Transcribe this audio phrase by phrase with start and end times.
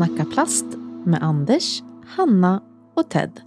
[0.00, 0.64] Snacka plast
[1.06, 2.62] med Anders, Hanna
[2.96, 3.40] och Ted.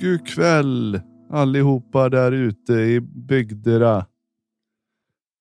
[0.00, 1.00] God kväll
[1.30, 4.06] allihopa där ute i bygderna.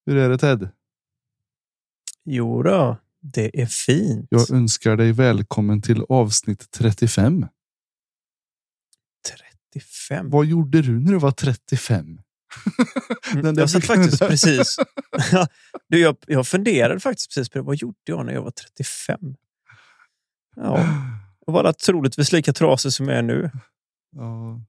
[0.05, 0.70] Hur är det Ted?
[2.23, 4.27] Jo då, det är fint.
[4.30, 7.45] Jag önskar dig välkommen till avsnitt 35.
[9.73, 10.29] 35.
[10.29, 12.21] Vad gjorde du när du var 35?
[13.34, 14.76] Mm, jag satt faktiskt precis.
[15.88, 17.63] du, jag, jag funderade faktiskt precis på det.
[17.63, 19.35] Vad gjorde jag när jag var 35?
[20.55, 20.88] Ja,
[21.45, 23.52] jag var troligtvis lika trasig som jag är nu.
[24.16, 24.62] Ja.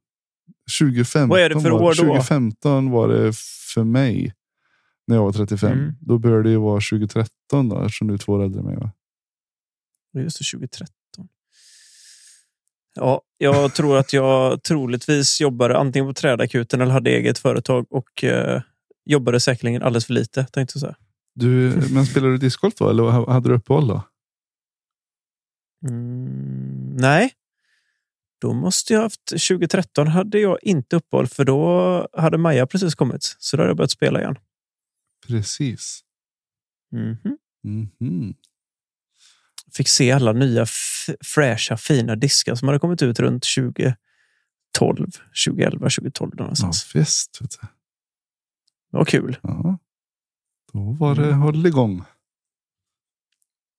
[0.81, 1.95] 2015 Vad är det för år då?
[1.95, 3.37] 2015 var det
[3.75, 4.35] för mig.
[5.07, 5.73] När jag var 35.
[5.73, 5.95] Mm.
[6.01, 8.77] Då bör det ju vara 2013 då, eftersom du är två år äldre än mig.
[8.77, 8.91] Va?
[10.13, 10.89] Just det, 2013.
[12.95, 18.25] Ja, jag tror att jag troligtvis jobbade antingen på trädakuten eller hade eget företag och
[18.25, 18.63] eh,
[19.05, 20.45] jobbade säkerligen alldeles för lite.
[20.45, 20.97] Tänkte jag säga.
[21.35, 22.91] Du, men spelade du discgolf då?
[22.91, 24.03] Eller hade du uppehåll då?
[25.83, 27.33] Mm, nej,
[28.41, 33.37] då måste jag haft 2013 hade jag inte uppehåll för då hade Maja precis kommit.
[33.39, 34.37] Så då hade jag börjat spela igen.
[35.27, 36.01] Precis.
[36.93, 37.37] Mm -hmm.
[37.65, 38.35] Mm -hmm.
[39.73, 40.67] Fick se alla nya
[41.25, 43.97] fräscha fina diskar som hade kommit ut runt 2012,
[45.47, 46.91] 2011, 2012 någonstans.
[46.95, 47.69] Ja, du.
[48.91, 49.39] Det var kul.
[49.43, 49.79] Ja.
[50.73, 51.39] Då var det mm.
[51.39, 52.05] håll igång.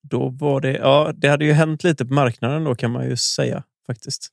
[0.09, 3.17] Då var det, ja, det hade ju hänt lite på marknaden då kan man ju
[3.17, 4.27] säga faktiskt.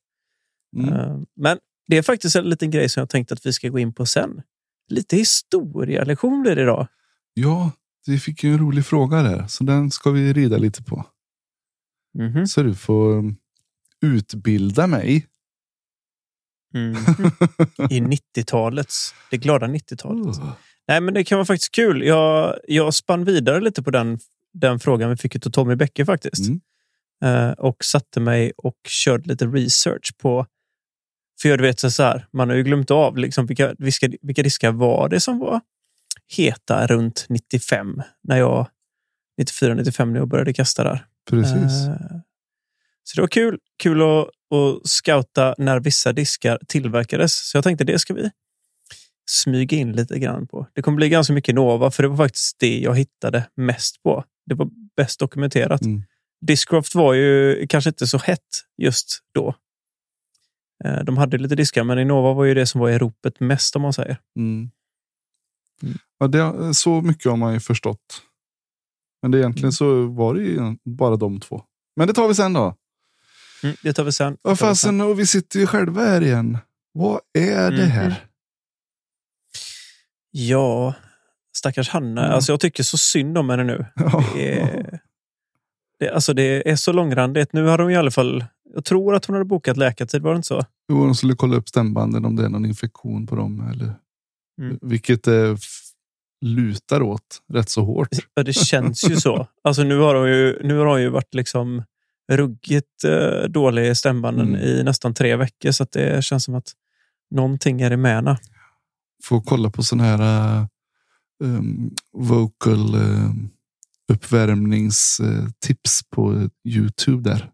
[0.77, 1.27] Mm.
[1.37, 3.93] Men det är faktiskt en liten grej som jag tänkte att vi ska gå in
[3.93, 4.43] på sen.
[4.89, 6.87] Lite historielektion blir det idag.
[7.35, 7.71] Ja,
[8.07, 11.07] vi fick ju en rolig fråga där, så den ska vi rida lite på.
[12.19, 12.47] Mm -hmm.
[12.47, 13.37] Så du får um,
[14.03, 15.27] utbilda mig.
[16.75, 16.95] Mm
[17.91, 20.37] I 90-talets, det glada 90-talet.
[20.37, 20.53] Oh.
[20.89, 22.03] Nej, men det kan vara faktiskt kul.
[22.03, 24.19] Jag, jag spann vidare lite på den,
[24.55, 26.49] den frågan vi fick av Tommy Bäcke faktiskt.
[26.49, 26.61] Mm.
[27.25, 30.47] Uh, och satte mig och körde lite research på
[31.41, 34.73] för jag vet så här, man har ju glömt av liksom vilka, vilka, vilka diskar
[34.73, 35.61] var det som var
[36.37, 38.69] heta runt 95 när jag
[39.39, 41.07] 94, 95 när jag började kasta där.
[41.31, 41.87] Precis.
[41.89, 42.21] Uh,
[43.05, 43.59] så det var kul.
[43.83, 44.29] Kul att,
[44.59, 47.49] att scouta när vissa diskar tillverkades.
[47.49, 48.31] Så jag tänkte det ska vi
[49.27, 50.67] smyga in lite grann på.
[50.73, 54.25] Det kommer bli ganska mycket Nova, för det var faktiskt det jag hittade mest på.
[54.47, 55.83] Det var bäst dokumenterat.
[55.83, 56.03] Mm.
[56.47, 58.41] Discraft var ju kanske inte så hett
[58.77, 59.55] just då.
[60.85, 63.77] Eh, de hade lite diskar, men Innova var ju det som var i ropet mest
[63.77, 64.19] om man säger.
[64.37, 64.71] Mm.
[65.83, 65.99] Mm.
[66.19, 68.23] Ja, det, så mycket har man ju förstått.
[69.23, 69.73] Men det, egentligen mm.
[69.73, 71.63] så var det ju bara de två.
[71.97, 72.77] Men det tar vi sen då.
[73.63, 74.37] Mm, det tar vi sen.
[74.43, 76.59] Ja, fasen, och vi sitter ju själva här igen.
[76.93, 78.07] Vad är det här?
[78.07, 78.17] Mm.
[80.31, 80.95] Ja,
[81.57, 82.33] stackars Hanna.
[82.33, 83.87] Alltså, jag tycker så synd om henne nu.
[84.35, 85.01] Det, är,
[85.99, 87.53] det, alltså, det är så långrandigt.
[87.53, 88.45] Nu har de i alla fall
[88.75, 90.65] jag tror att hon hade bokat läkartid, var det inte så?
[90.89, 93.71] Jo, hon skulle kolla upp stämbanden om det är någon infektion på dem.
[93.71, 93.95] Eller,
[94.61, 94.79] mm.
[94.83, 95.57] Vilket det
[96.41, 98.09] lutar åt rätt så hårt.
[98.35, 99.47] Ja, det känns ju så.
[99.65, 101.83] Alltså, nu har hon ju, nu har hon ju varit liksom
[102.33, 104.61] ruggigt eh, dålig i stämbanden mm.
[104.61, 105.71] i nästan tre veckor.
[105.71, 106.73] Så det känns som att
[107.31, 108.39] någonting är i mäna.
[109.25, 110.21] Får kolla på sån här
[110.61, 110.67] uh,
[111.41, 113.31] um, vocal uh,
[114.13, 117.51] uppvärmningstips på Youtube där.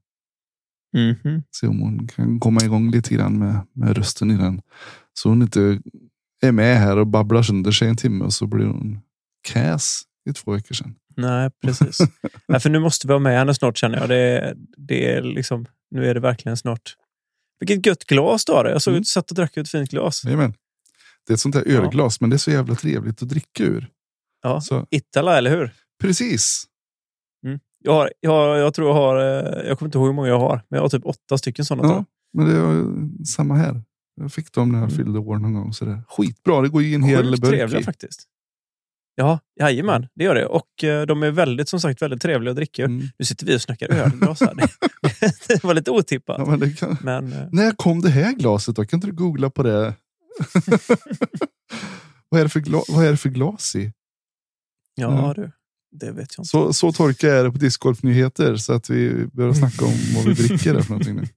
[0.96, 1.42] Mm -hmm.
[1.60, 4.62] Se om hon kan komma igång lite grann med, med rösten i den.
[5.12, 5.80] Så hon inte
[6.42, 8.98] är med här och babblar sönder sig en timme och så blir hon
[9.46, 10.94] käs i två veckor sedan.
[11.16, 11.98] Nej, precis.
[12.48, 14.08] Nej, för nu måste vi ha med henne snart känner jag.
[14.08, 16.94] Det, det är liksom, nu är det verkligen snart.
[17.60, 18.64] Vilket gött glas du har.
[18.64, 18.98] Jag såg mm.
[18.98, 20.24] att du satt och drack ur ett fint glas.
[20.24, 20.54] Jajamän.
[21.26, 22.24] Det är ett sånt här ölglas, ja.
[22.24, 23.88] men det är så jävla trevligt att dricka ur.
[24.42, 24.86] Ja, så.
[24.90, 25.74] Itala, eller hur?
[26.00, 26.66] Precis.
[27.82, 30.40] Jag, har, jag, jag tror jag har, eh, jag kommer inte ihåg hur många jag
[30.40, 31.88] har, men jag har typ åtta stycken sådana.
[31.88, 33.82] Ja, men det är samma här.
[34.20, 34.96] Jag fick dem när jag mm.
[34.96, 35.72] fyllde år någon gång.
[35.72, 38.24] Så det, skitbra, det går ju en hel burk trevliga faktiskt.
[39.14, 40.46] Ja, jajamän, det gör det.
[40.46, 42.84] Och uh, de är väldigt, som sagt, väldigt trevliga att dricka.
[42.84, 43.06] Mm.
[43.18, 44.54] Nu sitter vi och snackar ölglas här.
[45.48, 46.38] det var lite otippat.
[46.38, 46.96] Ja, men kan...
[47.02, 47.48] men, uh...
[47.52, 48.84] När kom det här glaset då?
[48.84, 49.94] Kan inte du googla på det?
[52.28, 52.82] vad, är det för gla...
[52.88, 53.92] vad är det för glas i?
[54.94, 55.50] Ja, du.
[55.92, 56.48] Det vet jag inte.
[56.48, 60.32] Så, så torka är det på discgolfnyheter så att vi börjar snacka om vad vi
[60.32, 61.26] dricker där för någonting nu.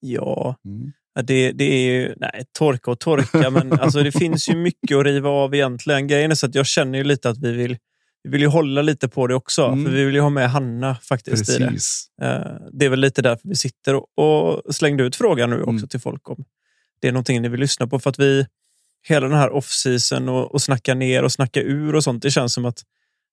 [0.00, 0.92] Ja, mm.
[1.26, 5.04] det, det är ju, nej, torka och torka, men alltså, det finns ju mycket att
[5.04, 6.06] riva av egentligen.
[6.06, 7.76] Grejen är så att jag känner ju lite att vi vill,
[8.22, 9.84] vi vill ju hålla lite på det också, mm.
[9.84, 12.08] för vi vill ju ha med Hanna faktiskt Precis.
[12.20, 12.26] i det.
[12.26, 15.70] Uh, det är väl lite därför vi sitter och, och slängde ut frågan nu också
[15.70, 15.88] mm.
[15.88, 16.44] till folk om
[17.00, 17.98] det är någonting ni vill lyssna på.
[17.98, 18.46] För att vi,
[19.02, 22.52] hela den här off-season och, och snacka ner och snacka ur och sånt, det känns
[22.52, 22.82] som att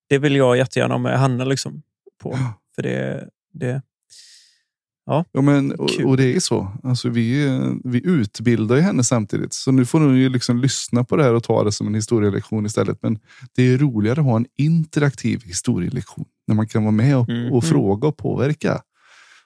[0.10, 1.82] det vill jag jättegärna ha med Hanna liksom
[2.22, 2.40] på.
[2.76, 3.82] För det, Det,
[5.08, 6.72] Ja, men, och, och det är så.
[6.84, 9.54] Alltså, vi, vi utbildar ju henne samtidigt.
[9.54, 11.96] Så nu får hon ju liksom lyssna på det här och ta det som en
[11.96, 12.98] historielektion istället.
[13.02, 13.20] Men
[13.56, 16.26] det är roligare att ha en interaktiv historielektion.
[16.48, 17.70] När man kan vara med och, Mm, och mm.
[17.72, 18.82] fråga och påverka.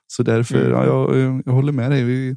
[0.08, 0.72] Så därför, Mm.
[0.72, 2.04] ja, jag, jag håller med dig.
[2.04, 2.36] Vi,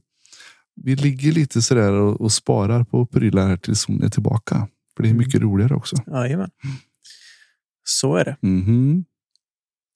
[0.74, 4.68] vi ligger lite sådär och, och sparar på prylar här tills hon är tillbaka.
[4.96, 5.18] För det är Mm.
[5.18, 5.96] mycket roligare också.
[6.06, 6.50] jajamän.
[7.84, 8.36] Så är det.
[8.42, 9.04] Mhm.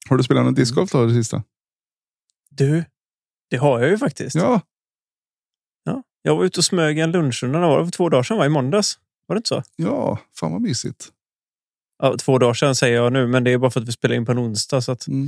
[0.09, 1.43] Har du spelat någon discgolf då det sista?
[2.49, 2.83] Du,
[3.49, 4.35] det har jag ju faktiskt.
[4.35, 4.61] Ja,
[5.83, 6.03] Ja.
[6.21, 7.59] Jag var ute och smög en lunchrunda.
[7.59, 8.45] Det var för två dagar sedan, va?
[8.45, 8.99] i måndags.
[9.27, 9.63] Var det inte så?
[9.75, 11.07] ja, fan vad mysigt.
[12.03, 14.15] Ja, två dagar sedan säger jag nu, men det är bara för att vi spelar
[14.15, 14.81] in på en onsdag.
[14.81, 15.25] Så att, Mm.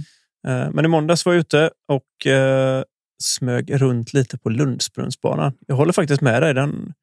[0.47, 2.83] eh, men i måndags var jag ute och eh,
[3.23, 5.53] smög runt lite på Lundsbrunnsbanan.
[5.67, 6.53] Jag håller faktiskt med dig.
[6.53, 6.93] Den,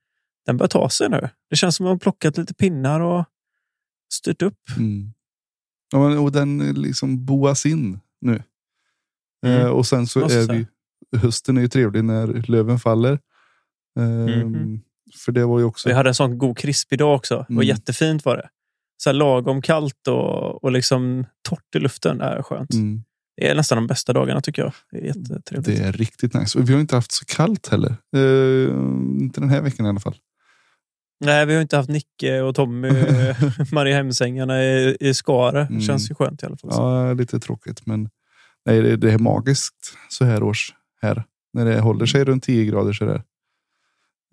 [0.47, 1.29] den börjar ta sig nu.
[1.51, 3.25] Det känns som att man plockat lite pinnar och
[4.15, 4.59] styrt upp.
[4.77, 5.13] Mm.
[5.93, 8.43] Ja, men, och den eh, liksom boas in nu.
[9.47, 9.61] Mm.
[9.61, 10.67] Eh, och sen så Måste är vi,
[11.19, 13.19] hösten är ju trevlig när löven faller.
[13.99, 14.81] Ehm, Mhm.
[15.25, 15.89] För det var ju också...
[15.89, 17.35] Vi hade en sån god krisp idag också.
[17.49, 17.67] Det var Mm.
[17.77, 18.49] jättefint var det.
[18.97, 22.19] Så lagom kallt och, och liksom torrt i luften.
[22.19, 22.73] Det är skönt.
[23.39, 24.73] Mm, Det är nästan de bästa dagarna tycker jag.
[24.91, 25.65] Det är jättetrevligt.
[25.79, 26.59] det är riktigt nice.
[26.59, 27.97] Och vi har inte haft så kallt heller.
[28.17, 28.71] Eh,
[29.21, 30.17] inte den här veckan i alla fall.
[31.21, 32.89] Nej, vi har inte haft Nicke och Tommy,
[33.73, 35.59] Mariehemsängarna i, i Skara.
[35.61, 35.81] Det Mm.
[35.81, 36.71] känns ju skönt i alla fall.
[36.73, 37.87] Ja, lite tråkigt.
[37.87, 38.09] Men
[38.67, 41.25] nej, det, det är magiskt så här års här.
[41.53, 43.23] När det håller sig runt 10 grader så där.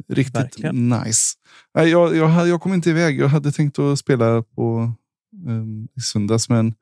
[0.09, 0.89] Riktigt Verkligen.
[0.89, 1.33] nice.
[1.75, 3.19] Nej, jag, jag, jag kom inte iväg.
[3.19, 4.93] Jag hade tänkt att spela på
[5.47, 6.73] um, i söndags, men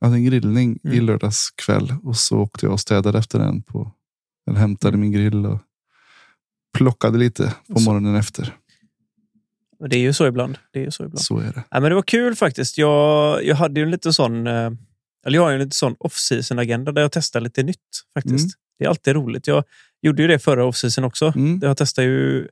[0.00, 1.06] jag hade en grillning i Mm.
[1.06, 3.62] lördags kväll och så åkte jag och städade efter den.
[3.62, 3.92] På,
[4.50, 5.00] eller hämtade Mm.
[5.00, 5.58] min grill och
[6.78, 8.54] plockade lite på morgonen efter.
[9.88, 10.58] Det är ju så ibland.
[10.72, 11.20] Det är ju så ibland.
[11.20, 11.62] Så är det.
[11.70, 12.78] Ja, men det var kul faktiskt.
[12.78, 14.70] Jag, jag hade ju en liten sån, eh,
[15.26, 17.78] eller jag har ju en liten sån off-season agenda där jag testar lite nytt
[18.14, 18.44] faktiskt.
[18.44, 18.50] Mm.
[18.78, 19.46] Det är alltid roligt.
[19.46, 19.64] Jag
[20.02, 21.32] gjorde ju det förra off-season också.
[21.36, 21.58] Mm.
[21.62, 22.48] Jag testade ju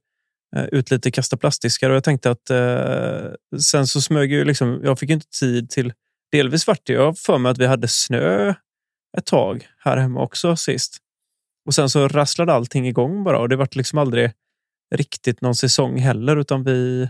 [0.57, 4.81] eh, ut lite kasta plastdiskar och jag tänkte att eh, sen så smög ju liksom,
[4.85, 5.93] jag fick inte tid till,
[6.35, 8.55] delvis vart det jag för mig att vi hade snö
[9.19, 10.97] ett tag här hemma också sist.
[11.67, 14.33] Och sen så rasslade allting igång bara och det vart liksom aldrig
[14.95, 17.03] riktigt någon säsong heller utan vi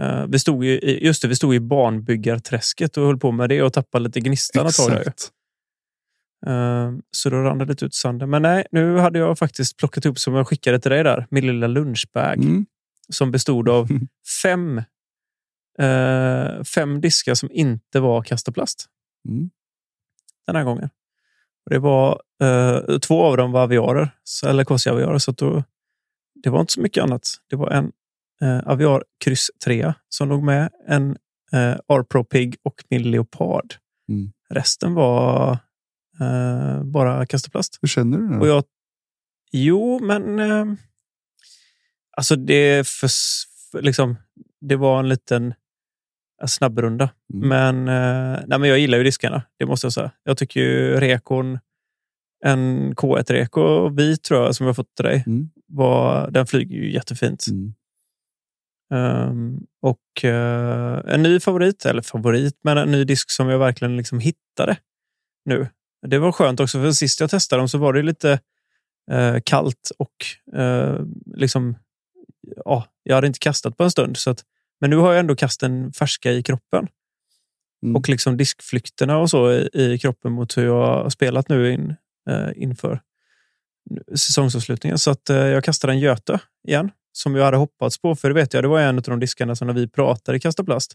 [0.00, 3.48] eh, vi stod ju i, just det, vi stod i barnbyggarträsket och höll på med
[3.48, 4.92] det och tappade lite gnistan ett tag.
[6.46, 8.30] Eh, så då rann det lite ut sanden.
[8.30, 11.46] Men nej, nu hade jag faktiskt plockat ihop som jag skickade till dig där, min
[11.46, 12.66] lilla lunchbag Mm.
[13.12, 13.88] som bestod av
[14.42, 14.82] fem,
[15.78, 18.86] eh, fem diskar som inte var kastaplast
[19.28, 19.50] Mm.
[20.46, 20.88] den här gången.
[21.64, 24.10] Och det var, eh, två av dem var aviarer,
[24.46, 25.64] eller kvassiaviarer, så då,
[26.42, 27.28] det var inte så mycket annat.
[27.50, 27.92] Det var en
[28.42, 31.10] eh, aviar kryss 3 som låg med, en
[31.52, 33.74] eh, R-Pro Pig och min leopard.
[34.08, 34.32] Mm.
[34.50, 35.58] Resten var
[36.20, 37.78] eh, bara kastaplast.
[37.82, 38.46] Hur känner du nu?
[38.46, 38.64] Jag,
[39.52, 40.64] jo, men eh,
[42.16, 43.10] alltså det, för,
[43.80, 44.16] liksom,
[44.60, 45.54] det var en liten
[46.42, 47.10] eh, snabbrunda.
[47.34, 47.48] Mm.
[47.48, 50.10] Men, eh, nej, men jag gillar ju diskarna, det måste jag säga.
[50.24, 51.58] Jag tycker ju rekon,
[52.44, 55.50] en K1-reko vit tror jag som jag fått till dig, Mm.
[55.66, 57.46] var, den flyger ju jättefint.
[57.50, 57.74] Mm.
[58.94, 63.96] Ehm, och eh, en ny favorit, eller favorit, men en ny disk som jag verkligen
[63.96, 64.76] liksom hittade
[65.44, 65.68] nu.
[66.06, 68.40] Det var skönt också, för sist jag testade dem så var det lite
[69.10, 71.00] eh, kallt och eh,
[71.36, 71.76] liksom,
[72.64, 74.16] ja, jag hade inte kastat på en stund.
[74.16, 74.44] Så att,
[74.80, 76.88] men nu har jag ändå kasten färska i kroppen.
[77.82, 77.96] Mm.
[77.96, 81.94] Och liksom diskflykterna och så i, i kroppen mot hur jag har spelat nu in,
[82.30, 83.00] eh, inför
[84.14, 84.98] säsongsavslutningen.
[84.98, 88.16] Så att eh, jag kastade en Göte igen, som jag hade hoppats på.
[88.16, 90.40] För det vet jag, det var en av de diskarna som när vi pratade i
[90.40, 90.94] Kasta Plast,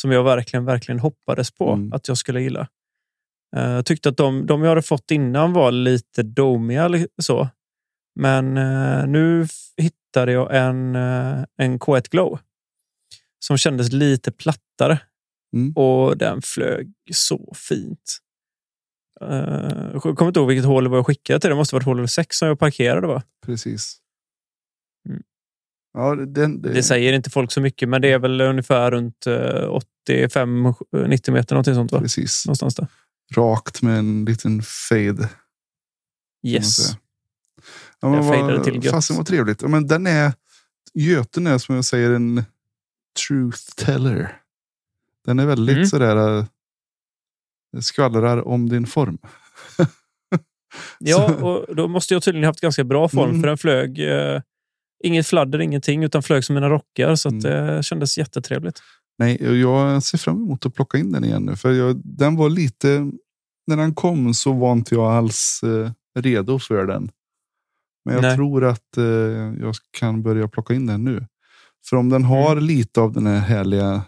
[0.00, 1.92] som jag verkligen, verkligen hoppades på Mm.
[1.92, 2.68] att jag skulle gilla.
[3.56, 6.90] Eh, Jag tyckte att de, de jag hade fått innan var lite domiga.
[7.22, 7.48] Så.
[8.20, 12.38] Men eh, nu hittade jag en, eh, en K1 Glow
[13.38, 15.00] som kändes lite plattare.
[15.56, 15.72] Mm.
[15.72, 18.18] Och den flög så fint.
[19.22, 21.50] Uh, jag kommer inte ihåg vilket hål det var jag skickade till.
[21.50, 23.06] Det måste varit hål 6 som jag parkerade.
[23.06, 23.22] Va?
[23.46, 23.96] Precis.
[25.08, 25.22] Mm.
[25.94, 29.26] Ja, den, det, Det säger inte folk så mycket, men det är väl ungefär runt
[29.26, 29.78] eh,
[30.08, 31.54] 85-90 meter.
[31.54, 32.00] Någonting sånt, va?
[32.00, 32.46] precis.
[32.46, 32.86] Någonstans där.
[33.34, 35.28] Rakt med en liten fade.
[36.46, 36.96] Yes.
[38.00, 38.94] Ja, men Jag vad, till gött.
[38.94, 39.62] Fasen vad trevligt.
[39.62, 40.32] Ja, men den är,
[40.94, 42.44] Göten är som jag säger en
[43.26, 44.40] truth teller.
[45.24, 45.86] Den är väldigt Mm.
[45.86, 46.44] sådär, äh,
[47.80, 49.18] skvallrar om din form.
[50.98, 53.40] Ja, och då måste jag tydligen haft ganska bra form, Mm.
[53.40, 54.42] för den flög eh,
[55.04, 57.14] inget fladder, ingenting, utan flög som mina rockar.
[57.14, 57.66] Så att, Mm.
[57.66, 58.82] det kändes jättetrevligt.
[59.18, 61.56] Nej, jag ser fram emot att plocka in den igen nu.
[61.56, 63.10] För jag, den var lite
[63.66, 67.10] när den kom så var inte jag alls eh, redo för den.
[68.04, 68.36] Men jag Nej.
[68.36, 69.04] tror att eh,
[69.60, 71.26] jag kan börja plocka in den nu.
[71.90, 72.64] För om den har Mm.
[72.64, 74.02] lite av den här härliga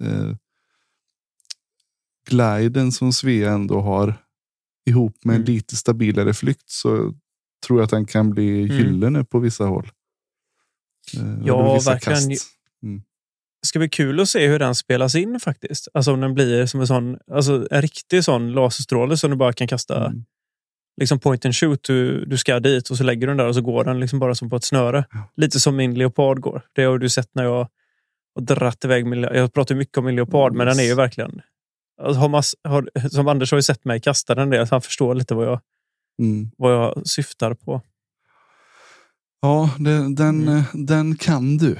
[0.00, 0.34] eh,
[2.30, 4.14] gliden som Svea ändå har
[4.86, 5.52] ihop med en Mm.
[5.54, 7.14] lite stabilare flykt så
[7.66, 8.76] tror jag att den kan bli Mm.
[8.76, 9.90] gyllene på vissa håll.
[11.16, 12.28] Eh, Ja, vissa verkligen.
[12.30, 12.46] kast.
[13.62, 15.88] Det ska bli kul att se hur den spelas in faktiskt.
[15.94, 19.52] Alltså om den blir som en sån, alltså en riktig sån laserstråle som du bara
[19.52, 20.24] kan kasta Mm.
[21.00, 21.82] Liksom point and shoot.
[21.82, 24.18] Du, du ska dit och så lägger du den där och så går den liksom
[24.18, 25.04] bara som på ett snöre.
[25.12, 25.30] Ja.
[25.36, 26.62] Lite som min leopard går.
[26.72, 27.68] Det har du sett när jag
[28.34, 31.40] har dratt iväg min, Jag pratar mycket om min leopard, men den är ju verkligen...
[32.02, 34.82] Alltså, har mass, har, som Anders har ju sett mig kasta den där, så han
[34.82, 35.60] förstår lite vad jag,
[36.22, 36.50] Mm.
[36.56, 37.82] vad jag syftar på.
[39.42, 40.48] Ja, det, den, Mm.
[40.58, 41.76] eh, den kan du.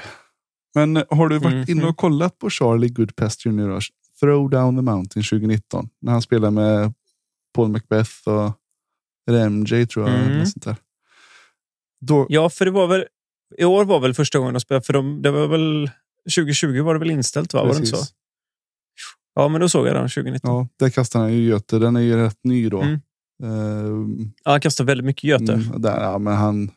[0.74, 1.78] Men eh, har du varit Mhm.
[1.78, 3.80] inne och kollat på Charlie Goodpasture nu då?
[4.20, 5.88] Throw Down the Mountain 2019.
[6.00, 6.92] När han spelar med
[7.54, 8.52] Paul Macbeth och
[9.26, 10.18] är det MJ tror jag.
[10.20, 10.46] Mm.
[10.46, 10.76] Sånt där.
[12.00, 13.04] Då, Ja, för det var väl...
[13.58, 15.90] I år var väl första gången de spelade, för de, det var väl...
[16.34, 17.62] 2020 var det väl inställt, va?
[17.64, 18.06] Var det inte så?
[19.34, 20.50] Ja, men då såg jag den 2019.
[20.54, 21.78] Ja, där kastar han ju Göte.
[21.78, 22.82] Den är ju rätt ny då.
[22.82, 23.00] Mm.
[23.42, 25.52] Ehm, Ja, han kastade väldigt mycket Göte.
[25.52, 26.70] mm, där, ja, men han,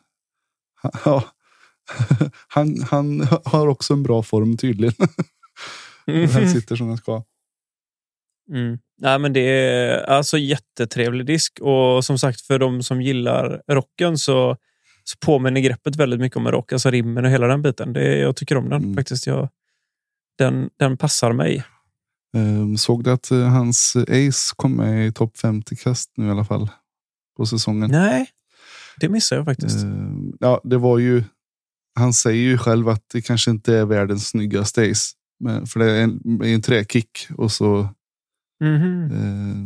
[1.04, 1.24] ja,
[2.48, 4.94] han, han har också en bra form tydligen.
[6.06, 6.30] Mm.
[6.32, 7.22] Han sitter som den ska.
[8.50, 8.78] Mm.
[8.98, 14.18] Nej, men det är alltså jättetrevlig disk och som sagt för de som gillar rocken
[14.18, 14.56] så,
[15.04, 16.72] så påminner greppet väldigt mycket om en rock.
[16.72, 17.92] Alltså rimmen och hela den biten.
[17.92, 18.94] Det, jag tycker om den Mm.
[18.94, 19.26] faktiskt.
[19.26, 19.48] Jag,
[20.38, 21.64] den, den passar mig.
[22.36, 26.30] Ehm, såg du att eh, hans Ace kom med i topp 50 kast nu i
[26.30, 26.68] alla fall?
[27.36, 27.90] På säsongen.
[27.90, 28.26] Nej,
[29.00, 29.82] det missar jag faktiskt.
[29.84, 31.24] Ehm, ja, det var ju.
[31.98, 35.12] Han säger ju själv att det kanske inte är världens snyggaste Ace.
[35.40, 37.88] Men, för det är en, en träkick och så
[38.60, 39.10] Mhm.
[39.12, 39.56] eh,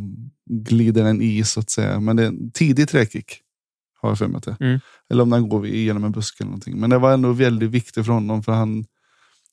[0.51, 2.01] glider den i så att säga.
[2.01, 3.41] Men det är en tidig träkick.
[4.01, 4.57] Har jag för mig att det.
[4.61, 4.81] Mm.
[5.11, 6.81] Eller om den går igenom en buske eller någonting.
[6.81, 8.43] Men det var ändå väldigt viktigt för honom.
[8.43, 8.85] För han,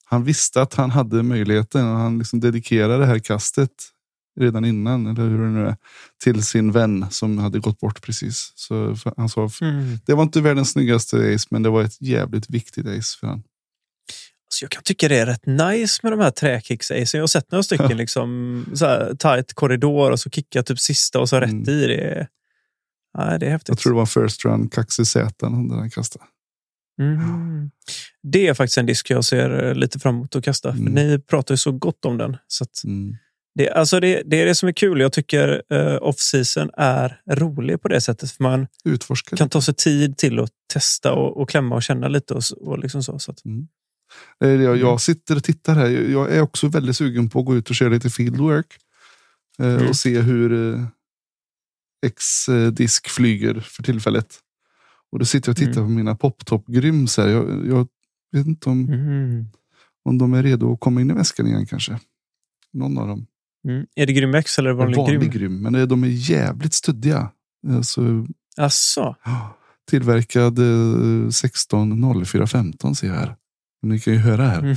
[0.06, 1.88] han visste att han hade möjligheten.
[1.88, 3.70] Och han liksom dedikerade det här kastet
[4.40, 5.08] redan innan.
[5.08, 5.78] Eller hur det nu är.
[6.24, 8.52] Till sin vän som hade gått bort precis.
[8.56, 9.98] Så han sa Mm.
[10.06, 11.48] det var inte världens snyggaste ace.
[11.52, 13.44] Men det var ett jävligt viktigt ace för honom.
[14.56, 16.92] Så jag kan tycka det är rätt nice med de här träkicks.
[16.92, 21.20] Jag har sett några stycken liksom, så här, tight korridor och så kicka typ sista
[21.20, 21.70] och så rätt Mm.
[21.70, 21.88] i.
[21.88, 22.28] Det
[23.18, 23.70] nej, det är häftigt.
[23.70, 24.70] Jag tror det var first run
[25.70, 26.26] när han kastade.
[27.02, 27.72] Mm.
[28.24, 30.72] Det är faktiskt en disk jag ser eh, lite fram emot att kasta.
[30.72, 30.94] För Mm.
[30.94, 32.38] ni pratar ju så gott om den.
[32.48, 33.16] Så Mm.
[33.56, 35.00] det, alltså det, det är det som är kul.
[35.00, 38.32] Jag tycker uh, off-season är rolig på det sättet.
[38.32, 39.38] För man Utforskade.
[39.38, 42.34] kan ta sig tid till att testa och, och klämma och känna lite.
[42.34, 43.50] Och, och liksom så, så att, det
[44.40, 44.80] Jag, Mm.
[44.80, 45.90] jag sitter och tittar här.
[45.90, 48.78] Jag är också väldigt sugen på att gå ut och köra lite fieldwork.
[49.60, 49.88] Eh, Mm.
[49.88, 50.86] Och se hur eh,
[52.06, 54.40] X-disk flyger för tillfället.
[55.12, 55.84] Och då sitter jag och tittar Mm.
[55.86, 57.28] på mina poptop-gryms här.
[57.28, 57.88] Jag, jag
[58.32, 59.46] vet inte om, mm.
[60.06, 62.00] om de är redo att komma in i väskan igen kanske.
[62.74, 63.26] Någon av dem.
[63.68, 63.86] Mm.
[63.96, 65.32] Är det Grym X eller vanlig, vanlig Grym?
[65.32, 65.62] grym.
[65.62, 67.32] Men de är jävligt stöddiga.
[67.68, 68.26] Alltså,
[68.58, 69.16] Asså?
[69.90, 73.36] tillverkad eh, 16 04 15 ser jag här.
[73.82, 74.60] Ni kan ju höra här.
[74.60, 74.76] Mm.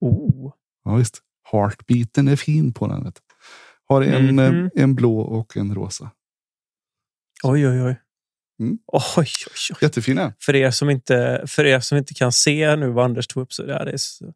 [0.00, 0.52] Oh.
[0.84, 1.18] Ja, visst.
[1.52, 3.04] Heartbeaten är fin på den.
[3.04, 3.20] Vet.
[3.84, 4.70] Har en, Mhm.
[4.74, 6.10] en blå och en rosa.
[7.42, 8.00] Oj, oj, oj.
[8.60, 8.78] Mm.
[8.86, 9.26] Oj, oj,
[9.70, 9.76] oj.
[9.80, 10.32] Jättefina.
[10.40, 13.52] För er, som inte, för er som inte kan se nu vad Anders tog upp
[13.52, 14.32] så där, det är så,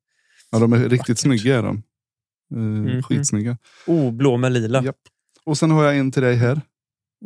[0.50, 1.18] Ja, de är riktigt Vackert.
[1.18, 1.58] snygga.
[1.58, 1.82] Är de.
[2.54, 3.02] Eh, Mhm.
[3.02, 3.58] Skitsnygga.
[3.86, 4.82] oh, blå med lila.
[4.84, 4.96] Japp.
[5.44, 6.60] Och sen har jag en till dig här.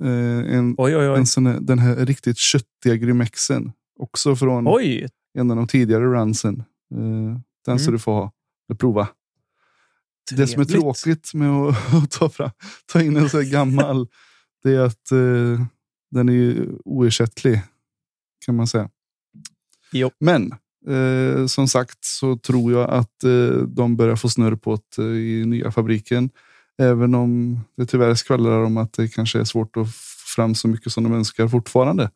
[0.02, 1.18] Eh, en, Oj, oj, oj.
[1.18, 3.72] en sån här, den här riktigt köttiga Grymexen.
[4.02, 6.64] Också från Oj, en av de tidigare runsen.
[6.94, 7.92] Eh, den ska Mm.
[7.92, 8.32] du få ha.
[8.78, 9.08] Prova.
[10.30, 10.70] Det som är trevligt.
[10.82, 11.50] tråkigt med
[12.02, 12.50] att, ta, fram,
[12.92, 14.08] ta in en så här gammal,
[14.62, 15.66] det är att eh,
[16.10, 17.62] den är oersättlig.
[18.46, 18.90] Kan man säga.
[19.92, 20.10] Jo.
[20.20, 20.54] Men
[20.88, 25.08] eh, som sagt så tror jag att eh, de börjar få snurr på det eh,
[25.08, 26.30] i nya fabriken.
[26.78, 29.92] Även om det tyvärr skvallrar om att det kanske är svårt att få
[30.36, 32.10] fram så mycket som de önskar fortfarande.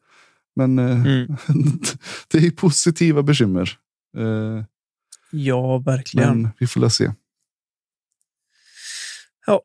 [0.57, 1.27] Men eh, Mm.
[2.29, 3.79] det är positiva bekymmer.
[4.17, 4.65] Eh,
[5.31, 6.43] Ja, verkligen.
[6.43, 7.13] men vi får la se.
[9.47, 9.63] Ja.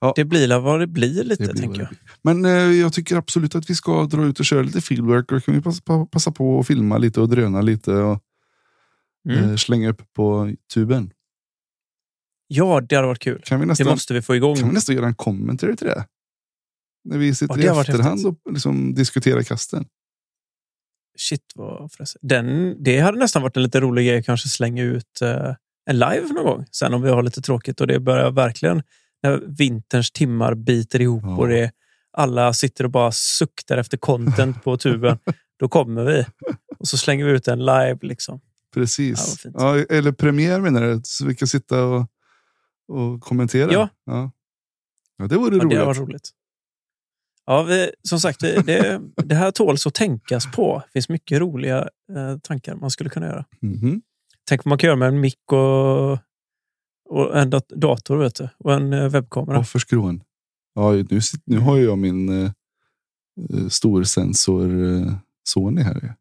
[0.00, 0.12] Ja.
[0.16, 1.90] Det blir vad det blir lite, Det blir tänker jag.
[1.90, 1.96] det.
[2.22, 5.32] Men eh, jag tycker absolut att vi ska dra ut och köra lite fieldwork.
[5.32, 8.22] Och kan vi passa på, passa på att filma lite och dröna lite och
[9.28, 9.50] Mm.
[9.50, 11.10] eh, slänga upp på tuben.
[12.46, 13.42] Ja, det hade varit kul.
[13.44, 14.56] Kan vi Det nästan, måste vi få igång.
[14.56, 16.06] kan vi nästan göra en commentary till det?
[17.04, 19.84] När vi sitter Ja, det i efterhand och liksom diskuterar kasten.
[21.18, 21.90] Shit, vad.
[22.20, 25.54] Den, det hade nästan varit en lite rolig grej kanske slänga ut eh,
[25.90, 26.64] en live någon gång.
[26.70, 28.82] Sen om vi har lite tråkigt och det börjar verkligen
[29.22, 31.36] när vinterns timmar biter ihop Ja.
[31.36, 31.70] och det,
[32.12, 35.18] alla sitter och bara suktar efter content på tuben.
[35.58, 36.26] Då kommer vi
[36.78, 37.98] och så slänger vi ut en live.
[38.02, 38.40] liksom.
[38.44, 39.38] Ja, Precis.
[39.42, 39.54] fint.
[39.58, 41.00] Ja, eller premiär menar du?
[41.04, 42.06] Så vi kan sitta och,
[42.88, 43.72] och kommentera?
[43.72, 43.88] Ja.
[44.06, 44.30] ja.
[45.16, 45.78] Ja, det vore Ja, roligt.
[45.78, 46.30] det var roligt.
[47.46, 50.82] Ja, vi, som sagt, det, det, här tåls att tänkas på.
[50.86, 51.78] Det finns mycket roliga
[52.16, 53.44] eh, tankar man skulle kunna göra.
[53.60, 54.02] Mhm.
[54.48, 56.12] Tänk vad man kan göra med en mick och,
[57.08, 59.56] och en dat- dator vet du, och en eh, webbkamera.
[59.56, 60.22] Varför skrån?
[60.74, 62.50] Ja, nu, nu har jag min eh,
[63.50, 66.14] eh, storsensor eh, Sony här.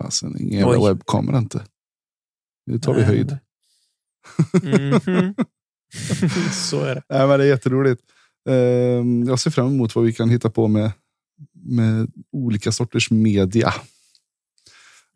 [0.00, 0.88] Fasen, ingen jävla Oj.
[0.88, 1.64] webbkamera inte.
[2.66, 3.38] Nu tar vi höjd.
[4.62, 5.34] Mhm.
[6.52, 7.02] Så är det.
[7.08, 8.02] Nej, men det är jätteroligt.
[8.46, 10.90] Ehm, jag ser fram emot vad vi kan hitta på med,
[11.54, 13.74] med olika sorters media.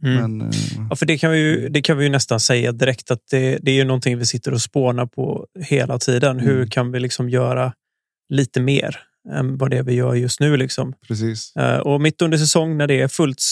[0.02, 0.38] Mm.
[0.38, 0.56] Men, eh,
[0.90, 3.70] Ja, för det kan, vi ju, det kan vi nästan säga direkt att det, det
[3.70, 6.40] är ju någonting vi sitter och spånar på hela tiden.
[6.40, 6.68] Hur Mm.
[6.70, 7.72] kan vi liksom göra
[8.28, 8.96] lite mer
[9.30, 10.56] än vad det är vi gör just nu?
[10.56, 10.94] Liksom?
[11.08, 11.56] precis.
[11.56, 13.42] Eh, Och mitt under säsong när det är fullt,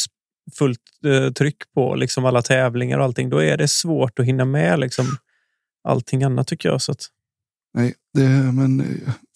[0.59, 4.45] fullt eh, tryck på liksom alla tävlingar och allting, då är det svårt att hinna
[4.45, 5.07] med liksom
[5.85, 6.83] allting annat tycker jag.
[6.83, 7.07] Så att,
[7.75, 8.79] Nej, det, men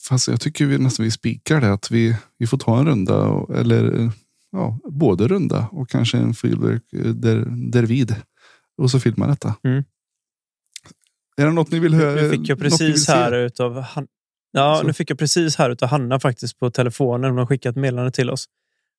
[0.09, 3.17] fast jag tycker vi nästan vi spikar det att vi, vi får ta en runda
[3.17, 4.11] och, eller
[4.53, 8.15] ja, både runda och kanske en fieldwork eh, där, där vid.
[8.79, 9.55] Och så filma detta.
[9.65, 9.85] Mm.
[11.37, 12.23] Är det något ni vill höra?
[12.23, 14.07] nu fick jag precis här utav Han-
[14.55, 14.87] Ja, Så.
[14.87, 17.31] nu fick jag precis här utav Hanna faktiskt på telefonen.
[17.31, 18.47] Hon har skickat meddelande till oss.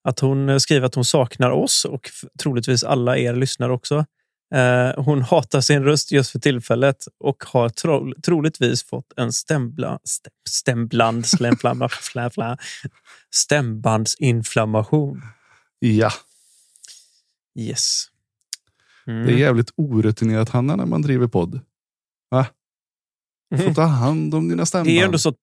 [0.04, 4.06] Att hon eh, skriver att hon saknar oss och troligtvis alla er lyssnare också.
[4.54, 10.00] Eh, hon hatar sin röst just för tillfället och har tro, troligtvis fått en stämbla,
[10.04, 12.58] stäm, stämbland, slämflamma, flä,
[13.32, 15.22] stämbandsinflammation.
[15.80, 16.12] Ja,
[17.60, 18.06] Yes.
[19.08, 19.26] Mm.
[19.26, 21.62] det är jävligt orutinerat Hanna när man driver podd.
[22.30, 22.46] Va?
[23.50, 24.90] Du får ta hand om dina stämband.
[24.90, 25.36] Det är ändå så att,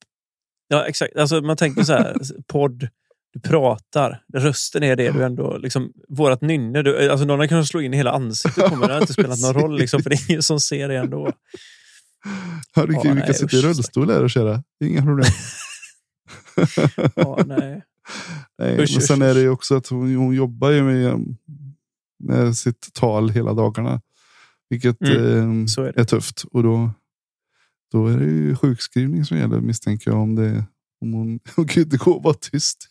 [0.69, 1.17] ja, exakt.
[1.17, 2.89] Alltså, man tänker så här, podd,
[3.33, 7.81] du pratar, rösten är det du ändå, liksom, vårat nynne, du, alltså någon kunnat slå
[7.81, 10.17] in i hela ansiktet på mig, det har inte spelat någon roll, liksom, för det
[10.17, 11.33] är ingen som ser det ändå.
[12.75, 14.63] Ja, du, Ja, kan- vi kan sitta i rullstol här och köra.
[14.85, 15.31] Inga problem.
[17.17, 17.83] Ja, nej.
[18.59, 21.37] Nej, Usch, men sen är det ju också att hon, hon jobbar ju med,
[22.25, 24.01] med sitt tal hela dagarna.
[24.71, 26.45] Vilket Mm, eh, är är tufft.
[26.53, 26.91] Och då,
[27.93, 30.21] då är det ju sjukskrivning som gäller misstänker jag.
[30.21, 30.65] Om, det,
[31.01, 32.89] om hon, hon kan ju inte gå och vara tyst.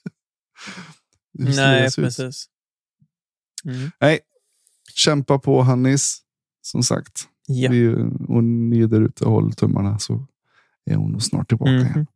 [1.33, 2.45] Nej, precis.
[3.65, 3.91] Mm.
[3.99, 4.19] Nej,
[4.95, 6.21] kämpa på Hannis.
[6.61, 7.71] Som sagt, Ja.
[7.71, 7.95] vi,
[8.27, 10.27] och ni där ute håll tummarna så
[10.85, 11.85] är hon nog snart tillbaka Mhm.
[11.85, 12.07] igen.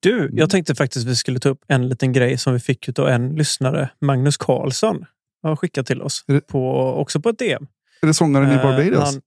[0.00, 0.36] Du, Mm.
[0.36, 3.34] jag tänkte faktiskt vi skulle ta upp en liten grej som vi fick av en
[3.36, 5.04] lyssnare, Magnus Karlsson,
[5.42, 7.66] har skickat till oss, på, också på ett DM.
[8.02, 9.04] Är det sångaren i Eh, Barbados?
[9.14, 9.22] han-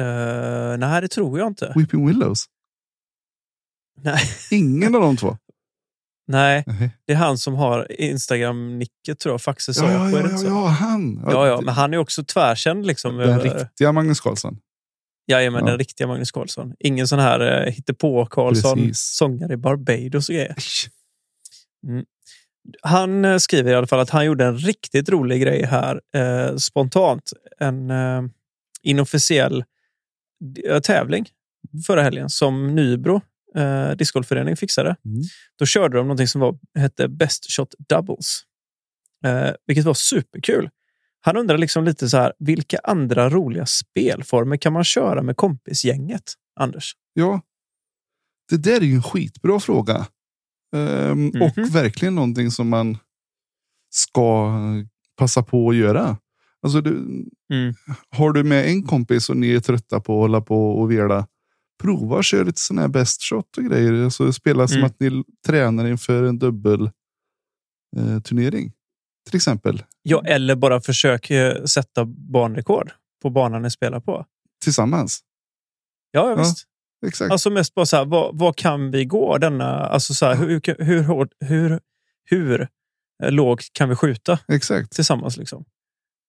[0.00, 1.72] Eh, nej, det tror jag inte.
[1.76, 2.44] Weeping Willows?
[4.02, 4.20] Nej.
[4.50, 5.38] Ingen av de två?
[6.30, 6.90] Nej, Nej.
[7.06, 9.40] det är han som har Instagram-nicket tror jag.
[9.42, 11.24] Faxe Ja, ja, ja, ja, han.
[11.26, 12.86] Ja, ja, men han är också tvärkänd.
[12.86, 14.58] Liksom, Den över, riktiga Magnus Karlsson.
[15.26, 15.70] jajamän, Ja.
[15.70, 16.74] den riktiga Magnus Karlsson.
[16.78, 18.98] Ingen sån här hittepå-Karlsson, Precis.
[19.00, 20.54] sångare i Barbados och grejer.
[22.82, 26.56] Han eh, skriver i alla fall att han gjorde en riktigt rolig grej här eh,
[26.56, 27.32] spontant.
[27.58, 28.22] En eh,
[28.82, 29.64] inofficiell
[30.68, 31.26] eh, tävling
[31.86, 33.20] förra helgen som Nybro
[33.56, 34.96] eh, discgolfförening fixade.
[35.04, 35.22] Mm.
[35.58, 38.42] Då körde de någonting som var, hette Best Shot Doubles.
[39.24, 40.70] Eh, vilket var superkul.
[41.20, 46.22] Han undrar liksom lite så här, vilka andra roliga spelformer kan man köra med kompisgänget?
[46.60, 46.92] Anders?
[47.12, 47.40] Ja,
[48.50, 50.06] det där är ju en skitbra fråga.
[50.76, 51.42] Ehm, Mhm.
[51.42, 52.98] Och verkligen någonting som man
[53.90, 54.50] ska
[55.16, 56.16] passa på att göra.
[56.62, 56.90] Alltså, du,
[57.52, 57.74] Mm.
[58.16, 61.26] har du med en kompis och ni är trötta på att hålla på och vela.
[61.80, 64.04] Prova att köra lite sån här best shot och grejer.
[64.04, 64.86] Alltså, spela som Mm.
[64.86, 66.90] att ni tränar inför en dubbel
[67.96, 68.72] eh, turnering.
[69.26, 69.82] Till exempel.
[70.02, 74.26] Ja, eller bara försök eh, sätta banrekord på banan ni spelar på.
[74.64, 75.20] Tillsammans.
[76.10, 76.36] Ja, ja Ja.
[76.38, 76.64] visst.
[77.06, 77.32] Exakt.
[77.32, 79.64] Alltså mest bara så här, vad, vad kan vi gå denna...
[79.86, 81.80] Alltså så här, hur, hur, hård, hur,
[82.24, 82.68] hur
[83.22, 84.92] eh, lågt kan vi skjuta Exakt.
[84.92, 85.36] tillsammans?
[85.36, 85.64] Liksom?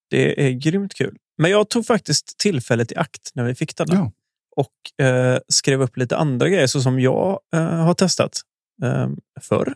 [0.10, 1.18] Det är grymt kul.
[1.38, 4.12] Men jag tog faktiskt tillfället i akt när vi fick denna Ja.
[4.56, 8.42] Och eh, skrev upp lite andra grejer så som jag eh, har testat
[8.84, 9.10] eh,
[9.42, 9.74] förr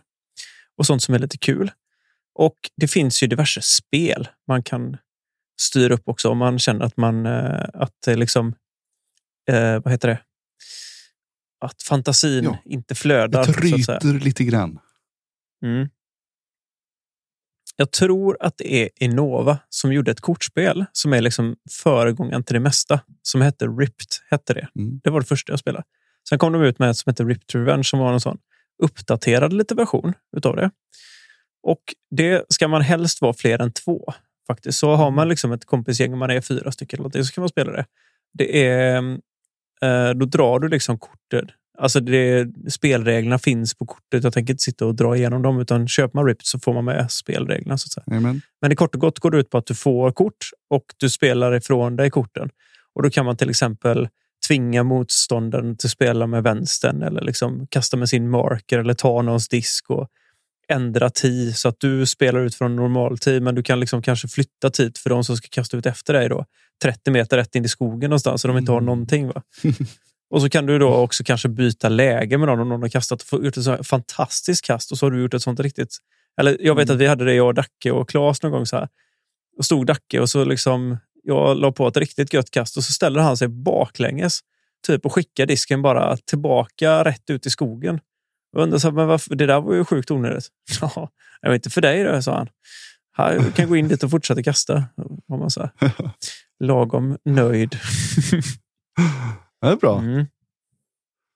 [0.76, 1.70] och sånt som är lite kul.
[2.34, 4.96] Och det finns ju diverse spel man kan
[5.60, 8.54] styra upp också om man känner att man eh, att liksom
[9.50, 10.18] eh, vad heter det?
[11.60, 12.58] Att fantasin Ja.
[12.64, 13.46] inte flödar.
[13.46, 13.98] Det Så att säga.
[13.98, 14.78] ryter lite grann.
[15.64, 15.88] Mm.
[17.76, 22.54] Jag tror att det är Innova som gjorde ett kortspel som är liksom föregångaren till
[22.54, 23.00] det mesta.
[23.22, 24.06] Som hette Ripped.
[24.30, 24.68] Hette det.
[24.78, 25.00] Mm.
[25.04, 25.84] det var det första jag spelade.
[26.28, 28.38] Sen kom de ut med ett som heter Ripped Revenge som var en sån
[28.82, 30.70] uppdaterad lite version utav det.
[31.62, 34.12] Och det ska man helst vara fler än två.
[34.46, 34.78] Faktiskt.
[34.78, 37.72] Så har man liksom ett kompisgäng, man är fyra stycken, eller så kan man spela
[37.72, 37.84] det.
[38.32, 38.96] det är,
[39.82, 41.48] eh, då drar du liksom kortet.
[41.78, 44.24] Alltså det, spelreglerna finns på kortet.
[44.24, 46.84] Jag tänker inte sitta och dra igenom dem, utan köper man Ripped så får man
[46.84, 47.78] med spelreglerna.
[47.78, 48.00] Så.
[48.60, 51.10] Men det kort och gott går det ut på att du får kort och du
[51.10, 52.48] spelar ifrån dig korten.
[52.94, 54.08] Och då kan man till exempel
[54.48, 59.22] tvinga motståndaren till att spela med vänstern eller liksom kasta med sin marker eller ta
[59.22, 60.08] någons disk och
[60.68, 63.42] ändra tid så att du spelar ut från normal tid.
[63.42, 66.28] Men du kan liksom kanske flytta tid för de som ska kasta ut efter dig
[66.28, 66.44] då
[66.82, 68.86] 30 meter rätt in i skogen någonstans så de inte har Mm.
[68.86, 69.26] någonting.
[69.28, 69.42] Va?
[70.30, 73.32] Och så kan du då också kanske byta läge med någon om någon har kastat
[73.32, 75.96] och gjort ett så fantastiskt kast och så har du gjort ett sånt riktigt.
[76.40, 76.96] Eller jag vet Mm.
[76.96, 78.88] att vi hade det, jag Dacke och Claes någon gång så här.
[79.58, 82.92] Och stod Dacke och så liksom jag la på ett riktigt gött kast och så
[82.92, 84.40] ställer han sig baklänges
[84.86, 88.00] typ och skickar disken bara tillbaka rätt ut i skogen.
[88.52, 90.48] Jag undrar så här, men varför, det där var ju sjukt onödigt.
[90.80, 91.10] Ja,
[91.40, 92.48] jag vet inte för dig då, sa han.
[93.16, 94.84] Här, du kan gå in dit och fortsätta kasta.
[95.26, 95.90] Var man så här,
[96.64, 97.78] lagom nöjd.
[99.66, 99.98] Det är bra.
[99.98, 100.26] Mm.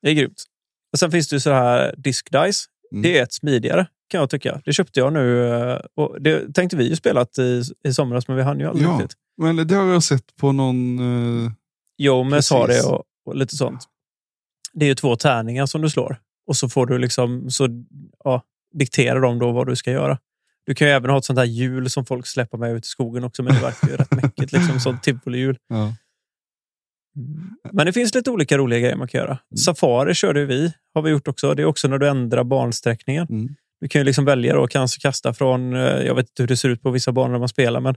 [0.03, 0.45] Det är grymt.
[0.93, 2.64] Och sen finns det ju så här Disc Dice.
[2.93, 3.03] Mm.
[3.03, 4.61] Det är ett smidigare kan jag tycka.
[4.64, 5.49] Det köpte jag nu.
[5.49, 8.88] eh, Och det tänkte vi ju spelat i, i somras, men vi hann ju aldrig
[8.88, 8.93] Ja.
[8.93, 9.16] riktigt.
[9.37, 10.99] Men det har jag sett på någon...
[11.47, 11.53] eh,
[11.99, 12.85] Jomes har det Precis.
[12.87, 13.85] och, och lite sånt.
[14.73, 16.16] Det är ju två tärningar som du slår
[16.47, 17.69] och så får du liksom så
[18.25, 18.43] ja,
[18.75, 20.19] dikterar de då vad du ska göra.
[20.66, 22.88] Du kan ju även ha ett sånt här hjul som folk släpper med ut i
[22.88, 24.53] skogen också, men det verkar ju rätt mäckigt.
[24.53, 25.59] Liksom, sånt tivolihjul.
[25.69, 25.95] ja.
[27.73, 29.38] Men det finns lite olika roliga grejer man kan göra.
[29.64, 31.55] Safari körde vi, har vi gjort också.
[31.55, 33.27] Det är också när du ändrar bansträckningen.
[33.31, 33.55] Mm.
[33.81, 36.57] Du kan ju liksom välja och kanske kasta från, eh, jag vet inte hur det
[36.57, 37.94] ser ut på vissa banor när man spelar, men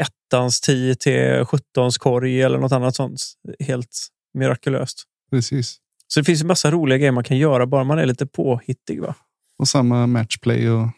[0.00, 3.20] ettans 10 till 17 korg eller något annat sånt.
[3.60, 5.02] Helt mirakulöst.
[5.30, 5.78] Precis.
[6.08, 9.00] Så det finns en massa roliga grejer man kan göra bara man är lite påhittig.
[9.00, 9.14] Va?
[9.58, 10.70] Och samma matchplay.
[10.70, 10.88] Och,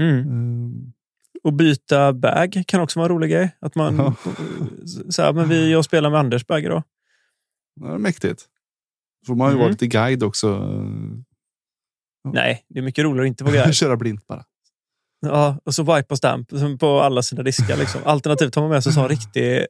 [0.00, 0.18] Mm.
[0.18, 0.92] eh,
[1.44, 3.56] Och byta bag kan också vara en rolig grej.
[3.60, 4.14] Att man, Ja.
[5.10, 6.82] så här, men vi, jag spelar med Anders bag idag.
[7.80, 8.44] det är mäktigt.
[9.26, 9.70] Får man ju vara Mm.
[9.72, 10.58] lite guide också.
[12.32, 13.74] Nej, det är mycket roligare att inte vara guide.
[13.74, 14.44] Köra blint bara.
[15.26, 16.48] Ja, och så wipe och stamp
[16.80, 17.76] på alla sina diskar.
[17.76, 18.00] Liksom.
[18.04, 19.66] Alternativt tar man med sig så en riktig,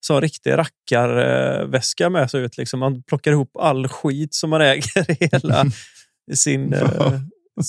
[0.00, 2.56] så en riktig rackarväska med sig ut.
[2.58, 2.80] Liksom.
[2.80, 5.64] Man plockar ihop all skit som man äger i hela
[6.34, 7.20] sin eh,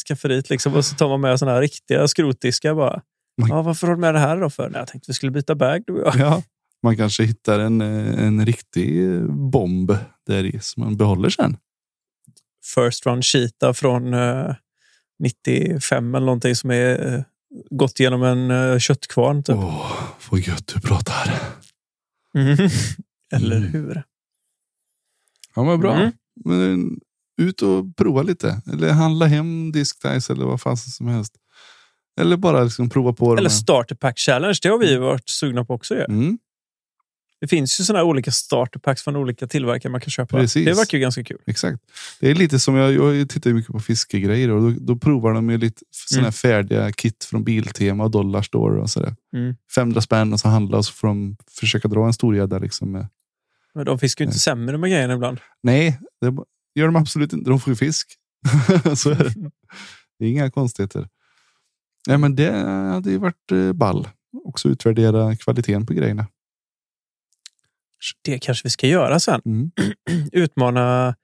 [0.05, 0.49] skafferit.
[0.49, 0.73] Liksom.
[0.75, 3.01] Och så tar man med såna här riktiga skrotdiskar bara.
[3.37, 4.69] Man- Ja, varför har du med det här då för?
[4.69, 6.15] Nej, jag tänkte vi skulle byta bag du och jag.
[6.19, 6.43] Ja.
[6.83, 11.57] Man kanske hittar en, eh, en riktig bomb där i som man behåller sen.
[12.75, 14.55] First Run Cheetah från eh,
[15.19, 17.21] 95 eller någonting som är eh,
[17.69, 19.43] gått genom en eh, köttkvarn.
[19.43, 19.55] Typ.
[19.55, 19.91] Åh,
[20.31, 21.33] vad gött du pratar.
[22.33, 22.69] Mhm.
[23.33, 23.69] Eller Mm.
[23.71, 24.03] hur?
[25.55, 25.95] Ja, men bra.
[25.95, 26.11] Mm.
[26.45, 26.99] Men,
[27.41, 28.61] ut och prova lite.
[28.73, 31.33] Eller handla hem diskdice eller vad fan som helst.
[32.21, 33.49] Eller bara liksom prova på Eller.
[33.49, 34.55] Starter Pack Challenge.
[34.61, 35.95] Det har vi varit sugna på också.
[35.95, 36.01] Ju.
[36.03, 36.37] Mm,
[37.41, 40.37] Det finns ju här olika starter packs från olika tillverkare man kan köpa.
[40.37, 40.65] Precis.
[40.65, 41.37] Det verkar ju ganska kul.
[41.45, 41.79] exakt.
[42.19, 45.49] Det är lite som jag, jag tittar mycket på fiskegrejer och då, då provar de
[45.49, 46.31] ju lite här Mm.
[46.31, 49.15] färdiga kit från Biltema och Dollar Store och sådär.
[49.35, 49.55] Mm.
[49.75, 52.91] 500 spänn och så handla och så får de försöka dra en stor gädda liksom.
[52.91, 53.07] med-
[53.73, 55.39] Men de fiskar ju inte sämre med grejerna ibland.
[55.63, 56.27] Nej, det
[56.79, 57.49] gör de absolut inte.
[57.49, 58.07] De får ju fisk.
[58.95, 59.33] så är det.
[60.19, 61.07] Det är inga konstigheter.
[62.07, 62.51] Nej, men det
[62.93, 64.07] hade ju varit eh, ball.
[64.43, 66.27] Också utvärdera kvaliteten på grejerna.
[68.21, 69.41] Det kanske vi ska göra sen.
[69.45, 69.71] Mm.
[70.31, 71.15] Utmana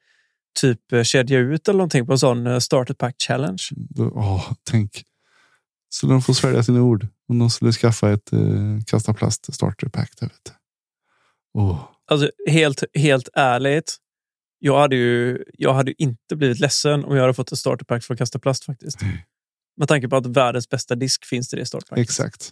[0.59, 3.63] typ eh, kedja ut eller någonting på en sån eh, starter pack challenge.
[3.99, 5.03] Åh, tänk.
[5.89, 7.07] Så de får svälja sina ord.
[7.27, 8.39] Om de skulle skaffa ett eh,
[8.87, 10.11] kasta plast starter pack.
[10.19, 10.53] Där, vet.
[11.53, 13.97] Åh, Alltså helt, helt ärligt.
[14.59, 18.03] Jag hade ju jag hade inte blivit ledsen om jag hade fått ett starter pack
[18.03, 19.01] för att kasta plast faktiskt.
[19.01, 19.25] Nej.
[19.81, 22.01] Med tanke på att världens bästa disk finns i det starterpacket.
[22.03, 22.51] exakt.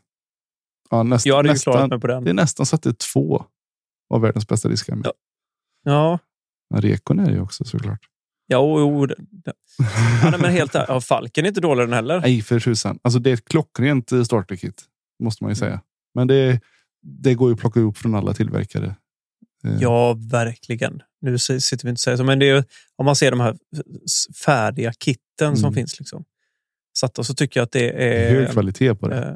[0.89, 2.23] Ja, näst, Jag hade ju nästan, klarat mig på den.
[2.23, 3.45] det är nästan så att det är två
[4.13, 4.95] av världens bästa diskar.
[4.95, 5.05] Med.
[5.05, 5.13] Ja.
[5.83, 6.19] Ja,
[6.69, 7.99] Men Rekon är det ju också såklart.
[8.47, 9.53] ja o, o, det- det-
[10.23, 10.73] ja, nej, men helt.
[10.73, 12.19] Ja, Falken är inte dålig den heller.
[12.21, 12.99] Nej, för tusan.
[13.01, 14.83] Alltså det är ett klockrent eh, starterkit.
[15.23, 15.81] Måste man ju säga.
[16.15, 16.61] Men det,
[17.01, 18.95] det går ju att plocka ihop från alla tillverkare.
[19.65, 21.01] Eh, Ja, verkligen.
[21.21, 22.63] Nu sitter vi inte och säger så, men det är, ju-
[22.95, 23.57] om man ser de här
[24.45, 25.73] färdiga kitten som Mm.
[25.73, 25.99] finns.
[25.99, 26.23] Liksom,
[26.99, 29.17] satta så tycker jag att det det är hög kvalitet på det.
[29.23, 29.33] eh,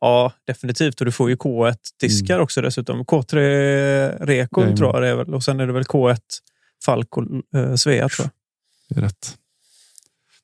[0.00, 1.00] ja, definitivt.
[1.00, 3.04] Och du får ju K1-diskar också dessutom.
[3.04, 3.36] K3
[4.26, 4.76] Rekon Jajamän.
[4.76, 5.34] tror jag det är väl.
[5.34, 6.20] Och sen är det väl K1
[6.84, 7.24] Falk och
[7.58, 8.28] eh, Svea tror
[8.88, 9.38] Det är rätt.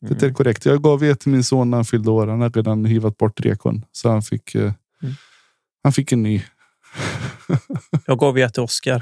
[0.01, 0.19] jag.
[0.19, 0.64] Det är korrekt.
[0.64, 2.27] Jag gav det till min son när han fyllde år.
[2.27, 3.85] Han hade redan hivat bort rekon.
[3.93, 5.14] Så han fick, eh, Mm.
[5.83, 6.43] han fick en ny.
[8.07, 9.01] Jag gav ett till Oskar.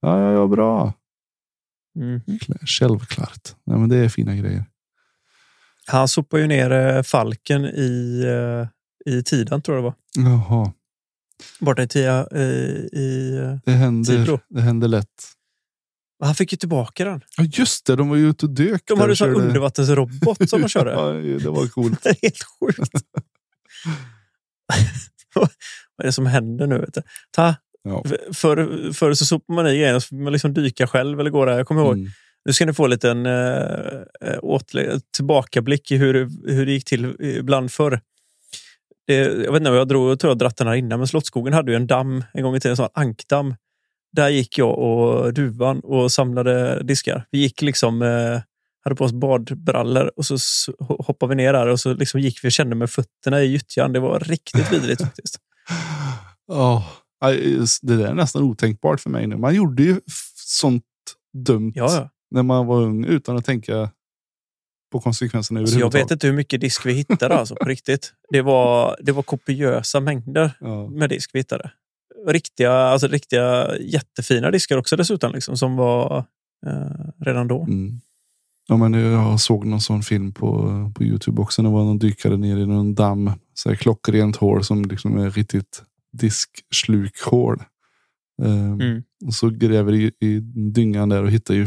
[0.00, 0.92] Ja, ja, ja, bra.
[2.40, 3.54] Klä- Självklart.
[3.64, 4.64] Nej, men det är fina grejer.
[5.88, 10.30] Han sopade ju ner eh, Falken i, eh, i Tidan, tror jag det var.
[10.32, 10.72] Jaha.
[11.60, 12.26] Borta i Tia.
[12.32, 12.40] eh,
[12.92, 14.40] i, eh, Det händer, Tibro.
[14.48, 15.32] det händer lätt.
[16.24, 17.20] han fick ju tillbaka den.
[17.36, 18.82] Ja just det, de var ju ute och dök.
[18.86, 20.90] De hade en körde- undervattensrobot som de körde.
[20.98, 22.02] Ja, det var coolt.
[22.02, 22.90] Det är helt sjukt.
[25.34, 26.78] Vad är det som händer nu?
[26.78, 27.02] Vet du?
[27.30, 28.02] Ta, Ja.
[28.34, 31.56] förr, så sopade man i grejerna så man liksom dyka själv eller gå där.
[31.56, 31.96] Jag kommer ihåg.
[31.98, 32.10] Mm.
[32.48, 36.14] Nu ska ni få en liten eh, eh, tillbakablick i hur,
[36.52, 38.00] hur det gick till ibland förr.
[39.06, 41.08] Det, jag vet inte om jag drog, jag tror jag dratt den här innan, men
[41.08, 43.54] Slottsskogen hade ju en damm en gång i tiden, en sån ankdamm.
[44.12, 47.26] Där gick jag och duvan och samlade diskar.
[47.30, 48.40] Vi gick liksom, eh,
[48.80, 50.36] hade på oss badbrallor och så
[50.78, 53.92] hoppade vi ner där och så liksom gick vi och kände med fötterna i gyttjan.
[53.92, 55.38] Det var riktigt vidrigt faktiskt.
[57.20, 59.36] Aj, det där är nästan otänkbart för mig nu.
[59.36, 60.00] Man gjorde ju
[60.34, 60.84] sånt
[61.46, 62.10] dumt Ja, ja.
[62.30, 63.90] När man var ung utan att tänka
[64.92, 68.12] på konsekvenserna Så jag vet inte hur mycket disk vi hittade alltså, på riktigt.
[68.30, 70.52] Det var, det var kopiösa mängder.
[70.60, 70.88] Ja.
[70.88, 71.70] med disk vi hittade.
[72.26, 76.24] Riktiga, alltså riktiga jättefina diskar också dessutom, liksom, som var
[76.66, 77.62] eh, redan då.
[77.62, 78.00] Mm.
[78.68, 81.62] Ja, men jag såg någon sån film på, på Youtube också.
[81.62, 83.30] Det var någon dykare ner i någon damm.
[83.54, 87.62] Så här klockrent hål som liksom är riktigt disksluk-hål.
[88.42, 89.02] Ehm, Mm.
[89.26, 90.40] Och så gräver i, i
[90.74, 91.66] dyngan där och hittar ju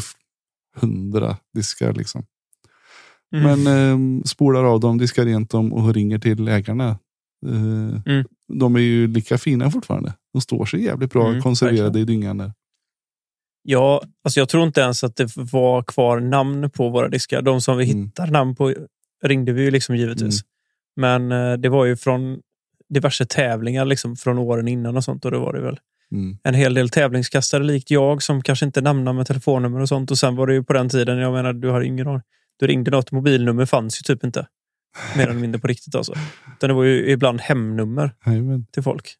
[0.76, 1.94] hundra diskar.
[1.94, 2.26] Liksom.
[3.36, 3.62] Mm.
[3.64, 6.88] Men ehm, spolar av dem, diskar rent dem och ringer till ägarna.
[7.48, 8.26] Eh, Mm.
[8.48, 10.14] De är ju lika fina fortfarande.
[10.34, 12.10] De står sig jävligt bra Mm, konserverade verkligen.
[12.10, 12.54] i dyngan där.
[13.64, 17.42] Ja, alltså jag tror inte ens att det var kvar namn på våra diskar.
[17.42, 18.04] De som vi Mm.
[18.06, 18.74] hittar namn på
[19.24, 20.42] ringde vi ju liksom givetvis.
[20.96, 22.40] Men eh, det var ju från
[22.90, 25.26] diverse tävlingar liksom från åren innan och sånt.
[25.26, 25.80] Och då var det väl
[26.12, 26.38] Mm.
[26.44, 30.12] en hel del tävlingskastare likt jag som kanske inte namnar med telefonnummer och sånt.
[30.12, 32.22] Och sen var det ju på den tiden, jag menar, du har ingen aning.
[32.60, 34.48] Du ringde något, mobilnummer fanns ju typ inte.
[35.18, 36.14] Mer eller mindre på riktigt alltså.
[36.58, 38.66] Utan det var ju ibland hemnummer Jajamän.
[38.72, 39.16] till folk.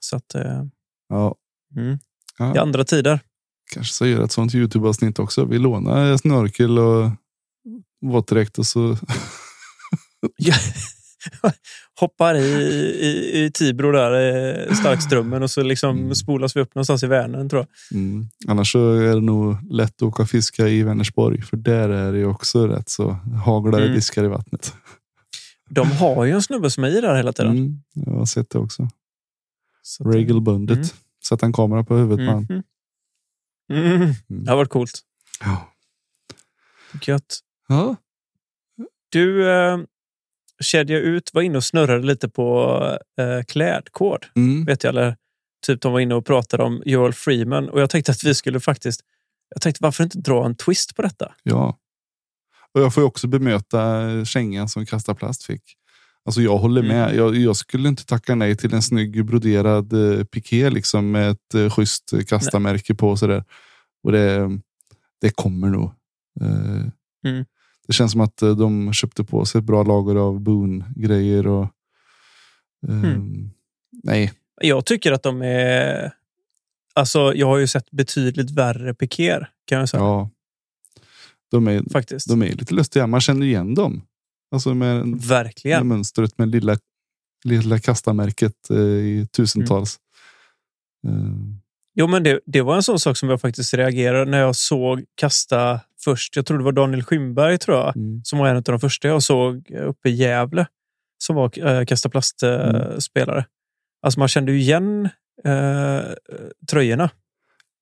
[0.00, 0.62] Så att, eh,
[1.08, 1.34] Ja,
[1.76, 1.98] mm.
[2.38, 2.44] Ja.
[2.44, 3.20] det är andra tider.
[3.74, 5.44] kanske så göra ett sånt Youtube-avsnitt också.
[5.44, 7.10] Vi lånar snorkel och
[8.00, 8.96] våtdräkt och så.
[12.00, 12.40] Hoppar i,
[13.00, 16.14] i, i Tibro där, Starkströmmen och så liksom Mm.
[16.14, 17.98] spolas vi upp någonstans i Vänern tror jag.
[17.98, 18.28] Mm.
[18.48, 21.42] Annars är det nog lätt att åka och fiska i Vänersborg.
[21.42, 23.10] För där är det också rätt så
[23.44, 23.94] haglar Mm.
[23.94, 24.74] diskar i vattnet.
[25.70, 27.52] De har ju en snubbe som är i där hela tiden.
[27.52, 27.82] Mm.
[27.92, 28.88] Jag har sett det också.
[29.82, 30.76] Så att, Regelbundet.
[30.76, 30.88] Mm.
[31.28, 32.46] Sätta en kamera på huvudet på han.
[32.52, 32.62] Mhm.
[34.02, 34.14] Mm.
[34.28, 35.00] Det har varit coolt.
[35.40, 35.72] Ja.
[37.02, 37.38] Gött.
[37.68, 37.96] ja.
[39.08, 39.78] Du, eh,
[40.60, 42.78] Kedja Ut var inne och snurrade lite på
[43.20, 44.26] eh, klädkod.
[44.36, 44.64] Mm.
[44.64, 45.16] Vet jag, eller
[45.66, 47.68] typ de var inne och pratade om Joel Freeman.
[47.68, 49.00] Och jag tänkte att vi skulle faktiskt...
[49.54, 51.32] Jag tänkte varför inte dra en twist på detta?
[51.42, 51.78] Ja.
[52.74, 55.62] Och jag får ju också bemöta kängan som Kasta Plast fick.
[56.24, 57.04] Alltså jag håller med.
[57.04, 57.16] Mm.
[57.16, 61.54] Jag, jag skulle inte tacka nej till en snygg broderad eh, piké liksom med ett
[61.54, 63.44] eh, schysst eh, kastarmärke på och sådär.
[64.02, 64.60] Och det,
[65.20, 65.90] det kommer nog.
[66.40, 66.86] Eh,
[67.24, 67.44] Mm.
[67.88, 71.62] Det känns som att eh, de köpte på sig ett bra lager av Boon-grejer och
[72.88, 73.50] eh, Mm.
[74.02, 76.12] Nej, Jag tycker att de är...
[76.94, 80.02] Alltså, jag har ju sett betydligt värre pikéer, kan jag säga.
[80.02, 80.30] ja.
[81.50, 82.28] De är, Faktiskt.
[82.28, 83.06] de är lite lustiga.
[83.06, 84.02] Man känner igen dem.
[84.50, 85.88] Alltså med, med Verkligen.
[85.88, 86.78] mönstret med lilla,
[87.44, 89.98] lilla kastarmärket eh, i tusentals.
[91.06, 91.12] Eh,
[91.94, 95.04] Jo, men det, det var en sån sak som jag faktiskt reagerade när jag såg
[95.14, 96.36] kasta först.
[96.36, 98.20] Jag tror det var Daniel Skymberg, tror jag, mm.
[98.24, 100.66] som var en av de första jag såg uppe i Gävle
[101.18, 103.38] som var äh, kasta plastspelare.
[103.38, 103.44] Mm.
[104.02, 105.08] Alltså man kände ju igen
[105.44, 106.00] eh,
[106.70, 107.10] tröjorna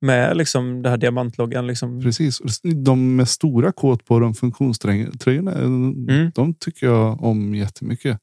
[0.00, 1.66] med liksom det här diamantloggan.
[1.66, 2.00] Liksom.
[2.02, 2.40] Precis.
[2.84, 6.30] De med stora kåt på de funktionströjorna, eh, Mm.
[6.34, 8.18] de tycker jag om jättemycket.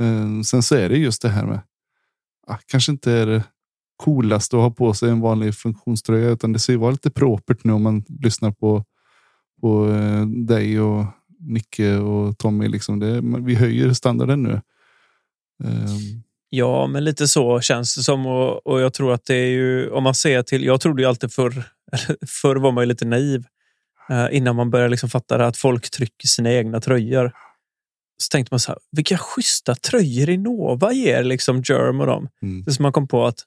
[0.00, 1.60] Eh, Sen så är det just det här med,
[2.46, 3.44] ah, kanske inte är det
[3.96, 7.64] coolaste att ha på sig en vanlig funktionströja, utan det ska ju vara lite propert
[7.64, 8.84] nu om man lyssnar på,
[9.62, 11.04] på eh, dig och
[11.38, 12.68] Nicke och Tommy.
[12.68, 14.52] Liksom det, vi höjer standarden nu.
[15.64, 16.22] Eh,
[16.54, 18.26] Ja, men lite så känns det som.
[18.26, 21.08] Och, och jag tror att det är ju, om man ser till, jag trodde ju
[21.08, 21.64] alltid förr,
[22.42, 23.44] förr var man ju lite naiv.
[24.10, 27.32] Eh, innan man började liksom fatta det att folk trycker sina egna tröjor.
[28.22, 32.28] Så tänkte man så här, vilka schyssta tröjor Innova ger liksom Germ och dem.
[32.42, 32.64] Mm.
[32.64, 33.38] Tills man kom på att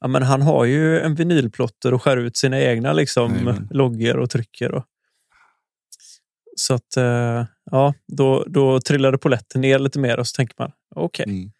[0.00, 4.30] ja, men han har ju en vinylplotter och skär ut sina egna liksom, loggor och
[4.30, 4.72] trycker.
[4.74, 4.84] Och...
[6.60, 10.72] Så att, eh, ja, då, då trillade poletten ner lite mer och så tänker man,
[10.94, 11.52] okej, Mm.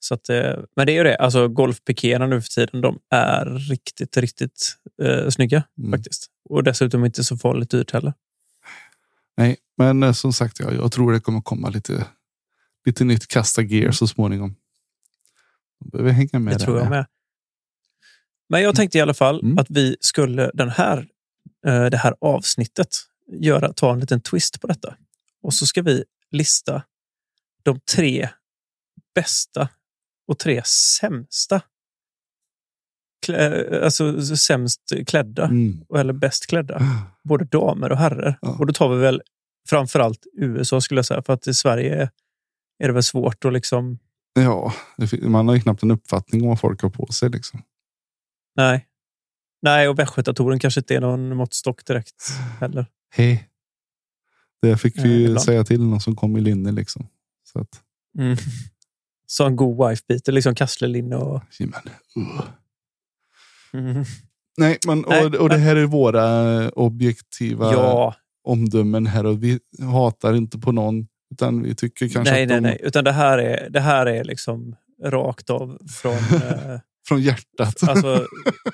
[0.00, 1.16] Så att, eh, men det är ju det.
[1.16, 5.90] Alltså golfpikéerna nu för tiden, de är riktigt, riktigt eh, snygga Mm.
[5.90, 6.26] faktiskt.
[6.44, 8.12] Och dessutom inte så farligt dyrt heller.
[9.36, 12.06] Nej, men eh, som sagt, ja, jag tror det kommer komma lite,
[12.84, 14.56] lite nytt kasta gear så småningom.
[15.80, 17.06] De behöver hänga med Det tror jag med.
[18.48, 19.58] Men jag tänkte i alla fall Mm.
[19.58, 21.08] att vi skulle den här,
[21.90, 22.88] det här avsnittet
[23.32, 24.96] göra, ta en liten twist på detta.
[25.42, 26.82] Och så ska vi lista
[27.62, 28.28] de tre
[29.14, 29.68] bästa
[30.26, 30.62] och tre
[31.00, 31.60] sämsta.
[33.26, 35.84] Klä, alltså sämst klädda Mm.
[35.96, 36.82] eller bäst klädda.
[37.24, 38.38] Både damer och herrar.
[38.42, 38.56] Ja.
[38.58, 39.22] Och då tar vi väl
[39.68, 41.22] framförallt USA skulle jag säga.
[41.22, 42.10] För att i Sverige
[42.78, 43.98] är det väl svårt att liksom...
[44.34, 44.74] Ja,
[45.22, 47.30] man har ju knappt en uppfattning om vad folk har på sig.
[47.30, 47.62] Liksom.
[48.56, 48.87] Nej.
[49.62, 52.86] Nej, och Västgötatoren kanske inte är någon måttstock direkt heller.
[53.10, 53.48] Hej.
[54.62, 55.42] Det fick vi Nej, ju ibland.
[55.42, 56.72] säga till någon som kom i linne.
[56.72, 57.06] Liksom.
[57.52, 57.82] Så att,
[58.18, 58.36] Mm.
[59.26, 61.42] Så en god wife-beater, liksom kasslerlinne och...
[62.16, 62.42] uh.
[63.72, 64.04] Mm.
[64.56, 69.26] Nej, men, Nej, och, och det här är våra eh, objektiva Ja, omdömen här.
[69.26, 69.58] Och vi
[69.92, 71.06] hatar inte på någon.
[71.30, 72.80] Utan vi tycker kanske nej, att nej, de, nej.
[72.82, 76.12] Utan det här är, det här är liksom rakt av från...
[76.42, 77.88] eh, från hjärtat.
[77.88, 78.26] Alltså,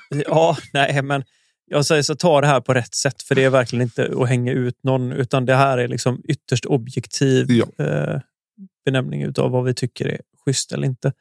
[0.09, 1.23] ja, nej, men
[1.65, 3.21] jag säger så ta det här på rätt sätt.
[3.21, 6.65] För det är verkligen inte att hänga ut någon, utan det här är liksom ytterst
[6.65, 7.85] objektiv Ja.
[7.85, 8.19] eh,
[8.85, 11.13] benämning utav vad vi tycker är schysst eller inte.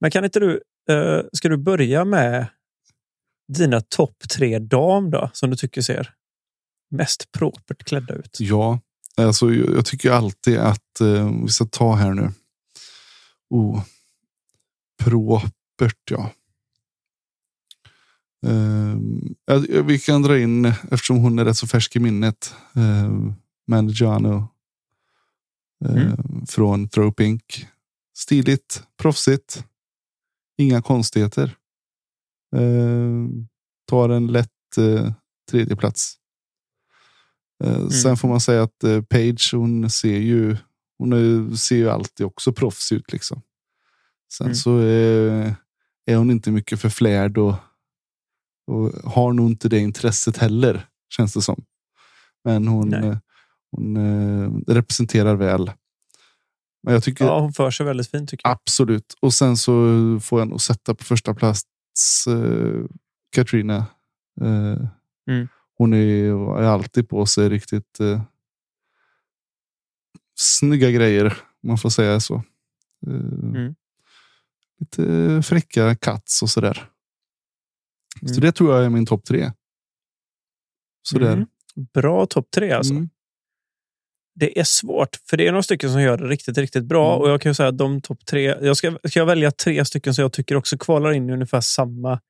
[0.00, 2.46] Men kan inte du, eh, ska du börja med
[3.52, 6.10] dina topp tre dam då, som du tycker ser
[6.90, 8.36] mest propert klädda ut?
[8.40, 8.80] Ja,
[9.16, 12.32] alltså, jag, jag tycker alltid att eh, vi ska ta här nu.
[13.50, 13.82] Oh,
[15.04, 16.30] propert, ja.
[19.46, 23.32] Ja, vi kan dra in, eftersom hon är rätt så färsk i minnet, uh,
[23.66, 24.48] Mandigiano
[25.84, 26.46] eh, Mm.
[26.46, 27.66] från Throw Pink.
[28.16, 29.64] Stiligt, proffsigt,
[30.58, 31.56] inga konstigheter.
[32.56, 33.48] Ehm,
[33.86, 34.48] tar en lätt
[34.78, 35.12] uh,
[35.50, 36.14] tredje plats.
[37.64, 40.56] Eh, Sen får man säga att eh, Page, hon ser ju,
[40.98, 43.12] hon ser ju alltid också proffs ut.
[43.12, 43.42] Liksom.
[44.32, 44.54] Sen Mm.
[44.54, 45.54] så är,
[46.06, 47.54] är hon inte mycket för flärd och,
[48.70, 51.64] och har nog inte det intresset heller, känns det som.
[52.44, 53.08] Men hon, Nej.
[53.08, 53.16] eh,
[53.70, 55.72] hon eh, representerar väl.
[56.82, 58.52] Men jag tycker Ja, hon för sig väldigt fint tycker jag.
[58.52, 59.14] absolut.
[59.20, 59.72] Och sen så
[60.22, 61.62] får jag nog sätta på första plats
[62.28, 62.84] eh,
[63.32, 63.76] Katrina.
[64.40, 64.86] Eh,
[65.30, 65.48] Mm.
[65.78, 68.22] Hon är, är alltid på sig riktigt eh,
[70.34, 71.26] snygga grejer,
[71.62, 72.34] om man får säga så.
[73.06, 73.12] Eh,
[73.54, 73.74] Mm.
[74.80, 76.88] Lite fräcka cuts och sådär.
[78.20, 78.40] Så Mm.
[78.40, 79.52] det tror jag är min topp tre.
[81.02, 81.32] Sådär.
[81.32, 81.46] Mm.
[81.94, 82.92] Bra topp tre alltså.
[82.94, 83.08] Mm.
[84.34, 87.12] Det är svårt, för det är några stycken som gör det riktigt, riktigt bra.
[87.12, 87.22] Mm.
[87.22, 88.42] Och jag kan ju säga att de topp tre...
[88.60, 91.60] Jag ska, ska jag välja tre stycken som jag tycker också kvalar in i ungefär
[91.60, 92.20] samma...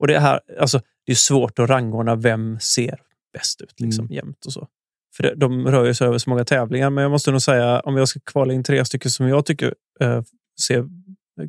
[0.00, 3.00] Och det här, alltså, det är svårt att rangordna vem ser
[3.32, 4.14] bäst ut liksom, Mm.
[4.16, 4.68] jämt och så.
[5.16, 6.90] För det, de rör ju sig över så många tävlingar.
[6.90, 9.74] Men jag måste nog säga, om jag ska kvala in tre stycken som jag tycker
[10.00, 10.22] eh,
[10.60, 10.88] ser,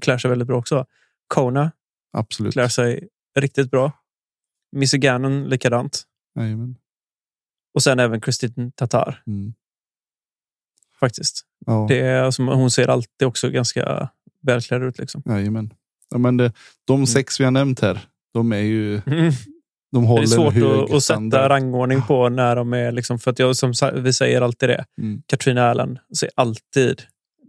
[0.01, 0.85] klär sig väldigt bra också.
[1.27, 1.71] Kona
[2.17, 2.53] Absolut.
[2.53, 3.91] klär sig riktigt bra.
[4.71, 6.03] Missy Gannon likadant.
[6.39, 6.75] Jajamän.
[7.73, 9.53] Och sen även Christine Tatar Mm.
[10.99, 11.41] faktiskt.
[11.65, 11.85] Ja.
[11.89, 14.09] Det är, alltså, hon ser alltid också ganska
[14.41, 14.97] välklädd ut.
[14.99, 15.23] Liksom.
[15.25, 15.73] Jajamän.
[16.09, 16.53] Ja, men det,
[16.85, 17.99] de sex vi har nämnt här,
[18.33, 19.31] de är ju Mm.
[19.91, 22.91] de Det håller är svårt hög att, att sätta rangordning på när de är...
[22.91, 24.85] Liksom, för att jag, som vi säger alltid det.
[25.01, 25.21] Mm.
[25.25, 27.01] Katrina Allen ser alltid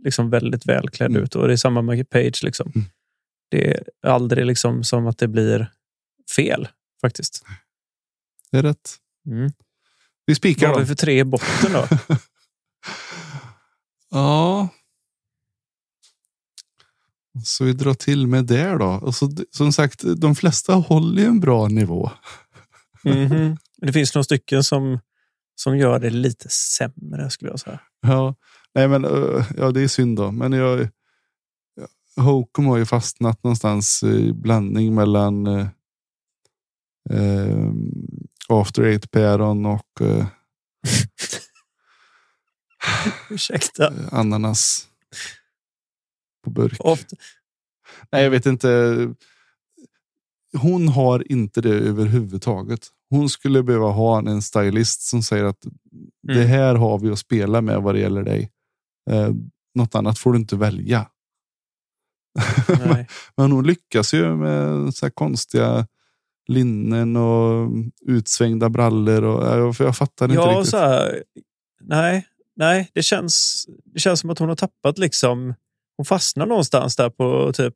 [0.04, 1.22] liksom väldigt välklädd Mm.
[1.22, 1.34] ut.
[1.34, 2.40] Och det är samma med Page.
[2.44, 2.72] Liksom.
[3.52, 3.62] Mm.
[3.62, 3.70] Det
[4.02, 5.72] är aldrig liksom som att det blir
[6.36, 6.68] fel
[7.00, 7.44] faktiskt.
[8.50, 8.96] Det är rätt.
[9.26, 9.46] Mm.
[10.26, 10.80] Vi Vad spikar har då.
[10.80, 11.88] vi för tre i botten då?
[14.10, 14.68] ja.
[17.44, 18.86] Så vi drar till med det då.
[19.02, 22.10] Och så, som sagt, de flesta håller ju en bra nivå.
[23.04, 23.56] Mhm.
[23.76, 24.98] Det finns några stycken som,
[25.54, 27.80] som gör det lite sämre skulle jag säga.
[28.00, 28.34] Ja,
[28.74, 29.02] nej men
[29.56, 30.30] ja, det är synd då.
[30.30, 30.86] Men jag, ja,
[32.20, 35.66] Hokum har ju fastnat någonstans i blandning mellan eh,
[37.10, 37.72] eh,
[38.48, 40.26] After Eight päron och eh,
[43.30, 43.92] Ursäkta.
[44.12, 44.86] ananas
[46.44, 46.76] på burk.
[46.80, 47.16] Ofta,
[48.12, 48.68] Nej, jag vet inte.
[50.58, 52.80] Hon har inte det överhuvudtaget.
[53.10, 55.60] Hon skulle behöva ha en stylist som säger att
[56.22, 56.48] det Mm.
[56.48, 58.50] här har vi att spela med vad det gäller dig.
[59.10, 59.30] Eh,
[59.74, 61.06] något annat får du inte välja.
[63.36, 65.86] Men hon lyckas ju med så konstiga
[66.48, 67.70] linnen och
[68.06, 69.24] utsvängda brallor.
[69.24, 70.74] Och, jag, jag fattar inte Ja, riktigt.
[70.74, 71.22] här,
[71.80, 72.26] nej,
[72.56, 75.54] nej det, känns, det känns som att hon har tappat liksom...
[75.96, 77.74] hon fastnar någonstans där på typ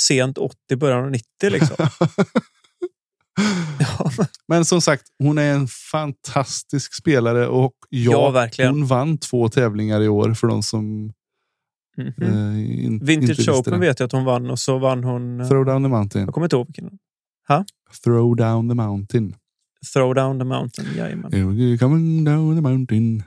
[0.00, 1.76] sent 80, början av 90 liksom.
[3.78, 4.10] ja,
[4.48, 10.00] Men som sagt, hon är en fantastisk spelare och ja, Ja, hon vann två tävlingar
[10.02, 11.12] i år för de som
[11.96, 12.12] mhm.
[12.22, 15.40] eh, in, Vintage Open vet jag att hon vann och så vann hon...
[15.40, 16.24] eh, Throw down the mountain.
[16.24, 16.98] Jag kommer inte ihåg vilken.
[18.04, 19.34] Throw down the mountain.
[19.92, 21.78] Throw down the mountain, jajamän.
[21.78, 23.22] Coming down the mountain.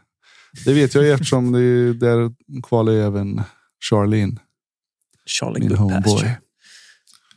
[0.65, 3.41] Det vet jag eftersom det, där kvalar ju även
[3.89, 4.39] Charlie in.
[5.25, 6.01] Charlie Min homeboy.
[6.03, 6.37] Pasture.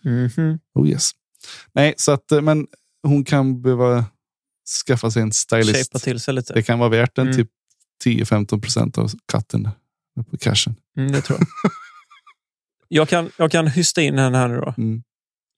[0.05, 0.59] Mhm.
[0.75, 1.11] Oh yes.
[1.73, 2.67] Nej, så att, eh, men
[3.03, 4.05] hon kan behöva
[4.87, 6.01] skaffa sig en stylist.
[6.21, 6.55] Sig lite.
[6.55, 7.37] Det kan vara värt en Mm.
[7.37, 7.49] typ
[8.05, 9.69] 10-15 procent av katten
[10.31, 10.77] på cashen.
[11.01, 11.49] Mm, det tror jag.
[12.89, 14.75] jag, kan, jag kan hysta in henne här nu då.
[14.79, 15.03] Mm.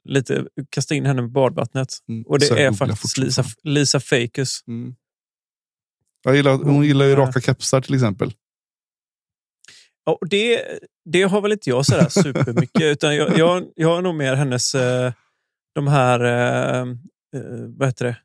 [0.05, 1.99] Lite, kasta in henne med badvattnet.
[2.09, 2.23] Mm.
[2.23, 3.45] Och det är faktiskt Lisa.
[3.63, 4.65] Lisa Fakus.
[4.67, 4.95] Mm.
[6.25, 8.33] Jag gillar, hon gillar ju raka kepsar till exempel.
[10.05, 10.63] Ja, det,
[11.05, 12.83] det har väl inte jag sådär supermycket.
[12.83, 15.13] utan jag, jag, jag har nog mer hennes, eh,
[15.75, 18.17] de här, eh, eh, vad heter det?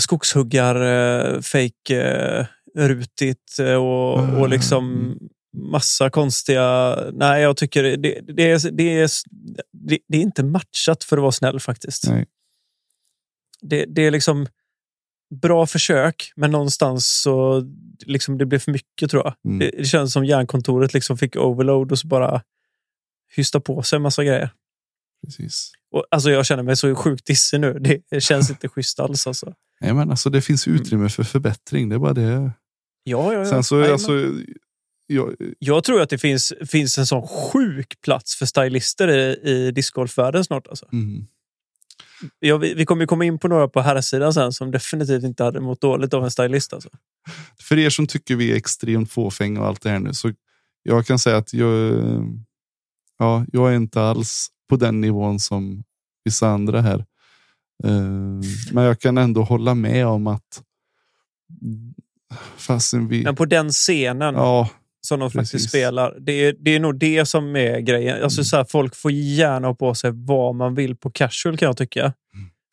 [0.00, 4.50] Skogshuggar, fake rutigt eh, och, och Mm.
[4.50, 5.14] liksom
[5.56, 6.96] massa konstiga...
[7.12, 9.10] Nej, jag tycker det, det, det, är, det, är,
[9.72, 12.08] det, det är inte matchat för att vara snäll faktiskt.
[12.08, 12.26] Nej.
[13.60, 14.46] Det, det är liksom
[15.42, 17.62] bra försök, men någonstans så
[18.06, 19.34] liksom det blev för mycket tror jag.
[19.44, 19.58] Mm.
[19.58, 22.42] Det, det känns som järnkontoret liksom fick overload och så bara
[23.36, 24.50] hysta på sig en massa grejer.
[25.24, 25.72] Precis.
[25.90, 27.78] Och, alltså jag känner mig så sjukt dissig nu.
[28.10, 29.26] Det känns inte schysst alls.
[29.26, 29.54] Alltså.
[29.80, 31.88] Nej, men alltså, det finns utrymme för förbättring.
[31.88, 32.52] Det är bara det.
[33.08, 33.46] Ja, ja, ja.
[33.46, 34.12] Sen så, alltså,
[35.06, 39.70] jag, Jag tror att det finns, finns en sån sjuk plats för stylister i, i
[39.70, 40.66] discgolfvärlden snart.
[40.66, 40.88] Alltså.
[40.92, 41.26] mm,
[42.38, 45.44] Ja, vi, vi kommer ju komma in på några på herrsidan sen som definitivt inte
[45.44, 46.72] hade mått dåligt av en stylist.
[46.72, 46.88] Alltså.
[47.60, 50.32] för er som tycker vi är extremt fåfänga och allt det här nu, så
[50.82, 52.02] jag kan säga att jag,
[53.18, 55.82] ja, jag är inte alls på den nivån som
[56.24, 57.04] vissa andra här.
[57.84, 58.40] Eh,
[58.72, 60.62] men jag kan ändå hålla med om att
[62.56, 63.22] fastän vi...
[63.24, 64.70] Men på den scenen Ja,
[65.06, 65.68] som de faktiskt precis.
[65.70, 68.22] spelar, det är, det är nog det som är grejen.
[68.22, 68.44] Alltså, Mm.
[68.44, 71.76] så här, folk får gärna ha på sig vad man vill på casual kan jag
[71.76, 72.00] tycka.
[72.00, 72.14] Mm.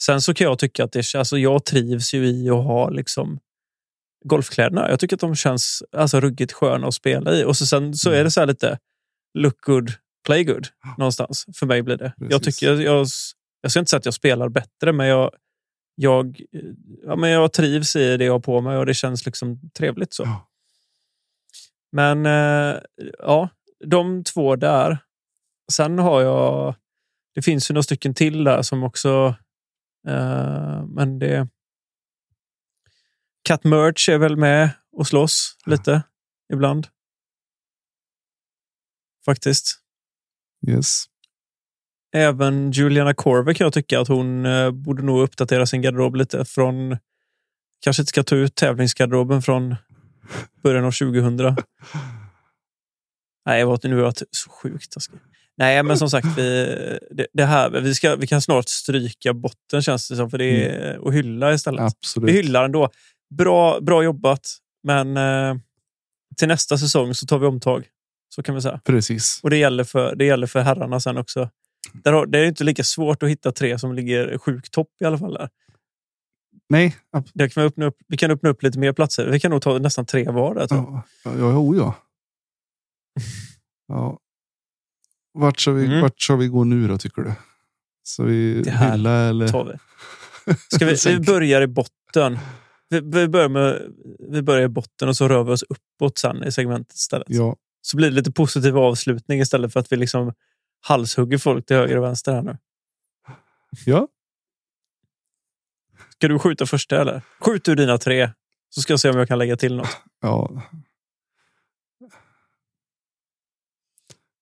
[0.03, 3.39] Sen så kan jag tycka att det, alltså, jag trivs ju i att ha liksom,
[4.25, 4.89] golfkläderna.
[4.89, 7.43] Jag tycker att de känns alltså, ruggigt sköna att spela i.
[7.43, 8.19] Och så, sen så Mm.
[8.19, 8.77] är det så här lite
[9.39, 9.91] look good,
[10.25, 11.45] play good någonstans.
[11.55, 12.13] För mig blir det.
[12.29, 13.05] Jag, tycker, jag,
[13.61, 15.31] jag ska inte säga att jag spelar bättre, men jag,
[15.95, 16.41] jag,
[17.03, 20.13] ja, men jag trivs i det jag har på mig och det känns liksom trevligt.
[20.13, 20.23] så.
[20.23, 20.49] Ja.
[21.91, 22.81] Men eh,
[23.19, 23.49] ja,
[23.85, 24.97] de två där.
[25.71, 26.75] Sen har jag...
[27.35, 29.35] Det finns ju några stycken till där som också...
[30.07, 31.47] Eh, men det...
[33.43, 36.03] Cat Merch är väl med och slåss lite
[36.53, 36.87] ibland.
[39.25, 39.79] Faktiskt.
[40.67, 41.05] yes.
[42.13, 46.45] Även Juliana Korver kan jag tycka att hon eh, borde nog uppdatera sin garderob lite
[46.45, 46.97] från...
[47.83, 49.75] Kanske inte ska ta ut tävlingsgarderoben från
[50.63, 51.55] början av 2000.
[53.45, 55.19] Nej, var, nu var jag så sjukt taskig.
[55.57, 56.65] Nej, men som sagt, vi,
[57.11, 60.29] det, det här, vi, ska, vi kan snart stryka botten känns det som.
[60.29, 61.81] För det är, och hylla istället.
[61.81, 62.29] Absolut.
[62.29, 62.89] Vi hyllar ändå.
[63.37, 65.55] Bra, bra jobbat, men eh,
[66.37, 67.87] till nästa säsong så tar vi omtag.
[68.35, 68.79] Så kan vi säga.
[68.85, 69.39] Precis.
[69.43, 71.49] Och det gäller för, det gäller för herrarna sen också.
[71.93, 75.05] Där har, det är inte lika svårt att hitta tre som ligger sjukt topp i
[75.05, 75.33] alla fall.
[75.33, 75.49] Där.
[76.69, 76.95] Nej,
[77.33, 79.27] Där kan vi, öppna upp, vi kan öppna upp lite mer platser.
[79.27, 80.55] Vi kan nog ta nästan tre var.
[80.55, 81.03] Där, tror jag.
[81.23, 81.95] ja, ja, ja, ja.
[83.87, 84.19] ja.
[85.33, 86.01] Vart, ska vi, Mm.
[86.01, 87.31] vart ska vi gå nu då, tycker du?
[88.03, 89.47] Så vi Det här hylla eller?
[89.47, 89.73] tar vi.
[90.75, 92.39] Ska vi, vi börjar i botten.
[92.89, 93.81] Vi, vi, börjar med,
[94.29, 97.27] vi börjar i botten och så rör vi oss uppåt sen i segmentet istället.
[97.29, 100.33] Ja, Så blir det lite positiv avslutning istället för att vi liksom
[100.83, 102.57] halshugger folk till höger och vänster här nu.
[103.85, 104.07] ja.
[106.09, 107.21] Ska du skjuta första eller?
[107.39, 108.29] Skjut ur dina tre.
[108.69, 109.97] Så ska jag se om jag kan lägga till något.
[110.21, 110.61] Ja.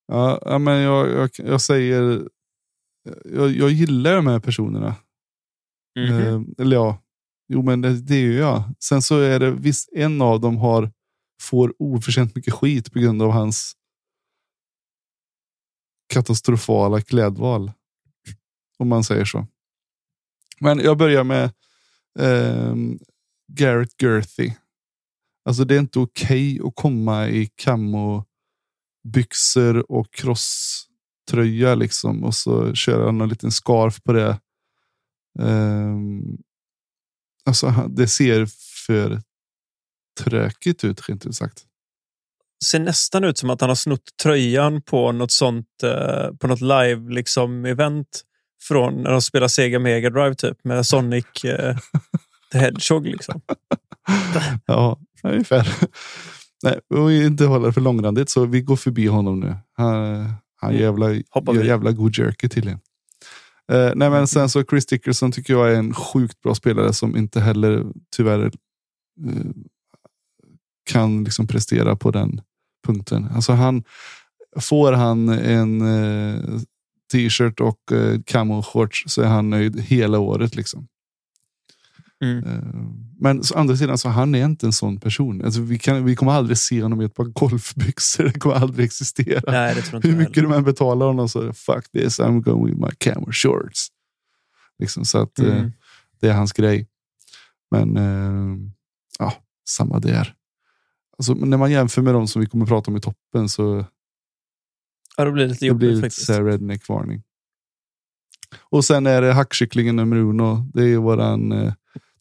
[0.08, 2.30] Ja, men jag, jag, jag säger...
[3.24, 4.96] Jag, jag gillar de här personerna.
[6.00, 6.20] Mhm.
[6.20, 7.02] Eh, eller ja,
[7.48, 8.64] jo men det, det är jag.
[8.80, 10.92] Sen så är det visst en av dem har
[11.42, 13.74] får oförtjänt mycket skit på grund av hans
[16.12, 17.72] katastrofala klädval.
[18.78, 19.48] Om man säger så.
[20.60, 21.44] Men jag börjar med
[22.20, 22.76] eh,
[23.48, 24.54] Garrett Gerthy.
[25.46, 28.26] Alltså det är inte okej att komma i camo
[29.04, 34.40] byxor och crosströja liksom och så köra någon liten scarf på det.
[35.40, 36.38] Um,
[37.46, 38.48] alltså det ser
[38.86, 39.22] för
[40.20, 41.66] tråkigt ut rent ut sagt
[42.66, 46.62] ser nästan ut som att han har snott tröjan på något sånt, eh, på något
[46.62, 48.22] live liksom event
[48.68, 51.78] från när de spelar Sega Mega Drive typ med Sonic eh,
[52.52, 53.42] the Hedgehog liksom.
[54.66, 55.68] Ja, ungefär.
[56.64, 59.56] Nej, och inte hålla det för långrandigt så vi går förbi honom nu.
[59.78, 59.94] Han,
[60.56, 60.82] han Mm.
[60.82, 61.68] jävla, Hoppar gör vi.
[61.68, 62.80] jävla god jerky till en.
[63.72, 67.18] Eh, nej, men sen så Chris Dickerson tycker jag är en sjukt bra spelare som
[67.18, 67.86] inte heller
[68.16, 68.52] tyvärr eh,
[70.92, 72.42] kan liksom prestera på den
[72.88, 73.28] punkten.
[73.36, 73.84] Alltså han
[74.60, 76.42] får han en eh,
[77.12, 80.88] t-shirt och eh, camo shorts så är han nöjd hela året liksom.
[82.24, 82.44] Mm.
[82.44, 82.64] Eh,
[83.20, 85.46] Men å andra sidan så han är inte en sån person.
[85.46, 88.24] Alltså, vi, kan, vi kommer aldrig se honom i ett par golfbyxor.
[88.34, 89.52] Det kommer aldrig existera.
[89.52, 90.50] Nej, Hur mycket heller.
[90.50, 93.88] de än betalar honom så är det fuck this, I'm going with my camera shorts.
[94.80, 95.72] Liksom, så att eh, Mm.
[96.22, 96.88] det är hans grej.
[97.72, 98.58] Men eh,
[99.20, 99.34] ja,
[99.70, 100.34] samma där.
[101.22, 103.86] Alltså, när man jämför med de som vi kommer prata om i toppen så
[105.18, 107.24] Ja, då blir det lite det blir jobbigt lite så här redneck-varning.
[108.60, 110.70] Och sen är det hackkycklingen nummer uno.
[110.74, 111.74] Det är våran eh,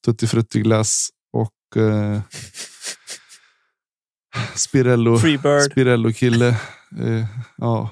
[0.05, 2.21] Tutti Frutti glass och eh,
[4.55, 5.73] Spirello, Freebird.
[5.73, 6.49] Spirello kille.
[6.99, 7.27] Eh,
[7.57, 7.91] ja,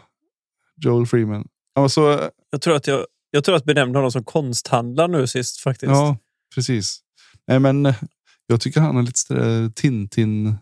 [0.77, 1.49] Joel Freeman.
[1.75, 5.91] Alltså, Jag tror att jag, jag tror att benämnde honom som konsthandlare nu sist faktiskt.
[5.91, 6.17] ja,
[6.55, 7.01] precis.
[7.47, 7.97] Nej, men eh,
[8.47, 10.59] jag tycker han har lite Tintin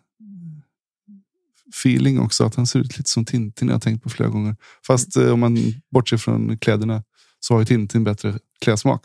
[1.80, 2.44] feeling också.
[2.44, 3.68] Att han ser ut lite som Tintin.
[3.68, 4.56] Jag har tänkt på flera gånger.
[4.86, 5.56] Fast eh, om man
[5.90, 7.02] bortser från kläderna
[7.40, 9.04] så har ju Tintin bättre klädsmak.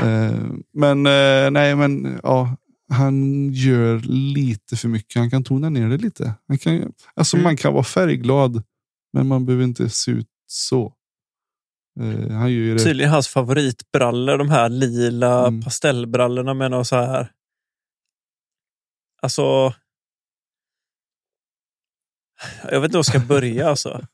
[0.00, 0.40] Eh,
[0.72, 2.56] men eh, nej, men ja,
[2.92, 3.98] han gör
[4.34, 5.16] lite för mycket.
[5.20, 6.34] Han kan tona ner det lite.
[6.48, 7.44] Han kan, alltså Mm.
[7.44, 8.62] man kan vara färgglad,
[9.12, 10.94] men man behöver inte se ut så.
[12.00, 12.84] Eh, han gör det.
[12.84, 15.62] Tydligen hans favoritbrallor, de här lila Mm.
[15.62, 17.30] pastellbrallorna med något så här.
[19.22, 19.74] Alltså.
[22.70, 24.06] Jag vet inte var jag ska börja alltså.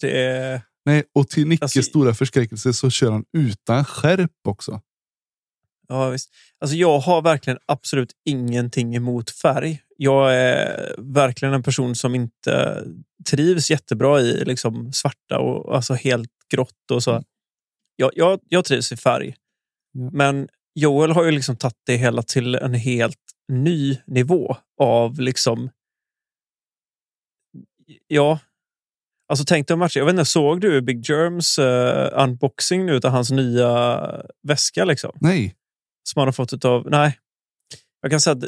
[0.00, 4.80] Det är, Nej, och till Nickes Alltså- stora förskräckelse så kör han utan skärp också.
[5.88, 6.30] ja, visst.
[6.58, 9.80] Alltså, jag har verkligen absolut ingenting emot färg.
[9.96, 12.84] Jag är verkligen en person som inte
[13.30, 17.10] trivs jättebra i liksom svarta och alltså helt grått och så.
[17.10, 17.24] Mm.
[17.96, 19.34] Jag, jag, jag trivs i färg.
[19.92, 20.10] Ja.
[20.12, 23.18] Men Joel har ju liksom tagit det hela till en helt
[23.52, 25.70] ny nivå av liksom...
[28.06, 28.38] Ja.
[29.28, 29.96] Alltså tänk dig en match.
[29.96, 34.00] Jag vet inte, såg du Big Germs eh, unboxing nu av hans nya
[34.42, 35.12] väska liksom?
[35.20, 35.54] Nej,
[36.02, 36.90] Som han har fått av...
[36.90, 37.18] Nej.
[38.02, 38.44] Jag kan säga att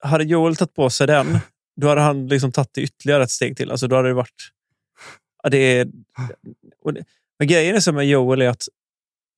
[0.00, 1.38] hade Joel tagit på sig den,
[1.80, 3.70] då hade han liksom tagit det ytterligare ett steg till.
[3.70, 4.50] Alltså då hade det varit...
[5.42, 5.88] Ja, det är,
[6.84, 7.04] och det,
[7.38, 8.68] men grejen är så med Joel är att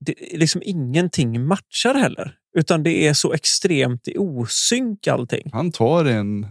[0.01, 2.37] det är liksom ingenting matchar heller.
[2.59, 5.51] Utan det är så extremt i osynk allting.
[5.53, 6.47] han tar en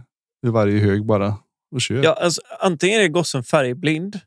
[0.46, 1.36] ur varje hög bara
[1.70, 2.04] och kör.
[2.04, 4.20] Ja, alltså, antingen är gossen färgblind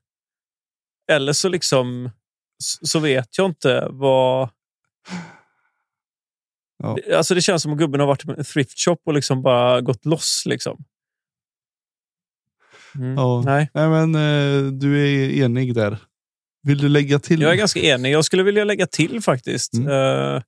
[1.12, 2.10] eller så liksom
[2.64, 4.50] så vet jag inte vad...
[6.78, 6.98] Ja.
[7.16, 9.82] Alltså det känns som att gubben har varit på en thrift shop och liksom bara
[9.82, 10.44] gått loss.
[10.46, 10.84] Liksom.
[12.96, 13.16] Mm.
[13.16, 13.41] Ja.
[13.46, 15.98] Nej, Nej, men eh, du är enig där.
[16.64, 17.41] Vill du lägga till?
[17.41, 18.12] jag är ganska enig.
[18.12, 19.74] Jag skulle vilja lägga till faktiskt.
[19.74, 19.88] Mm.
[19.88, 20.41] Uh,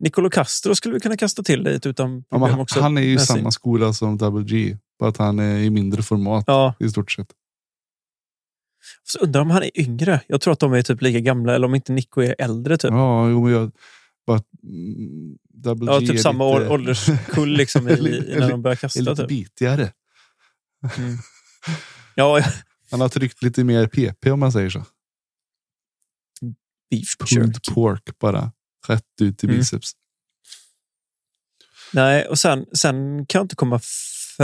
[0.00, 2.80] Nicolo Castro skulle vi kunna kasta till dit utan ja, problem han, också.
[2.80, 4.76] han är ju i samma skola som Double G.
[5.00, 7.32] Bara att han är i mindre format Ja, i stort sett.
[9.02, 10.20] så undrar om han är yngre.
[10.26, 12.76] Jag tror att de är typ lika gamla eller om inte Nico är äldre.
[12.78, 12.90] Typ.
[12.90, 13.72] Ja, jo, men jag...
[14.26, 14.42] Bara,
[15.48, 16.72] Double Ja, G typ samma lite, lite...
[16.72, 17.92] ålderskull liksom i,
[18.28, 19.00] i, när de börjar är kasta.
[19.00, 19.28] lite Typ.
[19.28, 19.92] bitigare.
[20.98, 21.16] Mm.
[22.14, 22.40] Ja,
[22.90, 24.84] Han har tryckt lite mer PP om man säger så.
[26.90, 28.52] beef Pulled pork bara.
[28.88, 29.58] Rätt ut i Mm.
[29.58, 29.92] biceps.
[31.92, 33.80] Nej, och sen, sen kan jag inte komma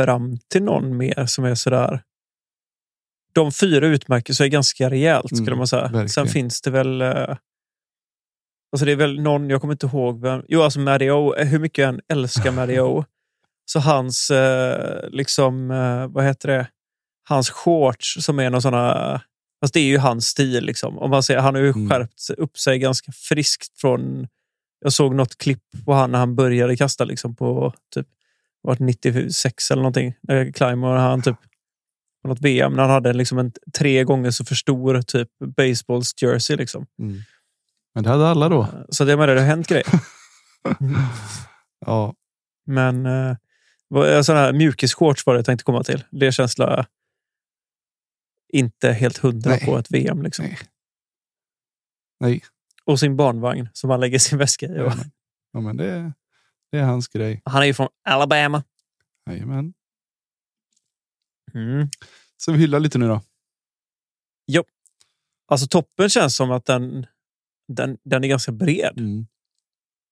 [0.05, 2.03] fram till någon mer som är sådär.
[3.33, 5.83] De fyra utmärker sig ganska rejält skulle Mm, man säga.
[5.83, 6.09] verkligen.
[6.09, 7.03] Sen finns det väl.
[7.03, 7.37] Eh,
[8.73, 10.43] alltså det är väl någon, jag kommer inte ihåg vem.
[10.49, 13.05] Jo, alltså Mario, hur mycket jag än älskar Mario.
[13.65, 16.67] så hans, eh, liksom, eh, vad heter det?
[17.29, 19.21] Hans shorts som är någon såna.
[19.61, 20.65] Fast det är ju hans stil.
[20.65, 20.99] Liksom.
[20.99, 21.89] Om man säger, han har ju Mm.
[21.91, 24.29] skärpt upp sig ganska friskt från
[24.81, 28.07] jag såg något klipp på han när han började kasta liksom på typ
[28.67, 30.15] var det 96 eller någonting.
[30.55, 31.37] Climber han typ
[32.23, 36.23] på något VM när han hade liksom en tre gånger så för stor typ baseballs
[36.23, 36.87] jersey liksom.
[36.99, 37.19] Mm.
[37.95, 38.69] Men det hade alla då.
[38.89, 39.87] Så det menar det har hänt grejer.
[41.87, 42.15] Ja,
[42.67, 43.37] Men eh,
[43.89, 46.05] vad- sådana här mjukisshorts var det jag tänkte komma till.
[46.11, 46.57] Det känns
[48.53, 49.65] inte helt hundra Nej.
[49.65, 50.45] på ett VM liksom.
[50.45, 50.59] nej.
[52.21, 52.45] Nej,
[52.85, 54.77] Och sin barnvagn som han lägger sin väska i.
[54.77, 55.11] ja, men,
[55.53, 56.13] ja, men det,
[56.73, 57.43] det är hans grej.
[57.45, 58.63] Han är ju från Alabama.
[59.31, 59.75] Jajamän.
[61.55, 61.89] Mm.
[62.37, 63.21] Så vi hyllar lite nu då.
[65.49, 67.07] Alltså toppen känns som att den,
[67.69, 68.99] den, den är ganska bred.
[68.99, 69.27] Mm.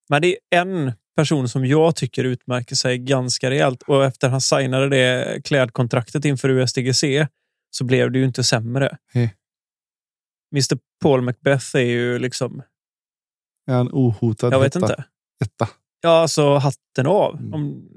[0.09, 3.83] Men det är en person som jag tycker utmärker sig ganska rejält.
[3.83, 7.05] Och efter han signade det klädkontraktet inför USDGC
[7.71, 8.99] så blev det ju inte sämre.
[9.13, 9.35] Hej.
[10.53, 12.63] Mr Paul Macbeth är ju liksom,
[13.67, 14.87] Är han ohotad jag vet etta?
[14.87, 15.05] inte.
[15.45, 15.69] etta?
[16.05, 17.37] Ja, alltså hatten av.
[17.39, 17.55] Mm.
[17.55, 17.89] Om,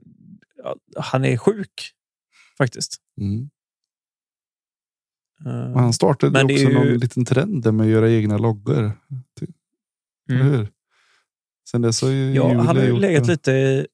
[0.64, 1.91] ja, han är sjuk
[2.58, 2.97] faktiskt.
[3.22, 3.49] Mm.
[5.45, 8.91] Eh, Och han startade Men också ju- någon liten trend med att göra egna loggor.
[10.30, 10.53] Eller mm.
[10.53, 10.68] hur?
[11.72, 13.32] Sen dess har ju Ja, han har ju legat det.
[13.32, 13.88] lite i...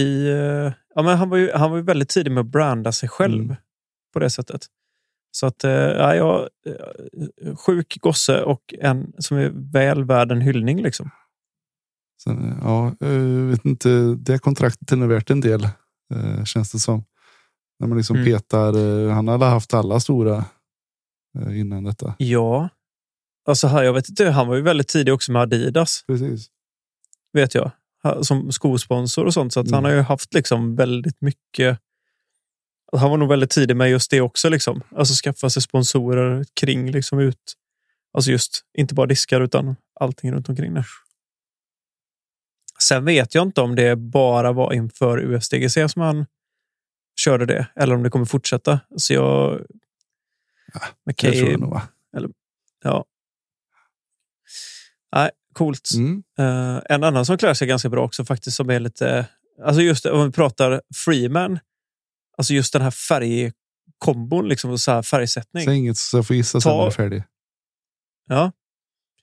[0.00, 2.92] i eh, ja, men han, var ju, han var ju väldigt tidig med att branda
[2.92, 3.56] sig själv Mm.
[4.12, 4.66] på det sättet.
[5.32, 10.40] Så att, eh, ja, jag, eh, sjuk gosse och en som är väl värd en
[10.40, 10.82] hyllning.
[10.82, 11.10] Liksom.
[12.24, 13.10] Sen, ja, jag
[13.50, 13.88] vet inte.
[14.18, 15.64] Det kontraktet är nog värt en del.
[16.14, 17.04] eh, Känns det som.
[17.78, 18.26] När man liksom Mm.
[18.32, 18.74] petar.
[19.08, 20.44] eh, Han hade haft alla stora
[21.38, 22.14] eh, innan detta.
[22.18, 22.68] Ja,
[23.48, 26.48] alltså här, jag vet inte, han var ju väldigt tidig också med Adidas, Precis.
[27.32, 27.70] vet jag.
[28.22, 29.52] Som skosponsor och sånt.
[29.52, 29.72] Så Mm.
[29.72, 31.78] han har ju haft liksom väldigt mycket.
[32.92, 34.48] Han var nog väldigt tidig med just det också.
[34.48, 34.82] Liksom.
[34.96, 37.54] Alltså skaffa sig sponsorer kring liksom ut.
[38.12, 40.84] Alltså just inte bara diskar utan allting runt omkring det.
[42.82, 46.26] Sen vet jag inte om det bara var inför USDGC som han
[47.16, 48.80] körde det eller om det kommer fortsätta.
[48.96, 49.60] Så jag...
[50.72, 51.82] Det McKay, tror jag nog va?
[52.84, 53.04] ja.
[55.12, 55.88] Nej, coolt.
[55.96, 56.22] Mm.
[56.38, 59.26] Eh, en annan som klär sig ganska bra också faktiskt som är lite...
[59.64, 61.58] Alltså just om vi pratar Freeman.
[62.38, 65.64] Alltså just den här färgkombon, liksom, och så här färgsättning.
[65.64, 67.22] Säg inget så jag får gissa sen Ta- är färdig.
[68.28, 68.52] Ja.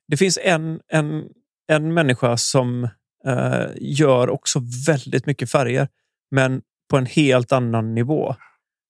[0.08, 1.30] Det finns en, en,
[1.68, 2.90] en människa som
[3.28, 5.88] eh, gör också väldigt mycket färger,
[6.32, 8.36] men på en helt annan nivå.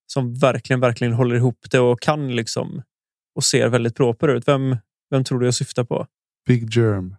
[0.08, 2.82] Som verkligen, verkligen håller ihop det och kan liksom
[3.36, 4.48] och ser väldigt proper ut.
[4.48, 4.78] Vem,
[5.10, 6.08] vem tror du jag syftar på?
[6.48, 7.16] Big Germ.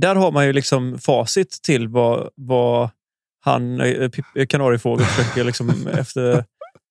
[0.00, 2.90] Där har man ju liksom facit till vad, vad
[3.40, 6.44] han, eh, Pip- kanariefågel, försöker liksom efter,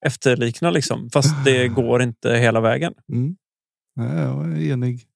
[0.05, 0.69] efterlikna.
[0.71, 1.09] Liksom.
[1.09, 2.93] Fast det går inte hela vägen.
[3.11, 3.35] Mm.
[3.95, 5.07] Nej, jag är enig.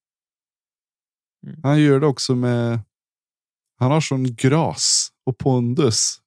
[1.48, 1.60] Mm.
[1.64, 2.80] Han gör det också med.
[3.80, 6.18] Han har sån gras och pondus.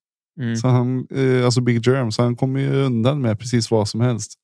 [0.41, 0.57] Mm.
[0.57, 4.01] Så han, eh, alltså Big Germ, så han kommer ju undan med precis vad som
[4.01, 4.35] helst.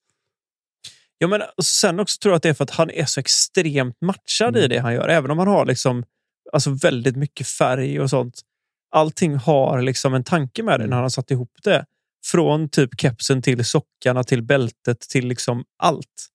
[1.17, 3.19] Ja, men och sen också tror jag att det är för att han är så
[3.19, 4.69] extremt matchad i Mm.
[4.69, 5.07] det han gör.
[5.07, 6.03] Även om han har liksom,
[6.53, 8.41] alltså väldigt mycket färg och sånt.
[8.91, 10.89] Allting har liksom en tanke med det Mm.
[10.89, 11.85] när han har satt ihop det.
[12.25, 16.27] Från typ kepsen till sockarna till bältet till liksom allt.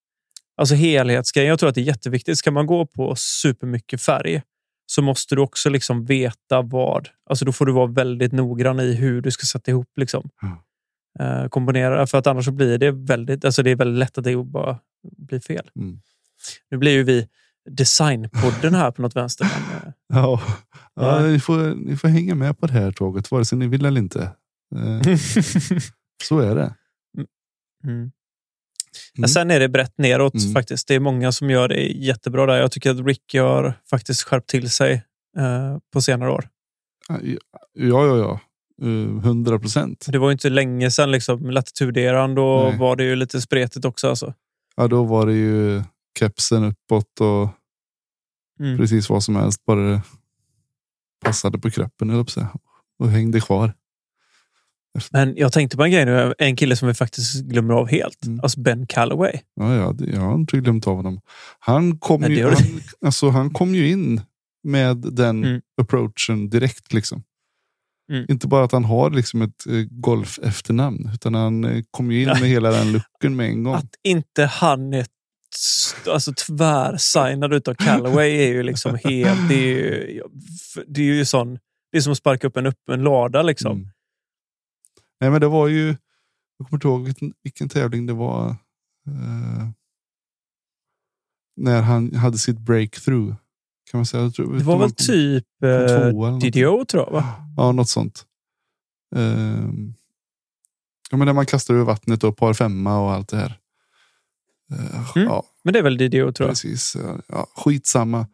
[0.57, 1.49] Alltså helhetsgrejen.
[1.49, 2.39] Jag tror att det är jätteviktigt.
[2.39, 4.43] Ska man gå på supermycket färg
[4.87, 7.09] så måste du också liksom veta vad.
[7.31, 10.29] Alltså då får du vara väldigt noggrann i hur du ska sätta ihop liksom.
[10.43, 10.55] Mm.
[11.19, 12.07] Eh, komponera.
[12.07, 14.79] För att annars blir det väldigt, alltså det är väldigt lätt att det bara
[15.17, 15.71] blir fel.
[15.77, 16.01] Mm.
[16.71, 17.29] Nu blir ju vi
[17.71, 19.45] designpodden här på något vänster.
[19.45, 20.43] Men, eh, Ja,
[20.95, 21.27] ja Ja.
[21.27, 24.01] ni, får, ni får hänga med på det här tåget, vare sig ni vill eller
[24.01, 24.23] inte.
[24.77, 25.17] Eh,
[26.25, 26.75] så är det.
[27.85, 28.13] mm.
[29.19, 30.53] Men sen är det brett neråt Mm.
[30.53, 30.89] faktiskt.
[30.89, 32.57] Det är många som gör det jättebra där.
[32.57, 34.93] Jag tycker att Ricky har faktiskt skärpt till sig
[35.39, 36.49] eh, på senare år.
[37.09, 38.41] Ja, ja, ja.
[39.23, 40.07] Hundra procent.
[40.09, 42.35] Det var ju inte länge sedan liksom, latituderan.
[42.35, 42.79] Då Nej.
[42.79, 44.09] var det ju lite spretigt också.
[44.09, 44.35] Alltså.
[44.77, 45.83] Ja, då var det ju
[46.19, 47.49] kepsen uppåt och
[48.61, 48.79] Mm.
[48.79, 49.65] precis vad som helst.
[49.65, 50.03] Bara det
[51.25, 52.49] passade på kroppen säga.
[52.99, 53.73] och hängde kvar.
[55.11, 56.35] Men jag tänkte på en grej nu.
[56.39, 58.25] En kille som vi faktiskt glömmer av helt.
[58.27, 58.41] Mm.
[58.41, 59.33] Alltså Ben Calloway.
[59.55, 61.21] Ja, ja, det, jag har inte glömt av honom.
[61.59, 62.57] Han kom, Nej, ju, han,
[63.07, 64.21] alltså, han kom ju in
[64.65, 65.61] med den Mm.
[65.83, 66.93] approachen direkt.
[66.93, 67.23] liksom.
[68.13, 68.27] Mm.
[68.29, 72.23] Inte bara att han har liksom ett eh, golf efternamn, utan han eh, kom ju
[72.23, 73.75] in med hela den looken med en gång.
[73.75, 75.07] Att inte han är
[76.09, 79.49] alltså, tvärsignad utav Callaway är ju liksom helt...
[79.49, 80.23] Det är ju,
[80.87, 81.59] det är ju sån...
[81.93, 83.73] Det är som att sparka upp en öppen lada liksom.
[83.77, 83.89] Mm.
[85.23, 85.87] Nej, men det var ju.
[86.59, 88.49] Jag kommer inte ihåg vilken, vilken tävling det var.
[89.07, 89.69] eh,
[91.57, 93.35] när han hade sitt breakthrough.
[93.91, 94.31] Kan man säga.
[94.31, 96.39] Tror, Det var väl typ kom eh.
[96.39, 97.35] DDO tror jag va?
[97.57, 98.27] Ja, något sånt.
[99.17, 99.95] Ehm,
[101.11, 103.59] ja, men när man kastar över vattnet och par femma och allt det här.
[104.73, 105.29] Eh, Mm.
[105.29, 106.49] Ja, Men det är väl DDO tror jag.
[106.49, 106.97] precis.
[107.29, 108.27] Ja, skitsamma.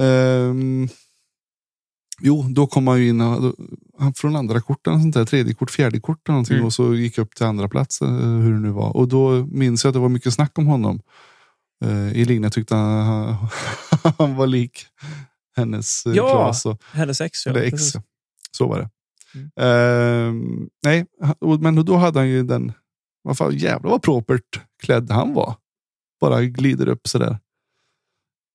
[0.00, 0.88] Ehm,
[2.20, 3.20] jo, då kom han ju in
[4.16, 6.66] från andra kort, eller sånt där, tredje kort, fjärde kort eller någonting Mm.
[6.66, 8.96] och så gick jag upp till andra plats eh, hur det nu var.
[8.96, 11.00] Och då minns jag att det var mycket snack om honom.
[11.84, 13.36] Uh, Elina tyckte han,
[14.18, 14.86] han, var lik
[15.56, 17.46] hennes uh, Ja, Klas och Hennes ex.
[17.46, 17.70] Ja, eller ex.
[17.70, 17.96] precis.
[18.50, 18.90] Så var det.
[19.34, 19.50] Mm.
[19.60, 21.06] Ehm, nej,
[21.60, 22.72] men då hade han ju den,
[23.22, 25.56] vad fan, jävlar vad propert klädd han var.
[26.20, 27.38] Bara glider upp sådär.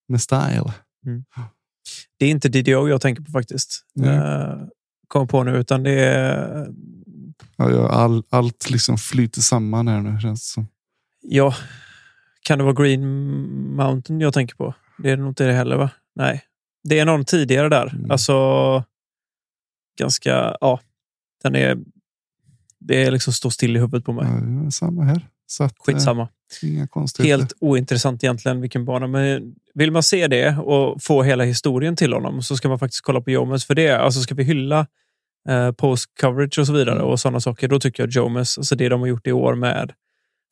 [0.08, 0.74] Med style.
[2.20, 3.86] Det är inte DDO jag tänker på faktiskt.
[3.96, 4.16] Nej.
[4.16, 4.58] Eh,
[5.10, 6.68] Kom på nu, utan det är...
[7.58, 10.68] Ja, ja, all, allt liksom flyter samman här nu känns det som.
[11.22, 11.56] Ja,
[12.42, 13.06] kan det vara Green
[13.76, 14.74] Mountain jag tänker på?
[14.98, 15.90] Det är nog inte det heller, va?
[16.16, 16.44] Nej.
[16.84, 17.94] Det är någon tidigare där.
[17.96, 18.12] Mm.
[18.12, 18.34] Alltså,
[20.00, 20.58] ganska...
[20.62, 20.80] Ja,
[21.44, 21.78] den är...
[22.80, 24.26] Det är liksom står still i huvudet på mig.
[24.64, 25.28] Ja, samma här.
[25.48, 26.28] Så att, Skitsamma.
[26.64, 27.38] Eh, inga konstigheter.
[27.38, 29.08] Helt ointressant egentligen vilken bana.
[29.08, 33.02] Men vill man se det och få hela historien till honom så ska man faktiskt
[33.04, 33.90] kolla på Jomes för det.
[34.02, 34.88] Alltså ska vi hylla
[35.50, 37.08] eh, post-coverage och så vidare Mm.
[37.08, 39.94] och sådana saker, då tycker jag Jomes, alltså det de har gjort i år med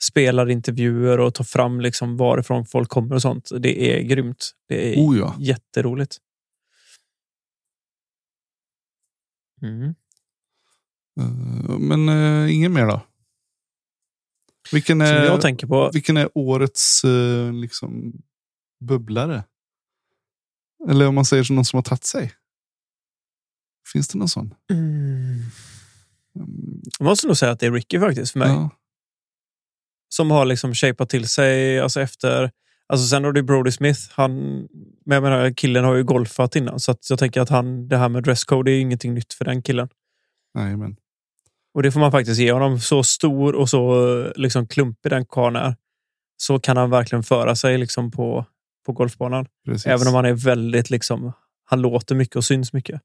[0.03, 3.49] spelarintervjuer och ta fram liksom varifrån folk kommer och sånt.
[3.59, 4.51] Det är grymt.
[4.67, 5.35] Det är Oh ja.
[5.39, 6.17] jätteroligt.
[9.61, 9.95] Mm.
[11.19, 13.01] Eh, Men uh, ingen mer då?
[14.73, 15.89] Vilken är, jag tänker på.
[15.93, 18.13] vilken är årets eh, liksom
[18.85, 19.43] bubblare?
[20.89, 22.33] Eller om man säger som någon som har tagit sig.
[23.93, 24.53] Finns det någon sån?
[24.71, 25.41] Mm.
[26.35, 28.49] Mm, Jag måste nog säga att det är Ricky faktiskt för mig.
[28.49, 28.69] Ja.
[30.09, 32.51] som har liksom shapat till sig alltså efter...
[32.89, 33.99] Alltså sen har det Brody Smith.
[34.11, 34.35] Han,
[35.05, 38.09] men jag menar, killen har ju golfat innan, så jag tänker att han, det här
[38.09, 39.89] med dresscode är ingenting nytt för den killen.
[40.53, 40.95] Nej, men.
[41.73, 42.79] Och det får man faktiskt ge honom.
[42.79, 45.75] Så stor och så liksom klumpig den karln är,
[46.37, 48.45] så kan han verkligen föra sig liksom på,
[48.85, 49.45] på golfbanan.
[49.65, 49.85] Precis.
[49.85, 51.31] Även om han är väldigt liksom,
[51.65, 53.01] han låter mycket och syns mycket.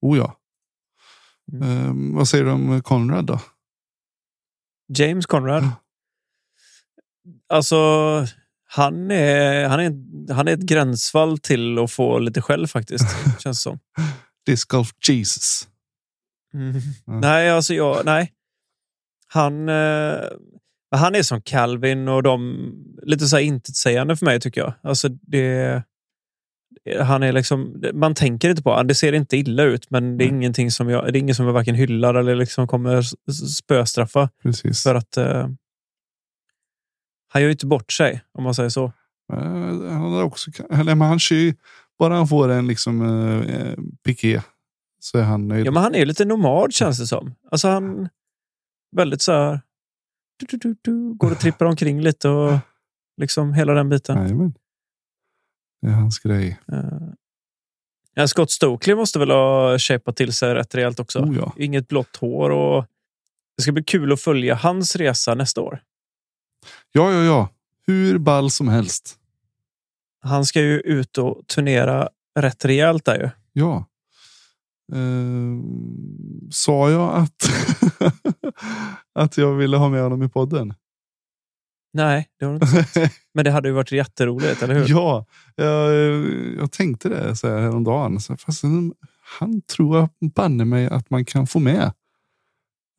[0.00, 0.36] Oh ja.
[1.52, 2.12] Mm.
[2.12, 3.40] Eh, vad säger du om Conrad då?
[4.98, 5.64] James Conrad.
[7.48, 7.76] Alltså,
[8.66, 13.04] han är, han, är, han är ett gränsfall till att få lite skäll faktiskt.
[13.38, 13.78] Känns det som.
[14.46, 15.68] Disc Golf Jesus.
[16.54, 16.80] Mm.
[17.06, 18.32] Nej, alltså jag, nej.
[19.26, 20.20] Han, eh,
[20.90, 22.70] han är som Calvin och de
[23.02, 24.72] lite så här intetsägande för mig tycker jag.
[24.82, 25.82] Alltså det,
[27.00, 28.86] han är liksom, man tänker inte på honom.
[28.86, 30.36] Det ser inte illa ut, men det är Mm.
[30.36, 33.02] ingenting som jag, det är ingen som jag varken hyllar eller liksom kommer
[33.58, 34.30] spöstraffa.
[34.42, 34.82] Precis.
[34.82, 35.48] För att eh,
[37.28, 38.84] han gör ju inte bort sig, om man säger så.
[39.32, 39.38] Eh,
[39.90, 41.54] han har också, eller, han ju,
[41.98, 43.74] bara han får en liksom uh,
[44.04, 44.42] piké
[45.04, 45.66] så är han nöjd.
[45.66, 47.34] Ja, men han är lite nomad känns det som.
[47.50, 48.08] Alltså han
[48.96, 49.60] väldigt så här.
[50.36, 52.58] Du, du, du, du, går och trippar omkring lite och
[53.16, 54.18] liksom hela den biten.
[54.18, 54.54] Jajamän.
[55.82, 56.60] Det är hans grej.
[58.14, 61.18] Ja, Scott Stokely måste väl ha shapat till sig rätt rejält också.
[61.18, 61.52] Oh, ja.
[61.56, 62.84] Inget blått hår och
[63.56, 65.82] det ska bli kul att följa hans resa nästa år.
[66.92, 67.48] ja, ja, ja.
[67.86, 69.18] Hur ball som helst.
[70.20, 73.30] Han ska ju ut och turnera rätt rejält där ju.
[73.52, 73.84] Ja.
[74.92, 75.62] Eh,
[76.50, 77.50] sa jag att,
[79.14, 80.74] att jag ville ha med honom i podden?
[81.92, 83.14] Nej, det har du inte sagt.
[83.34, 84.88] Men det hade ju varit jätteroligt, eller hur?
[84.88, 85.94] Ja, jag,
[86.58, 88.20] jag tänkte det så här häromdagen.
[88.20, 88.62] Så, fast
[89.38, 91.92] han tror jag banne mig att man kan få med.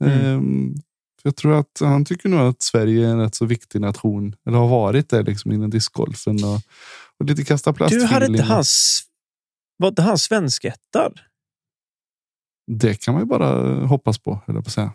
[0.04, 0.26] Mm.
[0.26, 0.76] Ehm,
[1.22, 4.36] för jag tror att han tycker nog att Sverige är en rätt så viktig nation.
[4.48, 6.44] Eller har varit det liksom inom discgolfen.
[6.44, 6.62] Och,
[7.20, 9.04] och lite kasta Du hade inte hans...
[9.78, 11.20] Var inte han svenskättad?
[12.68, 14.94] Det kan man ju bara hoppas på, jag på säga.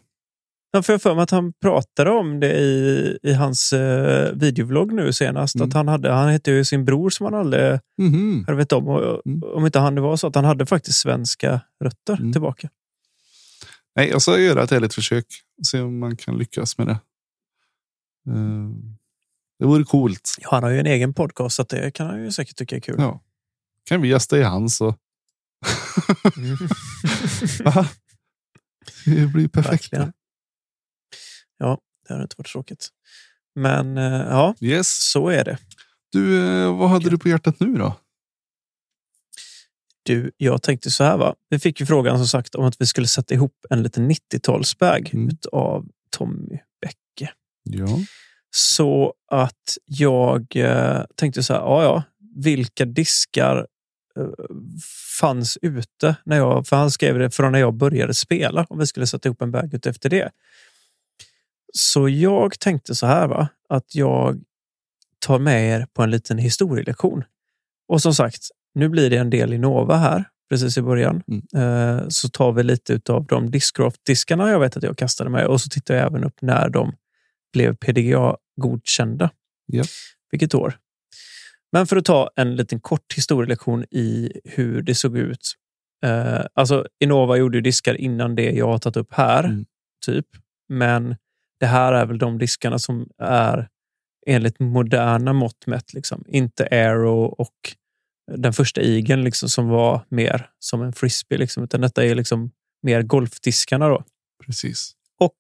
[0.72, 4.92] Ja, för jag för mig att han pratade om det i, i hans eh, videovlogg
[4.92, 5.54] nu senast.
[5.54, 5.68] Mm.
[5.68, 8.44] Att han, hade, han hette ju sin bror som han aldrig Mhm.
[8.46, 8.88] hade vet om.
[8.88, 9.42] Och, Mm.
[9.42, 12.32] Om inte han det var så att han hade faktiskt svenska rötter Mm.
[12.32, 12.68] tillbaka.
[13.96, 15.24] Nej, jag ska göra ett ärligt försök.
[15.66, 16.98] Se om man kan lyckas med det.
[18.30, 18.96] Ehm,
[19.58, 20.34] det vore coolt.
[20.40, 22.80] Ja, han har ju en egen podcast så det kan han ju säkert tycka är
[22.80, 22.94] kul.
[22.98, 23.20] Ja.
[23.84, 24.96] Kan vi gästa i hans och
[26.36, 26.56] Mm.
[29.04, 29.72] Det blir perfekt.
[29.92, 30.12] Verkligen.
[31.58, 31.78] Ja,
[32.08, 32.88] det hade inte varit tråkigt.
[33.54, 35.10] Men eh, ja, Yes.
[35.10, 35.58] så är det.
[36.12, 37.96] Du, eh, vad hade du på hjärtat nu då?
[40.02, 41.34] Du, jag tänkte så här va.
[41.48, 45.10] Vi fick ju frågan som sagt om att vi skulle sätta ihop en liten 90-talsbag
[45.14, 45.36] Mm.
[45.52, 47.32] av Tommy Bäcke.
[47.62, 47.86] Ja.
[48.50, 52.02] Så att jag eh, tänkte så här, ja, ja,
[52.36, 53.66] vilka diskar
[55.20, 58.86] fanns ute när jag, för han skrev det från när jag började spela, om vi
[58.86, 60.30] skulle sätta ihop en bag ut efter det.
[61.72, 64.40] Så jag tänkte så här, va, att jag
[65.18, 67.24] tar med er på en liten historielektion.
[67.88, 68.42] Och som sagt,
[68.74, 71.22] nu blir det en del Innova här, precis i början.
[71.28, 71.98] Mm.
[71.98, 75.60] Eh, så tar vi lite av de Discraft-diskarna jag vet att jag kastade med och
[75.60, 76.92] så tittar jag även upp när de
[77.52, 79.30] blev PDGA-godkända.
[79.66, 79.84] Ja.
[80.30, 80.78] Vilket år?
[81.72, 85.56] Men för att ta en liten kort historielektion i hur det såg ut
[86.04, 89.64] Eh, alltså Innova gjorde ju diskar innan det jag har tagit upp här, Mm.
[90.06, 90.26] typ.
[90.68, 91.16] Men
[91.60, 93.68] det här är väl de diskarna som är
[94.26, 95.94] enligt moderna mått mätt.
[95.94, 96.24] Liksom.
[96.28, 97.56] Inte Aero och
[98.36, 101.38] den första Igen liksom, som var mer som en frisbee.
[101.38, 102.50] Liksom, utan detta är liksom
[102.82, 103.88] mer golfdiskarna.
[103.88, 104.04] Då.
[104.46, 104.92] Precis.
[105.18, 105.38] Och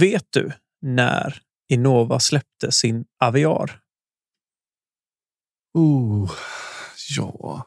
[0.00, 0.52] vet du
[0.82, 1.38] när
[1.68, 3.80] Innova släppte sin Aviar?
[5.74, 6.30] Oh,
[7.16, 7.66] ja,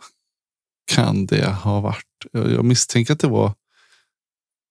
[0.95, 2.06] kan det ha varit?
[2.32, 3.54] Jag misstänker att det var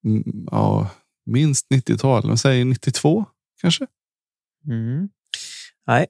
[0.05, 0.91] mm, ja,
[1.26, 2.26] minst 90-tal.
[2.26, 3.24] Men säg 92
[3.61, 3.87] kanske?
[4.66, 5.09] Mm.
[5.87, 6.07] Nej,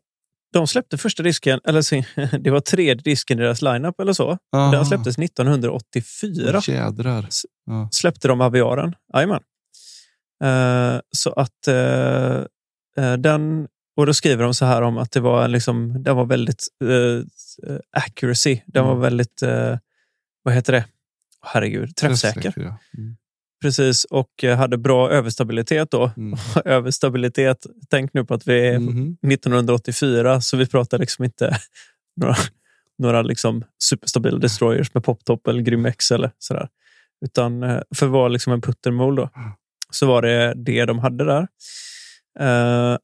[0.53, 4.39] de släppte första disken, eller det var tredje disken i deras lineup eller så.
[4.53, 6.59] Ah, Den släpptes 1984.
[6.59, 7.29] åh, Jädrar.
[7.67, 7.89] Ja.
[7.93, 8.95] Släppte de Aviaren.
[9.15, 9.43] Jajamän.
[10.45, 12.45] Eh, så att eh,
[12.97, 13.69] eh, den...
[14.01, 17.25] Och då skriver de så här om att det var, liksom, den var väldigt eh,
[17.93, 18.61] accuracy.
[18.67, 19.03] Den var Mm.
[19.03, 19.79] väldigt, eh,
[20.43, 20.85] vad heter det?
[21.43, 22.53] Herregud, träffsäker.
[22.57, 22.63] ja.
[22.99, 23.17] Mm.
[23.63, 26.11] Precis, och hade bra överstabilitet då.
[26.17, 26.39] Mm.
[26.65, 29.17] överstabilitet, tänk nu på att vi är Mhm.
[29.27, 31.57] 1984, så vi pratar liksom inte
[32.17, 32.37] några,
[32.99, 36.69] några liksom superstabila destroyers med poptop eller Grim X eller sådär.
[37.25, 37.61] Utan
[37.95, 39.31] för att vara liksom en puttermol då,
[39.91, 41.49] så var det det de hade där.
[42.41, 42.99] Ehm,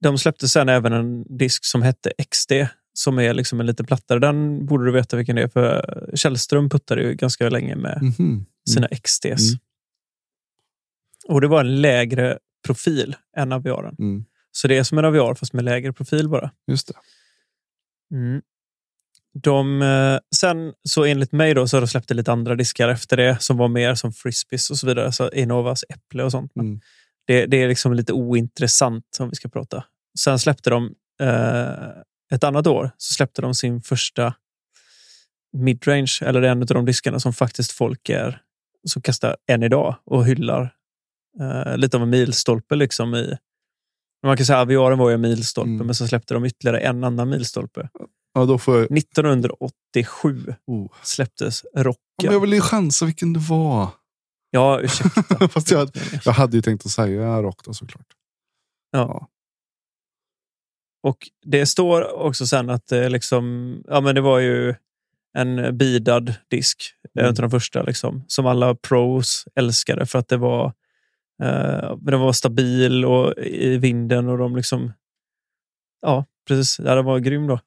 [0.00, 2.52] de släppte sen även en disk som hette XD,
[2.92, 4.18] som är liksom en lite plattare.
[4.18, 8.46] Den borde du veta vilken det är, för Källström puttade ju ganska länge med Mhm.
[8.70, 9.24] sina XDs.
[9.50, 9.58] Mm.
[11.28, 13.96] Och det var en lägre profil än Aviaren.
[13.98, 14.24] Mm.
[14.52, 16.50] Så det är som en Aviar fast med lägre profil bara.
[16.66, 16.94] Just det.
[18.16, 18.42] Mm.
[19.42, 23.16] De, eh, sen så enligt mig då så har de släppt lite andra diskar efter
[23.16, 25.12] det som var mer som frisbees och så vidare.
[25.12, 26.52] Så Innovas äpple och sånt.
[26.54, 26.80] Men Mm.
[27.28, 29.84] Det, det är liksom lite ointressant om vi ska prata.
[30.18, 31.88] Sen släppte de eh,
[32.34, 34.34] ett annat år så släppte de sin första
[35.52, 38.42] midrange, eller en av de diskarna som faktiskt folk är
[38.88, 40.74] som kastar än idag och hyllar.
[41.40, 43.36] Eh, lite av en milstolpe liksom i
[44.26, 45.86] man kan säga Aviaren var ju en milstolpe, Mm.
[45.86, 47.88] men så släppte de ytterligare en annan milstolpe.
[48.34, 48.98] Ja, då får jag...
[48.98, 50.86] 1987 Oh.
[51.02, 52.00] släpptes Ja, Rocken.
[52.22, 53.88] men jag ju chansa vilken det var.
[54.50, 55.48] Ja, ursäkta.
[55.52, 55.90] Fast jag,
[56.24, 58.06] jag hade ju tänkt att säga rock då såklart.
[61.02, 64.74] Och det står också sen att det, liksom, ja, men det var ju
[65.38, 66.94] en bidad disk.
[67.14, 67.24] Mm.
[67.24, 70.66] en av de första liksom, som alla pros älskade för att det var,
[71.42, 74.92] eh, den var stabil och i vinden och de liksom...
[76.00, 76.78] Ja, precis.
[76.78, 77.60] Ja, den var grym då.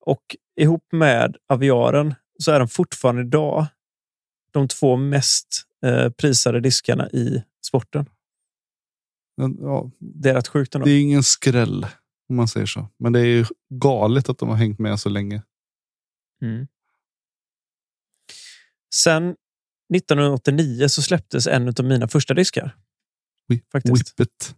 [0.00, 3.66] Och ihop med Aviaren så är den fortfarande idag
[4.50, 8.10] de två mest eh, prisade diskarna i sporten.
[9.36, 10.84] Men, ja, Det är rätt sjukt ändå.
[10.84, 11.86] det är ingen skräll
[12.28, 12.88] om man säger så.
[12.98, 15.42] Men det är ju galet att de har hängt med så länge.
[16.42, 16.66] Mm.
[18.94, 19.36] Sen
[19.94, 22.76] 1989 så släpptes en av mina första diskar.
[23.52, 24.20] Wi- Faktiskt.
[24.20, 24.54] Whippet.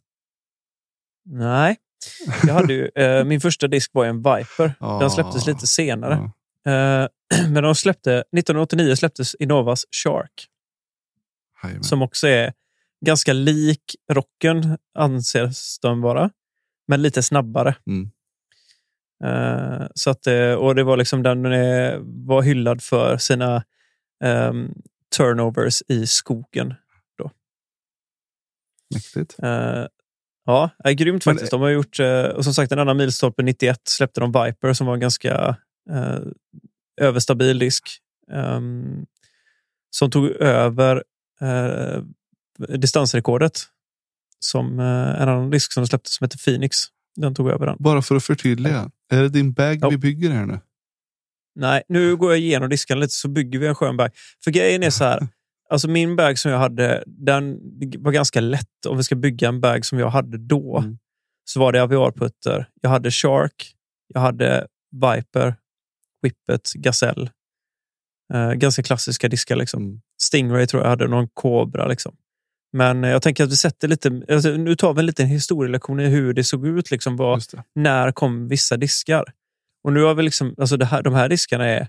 [1.24, 1.76] Nej,
[2.46, 4.74] jag hade ju, eh, min första disk var en Viper.
[4.80, 5.00] Ah.
[5.00, 6.30] Den släpptes lite senare.
[6.64, 6.72] Ja.
[6.72, 7.08] Eh,
[7.50, 10.46] men de släppte, 1989 släpptes Innovas Shark,
[11.62, 11.84] Jajamän.
[11.84, 12.52] som också är
[13.06, 16.30] ganska lik rocken, anses den vara,
[16.88, 17.74] men lite snabbare.
[17.86, 18.10] Mm.
[19.24, 21.42] Eh, så att, eh, och det var liksom den
[22.26, 23.64] var hyllad för sina
[24.24, 24.74] ehm,
[25.16, 26.74] turnovers i skogen.
[28.94, 29.36] Mäktigt.
[29.42, 29.86] Eh,
[30.46, 31.50] ja, är grymt Men- faktiskt.
[31.50, 34.86] De har gjort, eh, och som sagt, en annan milstolpe 91 släppte de Viper som
[34.86, 35.56] var en ganska
[37.00, 37.98] överstabil disk.
[38.32, 39.06] ehm,
[39.90, 41.04] som tog över
[41.42, 42.02] eh,
[42.78, 43.60] distansrekordet.
[44.38, 44.84] Som eh,
[45.22, 46.76] en annan disk som de släppte som heter Phoenix.
[47.16, 47.76] Den tog över den.
[47.78, 48.90] Bara för att förtydliga.
[49.12, 49.88] Är det din bag Ja.
[49.88, 50.60] vi bygger här nu?
[51.54, 54.10] Nej, nu går jag igenom diskarna lite så bygger vi en skön bag.
[54.44, 55.28] För grejen är så här.
[55.72, 57.58] Alltså min bag som jag hade, den
[57.98, 58.86] var ganska lätt.
[58.88, 60.98] Om vi ska bygga en bag som jag hade då, Mm.
[61.44, 62.66] så var det aviarputter.
[62.80, 63.74] Jag hade Shark,
[64.08, 65.54] jag hade Viper,
[66.22, 67.30] Whippet, Gazelle.
[68.34, 69.56] Eh, ganska klassiska diskar.
[69.56, 70.00] Liksom.
[70.22, 71.86] Stingray tror jag hade, någon Cobra.
[71.86, 72.16] Liksom.
[72.72, 76.00] Men eh, jag tänker att vi sätter lite, alltså, nu tar vi en liten historielektion
[76.00, 76.90] i hur det såg ut.
[76.90, 77.42] Liksom, vad,
[77.74, 79.24] när kom vissa diskar?
[79.84, 81.88] Och nu har vi liksom, alltså det här, de här diskarna är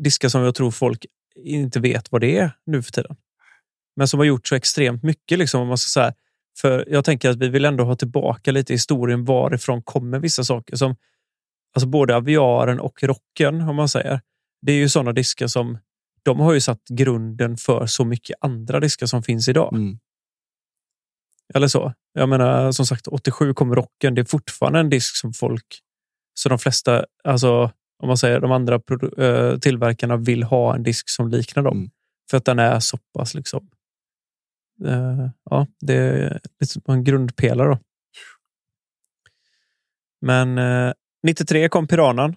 [0.00, 1.06] diskar som jag tror folk
[1.44, 3.16] inte vet vad det är nu för tiden.
[3.96, 5.38] Men som har gjort så extremt mycket.
[5.38, 6.14] Liksom, om man ska säga.
[6.60, 10.76] För jag tänker att vi vill ändå ha tillbaka lite historien varifrån kommer vissa saker.
[10.76, 10.96] Som
[11.74, 14.20] alltså både aviaren och rocken, om man säger.
[14.62, 15.78] Det är ju sådana diskar som
[16.22, 19.72] de har ju satt grunden för så mycket andra diskar som finns idag.
[19.74, 19.98] Mm.
[21.54, 21.94] Eller så.
[22.12, 24.14] Jag menar, som sagt, 87 kom rocken.
[24.14, 25.80] Det är fortfarande en disk som folk,
[26.34, 31.08] så de flesta, alltså Om man säger de andra eh, tillverkarna vill ha en disk
[31.10, 31.76] som liknar dem.
[31.76, 31.90] Mm.
[32.30, 33.70] För att den är så pass liksom.
[34.84, 37.68] eh, ja, det är lite som en grundpelare.
[37.68, 37.78] Då.
[40.20, 40.92] Men eh,
[41.22, 42.36] 93 kom Piranan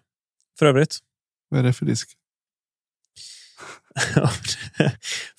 [0.59, 0.99] för övrigt.
[1.49, 2.09] Vad är det för disk?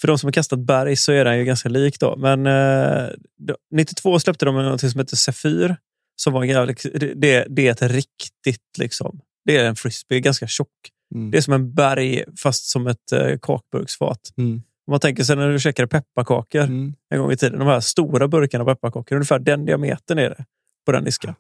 [0.01, 2.01] för de som har kastat berg så är den ju ganska lik.
[2.01, 2.17] då.
[2.17, 5.77] Men eh, då- 92 släppte de något som heter Zephyr.
[6.17, 6.87] Som var jävligt,
[7.17, 10.69] det, det, är ett riktigt, liksom, det är en frisbee, ganska tjock.
[11.15, 11.31] Mm.
[11.31, 14.21] Det är som en berg fast som ett eh, kakburksfat.
[14.39, 14.53] Mm.
[14.87, 16.95] Om man tänker sig när du käkade pepparkakor Mm.
[17.11, 17.59] en gång i tiden.
[17.59, 19.15] De här stora burkarna pepparkakor.
[19.17, 20.45] Ungefär den diametern är det
[20.87, 21.35] på den disken.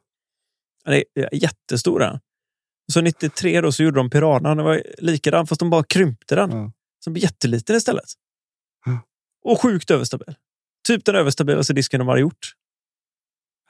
[0.85, 2.21] Den är är jättestora.
[2.91, 4.57] Så 93 då så gjorde de Piranan.
[4.57, 6.51] Det var likadan fast de bara krympte den.
[6.51, 6.73] Ja.
[6.99, 8.13] Så den blev jätteliten istället.
[8.85, 9.01] Ja.
[9.43, 10.35] Och sjukt överstabil.
[10.87, 12.55] Typ den överstabilaste disken de hade gjort.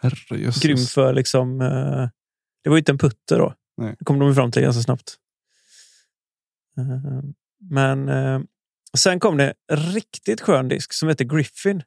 [0.00, 0.62] Herrejösses.
[0.62, 1.60] Grym för liksom...
[1.60, 2.08] Eh,
[2.62, 3.54] det var ju inte en putter då.
[3.76, 3.96] Nej.
[3.98, 5.16] Det kom de fram till ganska snabbt.
[6.78, 7.22] Eh,
[7.70, 8.40] men eh,
[8.98, 11.82] sen kom det en riktigt skön disk som heter Griffin.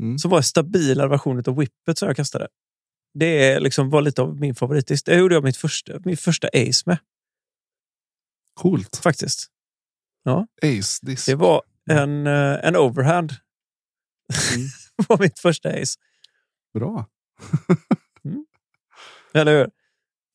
[0.00, 0.18] Mm.
[0.18, 2.48] Som var en stabilare version av Whippet som jag kastade.
[3.18, 5.06] Det är liksom var lite av min favoritdisk.
[5.06, 6.98] Det gjorde jag mitt första, min första Ace med
[8.54, 8.96] Coolt.
[8.96, 9.46] faktiskt.
[10.62, 11.26] Ace disk.
[11.26, 13.32] Det var en, eh, en overhand.
[14.54, 14.68] Mm.
[15.08, 15.98] var mitt första Ace.
[16.74, 17.06] Bra.
[19.34, 19.70] Eller hur?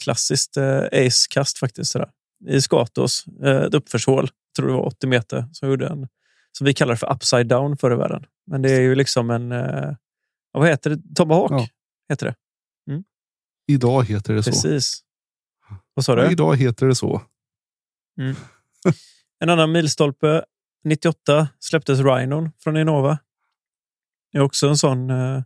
[0.03, 1.91] Klassiskt eh, ace-kast faktiskt.
[1.91, 2.09] Sådär.
[2.47, 6.07] I Skatos, eh, ett uppförshål, tror det var 80 meter, som gjorde en
[6.51, 8.25] som vi kallar för upside down förr i världen.
[8.47, 9.95] Men det är ju liksom en, eh,
[10.53, 11.15] ja, vad heter det?
[11.15, 11.67] Tomahawk Ja.
[12.09, 12.35] heter det.
[13.67, 14.51] Idag heter det så.
[14.51, 15.03] Precis.
[15.93, 16.31] Vad sa Ja, du?
[16.31, 17.21] idag heter det så.
[19.39, 20.45] En annan milstolpe,
[20.83, 23.19] 98, släpptes Rhinon från Innova.
[24.31, 25.43] Det är också en sån eh,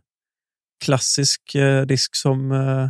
[0.84, 2.88] klassisk eh, disk som eh,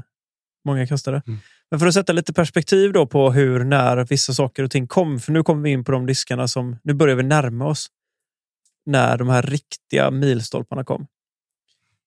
[0.64, 1.22] många kastade.
[1.27, 1.39] Mm.
[1.70, 5.20] Men för att sätta lite perspektiv då på hur, när vissa saker och ting kom.
[5.20, 7.87] För nu kommer vi in på de diskarna som, nu börjar vi närma oss
[8.87, 11.07] när de här riktiga milstolparna kom.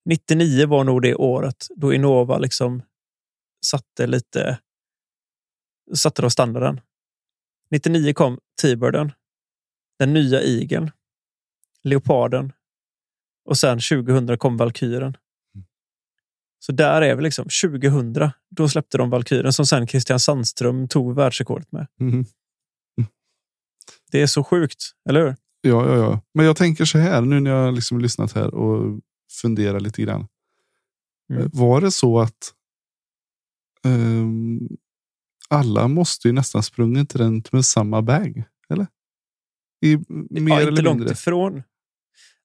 [0.04, 2.82] 99 var nog det året då Innova liksom
[3.66, 4.58] satte lite,
[5.94, 6.80] satte då standarden.
[7.70, 9.12] 99 kom T-Birden,
[9.98, 10.90] den nya Eageln,
[11.82, 12.52] Leoparden
[13.44, 15.16] och sen 2000 kom Valkyren.
[16.58, 17.48] Så där är vi liksom.
[17.62, 21.86] 2000, då släppte de Valkyren som sen Christian Sandström tog världsrekordet med.
[22.00, 22.26] Mhm.
[24.10, 25.36] Det är så sjukt, eller hur?
[25.60, 26.20] Ja, ja, ja.
[26.34, 29.00] Men jag tänker så här nu när jag liksom lyssnat här och
[29.42, 30.28] funderar lite grann.
[31.32, 31.50] Mm.
[31.52, 32.54] Var det så att
[33.86, 34.68] ehm,
[35.48, 38.44] alla måste ju nästan sprungit runt med samma bag?
[38.68, 38.86] Eller?
[39.86, 41.12] I, mer ja, eller inte långt mindre.
[41.12, 41.62] ifrån.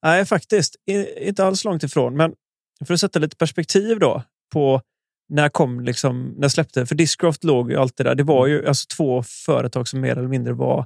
[0.04, 0.76] Nej, faktiskt.
[1.22, 2.18] Inte alls långt ifrån.
[2.18, 2.34] Men
[2.86, 4.24] för att sätta lite perspektiv då
[4.54, 4.82] på
[5.30, 8.16] när kom liksom, när släppte, för Discraft låg ju alltid där.
[8.16, 10.86] Det var ju alltså två företag som mer eller mindre var,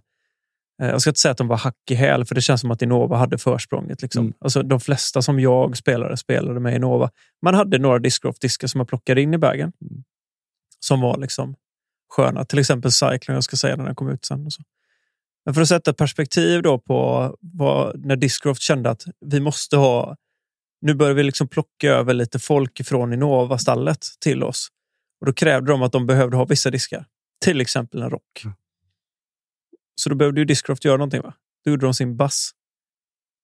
[0.81, 2.71] eh, jag ska inte säga att de var hack i häl, för det känns som
[2.71, 4.01] att Innova hade försprånget.
[4.01, 4.25] Liksom.
[4.25, 4.33] Mm.
[4.39, 7.09] Alltså, de flesta som jag spelade, spelade med Innova.
[7.41, 9.71] Man hade några Discraft-diskar som man plockade in i bagen.
[9.81, 10.03] Mm.
[10.79, 11.55] Som var liksom
[12.09, 12.45] sköna.
[12.45, 14.45] Till exempel Cyclone, jag ska säga när den kom ut sen.
[14.45, 14.63] Och så.
[15.45, 20.17] Men för att sätta perspektiv då på vad, när Discraft kände att vi måste ha,
[20.81, 24.67] nu börjar vi liksom plocka över lite folk från Innova-stallet till oss.
[25.19, 27.05] Och då krävde de att de behövde ha vissa diskar.
[27.41, 28.41] Till exempel en rock.
[28.43, 28.55] Mm.
[29.95, 31.21] Så då behövde ju Discraft göra någonting.
[31.21, 31.33] va?
[31.65, 32.51] Då gjorde de sin bass.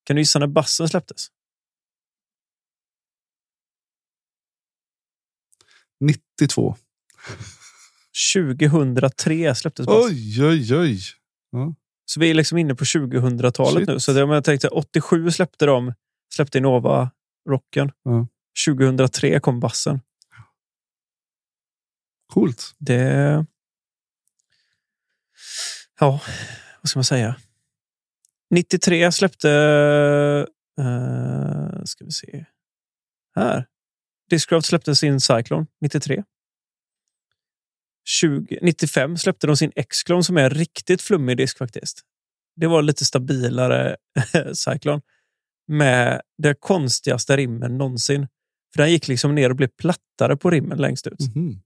[0.04, 1.28] Kan du gissa när bassen släpptes?
[6.00, 6.76] 92.
[8.34, 10.12] 2003 släpptes bassen.
[10.12, 11.00] Oj, oj, oj.
[12.06, 13.88] Så vi är liksom inne på 2000-talet Shit.
[13.88, 14.00] nu.
[14.00, 15.94] Så det, om jag tänkte 87 släppte de,
[16.34, 17.12] släppte Innova
[17.50, 17.92] rocken.
[18.04, 18.28] Ja.
[18.68, 20.00] 2003 kom bassen.
[22.34, 22.74] Coolt.
[22.78, 23.46] Det...
[26.00, 26.22] Ja,
[26.82, 27.36] vad ska man säga?
[28.50, 29.50] 93 släppte...
[30.82, 32.46] Uh, ska vi se.
[33.36, 33.68] Här.
[34.30, 36.24] Discraft släppte sin Cyclone 93.
[38.20, 42.02] 20, 95 släppte de sin X-Clone som är en riktigt flummig disk faktiskt.
[42.56, 43.96] Det var lite stabilare
[44.54, 45.02] Cyclone
[45.68, 48.28] med det konstigaste rimmen någonsin.
[48.76, 51.36] För den gick liksom ner och blev plattare på rimmen längst ut.
[51.36, 51.62] Mhm.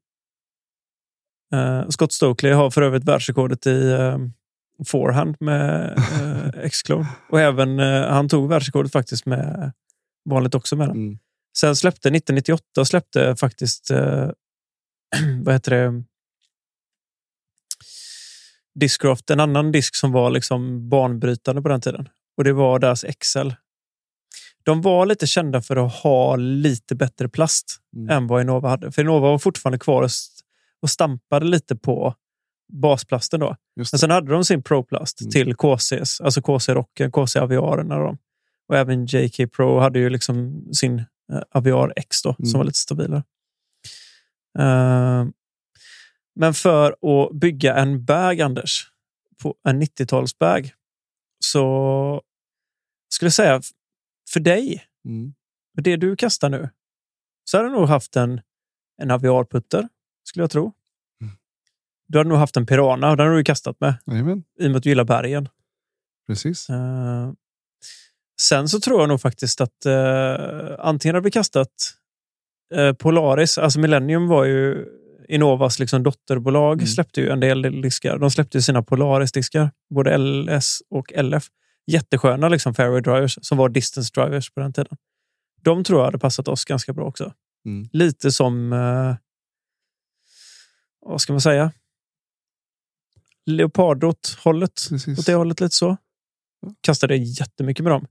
[1.54, 4.18] Uh, Scott Stokely har för övrigt världsrekordet i uh,
[4.86, 7.08] forehand med uh, X-Clone.
[7.30, 9.72] Och även uh, han tog världsrekordet faktiskt med
[10.30, 10.98] vanligt också med den.
[10.98, 11.20] Mm.
[11.58, 13.92] Sen släppte 1998 släppte faktiskt
[15.44, 16.04] vad heter det?
[18.76, 22.10] Discraft, en annan disk som var liksom banbrytande på den tiden.
[22.38, 23.50] Och det var deras XL.
[24.64, 28.10] De var lite kända för att ha lite bättre plast Mm.
[28.10, 28.92] än vad Innova hade.
[28.92, 30.44] För Innova var fortfarande kvar och, st-
[30.82, 32.16] och stampade lite på
[32.74, 33.56] basplasten då.
[33.76, 35.32] Men sen hade de sin Pro-plast Mm.
[35.32, 37.92] till KCs, alltså KC Rocken, KC Aviaren.
[37.92, 38.16] Och,
[38.68, 41.06] och även JK Pro hade ju liksom sin eh,
[41.52, 42.46] Aviar X då, Mm.
[42.50, 43.24] som var lite stabilare.
[44.60, 45.26] Eh,
[46.40, 48.92] men för att bygga en bag, Anders,
[49.42, 50.72] på en 90-talsbag,
[51.40, 52.22] så
[53.10, 53.62] skulle jag säga
[54.34, 55.34] för dig, Mm.
[55.76, 56.70] för det du kastar nu,
[57.44, 58.42] så hade du nog haft en,
[59.02, 59.88] en Aviar-putter,
[60.24, 60.74] skulle jag tro.
[61.22, 61.34] Mm.
[62.08, 64.72] Du hade nog haft en Pirana och den har du kastat med Jajamän, i och
[64.72, 65.50] med att du gillar bergen.
[66.28, 66.70] precis.
[66.70, 67.32] Eh,
[68.42, 71.70] sen så tror jag nog faktiskt att uh, antingen har vi kastat
[72.74, 74.86] eh, Polaris, alltså Millennium var ju
[75.30, 76.88] Innovas liksom dotterbolag, Mm.
[76.88, 78.18] släppte ju en del diskar.
[78.18, 81.48] De släppte ju sina Polaris-diskar, både LS och LF.
[81.88, 84.98] Jättesköna liksom fairway drivers som var distance drivers på den tiden.
[85.62, 87.34] De tror jag hade passat oss ganska bra också.
[87.66, 87.90] Mm.
[87.94, 89.16] Lite som, eh,
[91.06, 91.72] vad ska man säga?
[93.46, 94.90] Leopardot-hållet.
[95.20, 95.98] Åt det hållet lite så.
[96.82, 98.08] Kastade jättemycket med dem.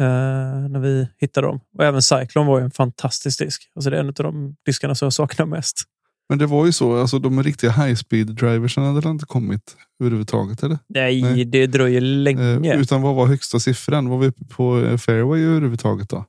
[0.00, 1.60] Eh, när vi hittade dem.
[1.78, 3.70] Och även Cyclone var en fantastisk disk.
[3.74, 5.82] Alltså det är en av de diskarna som jag saknar mest.
[6.28, 10.62] Men det var ju så, alltså de riktiga high speed driversen hade inte kommit överhuvudtaget
[10.62, 10.78] eller?
[10.88, 11.44] Nej, Nej.
[11.44, 12.72] det dröjer länge.
[12.74, 14.08] Eh, utan vad var högsta siffran?
[14.08, 16.24] Var vi uppe på eh, fairway överhuvudtaget då?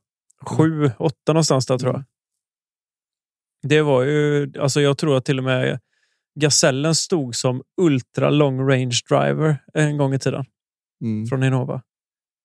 [0.46, 2.04] Sju, åtta någonstans där tror jag.
[3.68, 5.80] Det var ju, alltså jag tror att till och med
[6.40, 10.46] Gazellen stod som ultra long range driver en gång i tiden
[11.04, 11.26] Mm.
[11.28, 11.82] från Innova.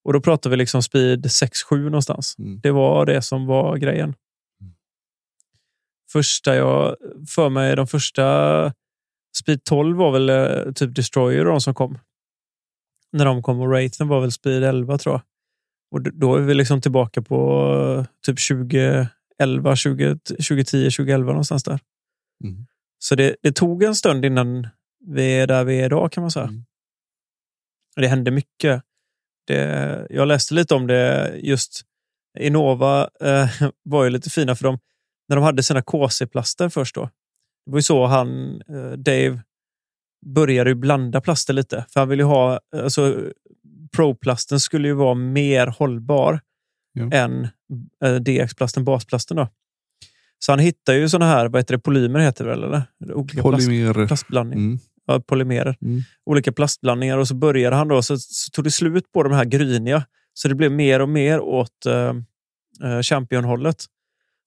[0.04, 2.34] Och då pratar vi liksom speed 6-7 någonstans.
[2.38, 2.60] Mm.
[2.60, 4.14] Det var det som var grejen.
[6.12, 6.96] Första jag
[7.28, 8.72] för mig, de första
[9.36, 11.98] Speed 12 var väl eh, typ Destroyer de som kom.
[13.12, 15.22] När de kom och Wraithen var väl Speed 11 tror jag.
[15.90, 18.48] Och då är vi liksom tillbaka på eh, typ
[19.38, 21.80] 2011, 20, 2010, 2011 någonstans där.
[22.44, 22.66] Mm.
[22.98, 24.68] Så det, det tog en stund innan
[25.06, 26.46] vi är där vi är idag kan man säga.
[26.46, 26.64] Mm.
[27.96, 28.82] Det hände mycket.
[29.46, 31.82] Det, jag läste lite om det just.
[32.38, 33.50] Innova eh,
[33.82, 34.78] var ju lite fina för dem
[35.30, 37.04] när de hade sina KC-plaster först då.
[37.66, 39.40] Det var ju så han, eh, Dave,
[40.26, 41.84] började ju blanda plaster lite.
[41.92, 43.16] För han ville ha, alltså
[43.96, 46.40] Pro-plasten skulle ju vara mer hållbar
[46.92, 47.10] Ja.
[47.12, 47.48] än
[48.04, 49.48] eh, DX-plasten, basplasten då.
[50.38, 52.64] Så han hittar ju sådana här, vad heter det, polymer heter det väl?
[52.64, 52.82] Eller?
[53.14, 54.06] Olika plast, Polymerer.
[54.06, 54.78] plastblandning, Mm.
[55.06, 56.00] ja, polymerer Mm.
[56.26, 59.44] olika plastblandningar och så började han då, så, så tog det slut på de här
[59.44, 60.06] gryniga.
[60.34, 62.14] Så det blev mer och mer åt eh,
[62.84, 63.84] eh, Champion-hållet.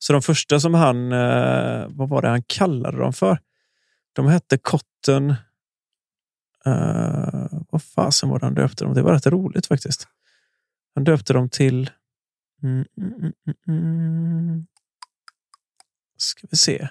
[0.04, 3.40] Så de första som han, eh, vad var det han kallade dem för?
[4.14, 5.30] De hette Cotton...
[6.66, 8.94] Eh, vad fasen var det han döpte dem?
[8.94, 10.08] Det var rätt roligt faktiskt.
[10.96, 11.90] Han döpte dem till...
[12.64, 13.34] Mm, mm, mm,
[13.68, 14.68] mm, mm.
[16.18, 16.90] Ska vi se.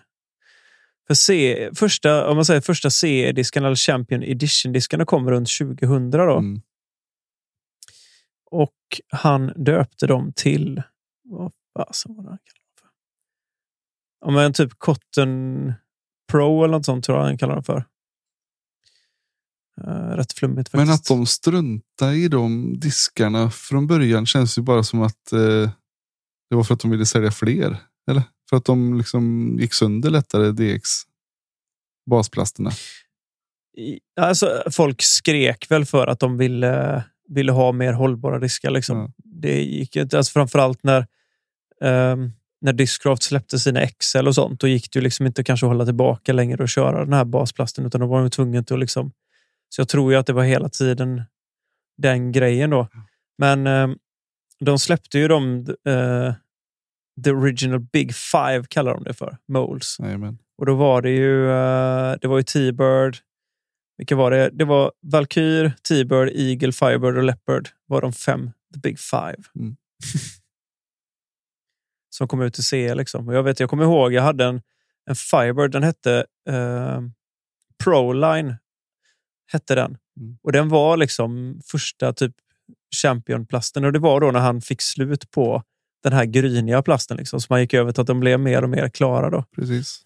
[1.06, 6.38] För C, första, om man säger första CE-diskarna eller Champion Edition-diskarna kom runt 2000 då.
[6.38, 6.62] Mm.
[8.50, 10.82] Och han döpte dem till...
[11.24, 12.61] Vad fasen var det han kallade?
[14.22, 15.72] Om en typ Cotton
[16.30, 17.84] Pro eller något sånt tror jag han kallar dem för.
[19.86, 20.86] Uh, rätt flummigt faktiskt.
[20.86, 25.70] Men att de struntar i de diskarna från början känns ju bara som att eh,
[26.50, 27.76] det var för att de ville sälja fler.
[28.10, 28.22] Eller?
[28.50, 30.88] För att de liksom gick sönder lättare DX.
[32.10, 32.70] Basplasterna.
[34.20, 38.70] Alltså, folk skrek väl för att de ville, ville ha mer hållbara diskar.
[38.70, 38.98] Liksom.
[38.98, 39.12] Ja.
[39.24, 40.16] Det gick inte.
[40.16, 41.06] Alltså, framförallt när,
[41.80, 42.32] um,
[42.62, 44.60] när Discraft släppte sina XL och sånt.
[44.60, 47.24] Då gick det ju liksom inte kanske att hålla tillbaka längre och köra den här
[47.24, 47.86] basplasten.
[47.86, 49.12] Utan då var de tvungna att liksom...
[49.68, 51.22] Så jag tror ju att det var hela tiden
[51.98, 52.88] den grejen då.
[53.38, 53.96] Men ehm,
[54.60, 55.66] de släppte ju de...
[55.88, 56.34] eh,
[57.24, 59.36] The original Big Five kallar de det för.
[59.48, 59.96] Moles.
[59.98, 60.38] Jajamän.
[60.58, 63.16] Och då var det ju, eh, det var ju T-Bird.
[63.98, 64.50] Vilka var det?
[64.52, 67.68] Det var Valkyr, T-Bird, Eagle, Firebird och Leopard.
[67.86, 69.36] var de fem, the big five.
[69.56, 69.76] Mm.
[72.14, 72.94] Som kom ut i CE.
[72.94, 73.28] Liksom.
[73.28, 74.62] Och jag, vet, jag kommer ihåg, jag hade en,
[75.10, 77.00] en Firebird, den hette eh,
[77.84, 78.56] Proline.
[79.52, 79.96] Hette den.
[80.20, 80.38] Mm.
[80.42, 82.34] Och den var liksom första typ
[83.02, 83.84] Championplasten.
[83.84, 85.62] Och det var då när han fick slut på
[86.02, 87.16] den här gryniga plasten.
[87.16, 89.30] Liksom, så man gick över till att de blev mer och mer klara.
[89.30, 89.44] Då.
[89.56, 90.02] Precis.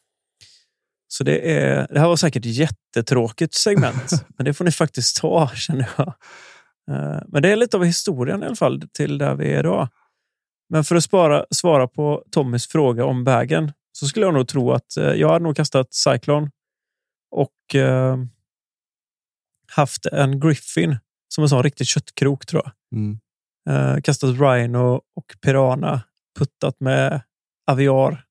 [1.08, 5.16] Så det, är, det här var säkert ett jättetråkigt segment, men det får ni faktiskt
[5.16, 6.08] ta känner jag.
[6.90, 9.88] Eh, Men det är lite av historien i alla fall till där vi är idag.
[10.68, 14.72] Men för att spara, svara på Tommys fråga om vägen så skulle jag nog tro
[14.72, 16.50] att eh, jag hade nog kastat Cyclone
[17.30, 18.16] och eh,
[19.68, 20.96] haft en Griffin
[21.28, 22.98] som en sån riktig köttkrok tror jag.
[22.98, 23.18] Mm.
[23.68, 26.02] Eh, kastat Rhino och Pirana.
[26.38, 27.20] Puttat med
[27.66, 28.24] Aviar.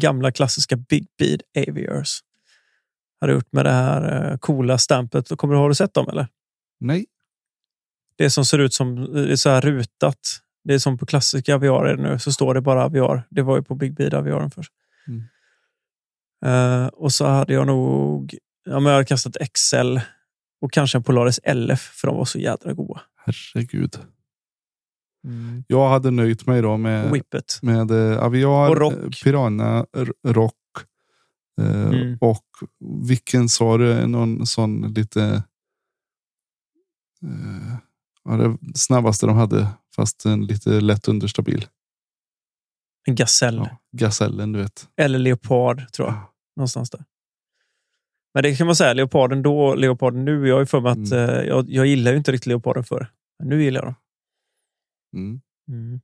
[0.00, 2.20] Gamla klassiska Big Bead Aviars.
[3.20, 5.28] hade gjort med det här eh, coola stampet.
[5.36, 6.28] Kommer du, har du sett dem eller?
[6.80, 7.06] Nej.
[8.16, 10.40] Det som ser ut som det är så här rutat.
[10.64, 13.26] Det är som på klassiska aviarer nu, så står det bara aviar.
[13.30, 14.72] Det var ju på Big Bead aviaren först.
[15.06, 15.22] Mm.
[16.44, 18.34] Eh, och så hade jag nog
[18.64, 19.98] ja, men jag hade kastat XL
[20.60, 23.00] och kanske en Polaris LF, för de var så jädra goda.
[23.16, 23.98] Herregud.
[25.66, 27.58] Jag hade nöjt mig då med, Whippet.
[27.62, 28.92] med eh, Aviar, Och Rock.
[28.92, 29.86] eh, Piranha,
[30.26, 30.54] Rock
[31.60, 32.18] eh, Mm.
[32.20, 32.44] och
[33.08, 34.06] vilken sa du?
[34.06, 35.22] Någon sån lite
[37.22, 37.74] eh,
[38.24, 41.66] ja, det snabbaste de hade fast en lite lätt understabil.
[43.08, 43.60] En Gazelle.
[43.60, 44.88] Ja, Gazellen du vet.
[44.96, 46.20] Eller Leopard, tror jag.
[46.56, 47.04] Någonstans där.
[48.34, 50.48] Men det kan man säga, Leoparden då och Leoparden nu.
[50.48, 51.30] Jag ju för mig att Mm.
[51.30, 53.10] eh, jag, jag gillar ju inte riktigt Leoparden förr.
[53.38, 53.94] Men nu gillar jag dem.
[55.16, 55.40] Mm.
[55.68, 56.00] Mm.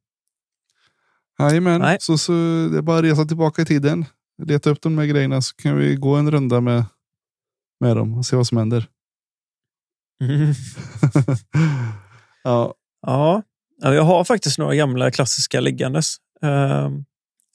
[1.38, 1.96] Jajamän, Nej.
[2.00, 2.32] så, så
[2.72, 4.04] det är bara att resa tillbaka i tiden.
[4.42, 6.84] Leta upp de här grejerna så kan vi gå en runda med,
[7.80, 8.88] med dem och se vad som händer.
[10.24, 10.52] Mm.
[12.44, 13.42] Ja, Ja,
[13.94, 16.16] jag har faktiskt några gamla klassiska liggandes.
[16.42, 17.04] Ehm,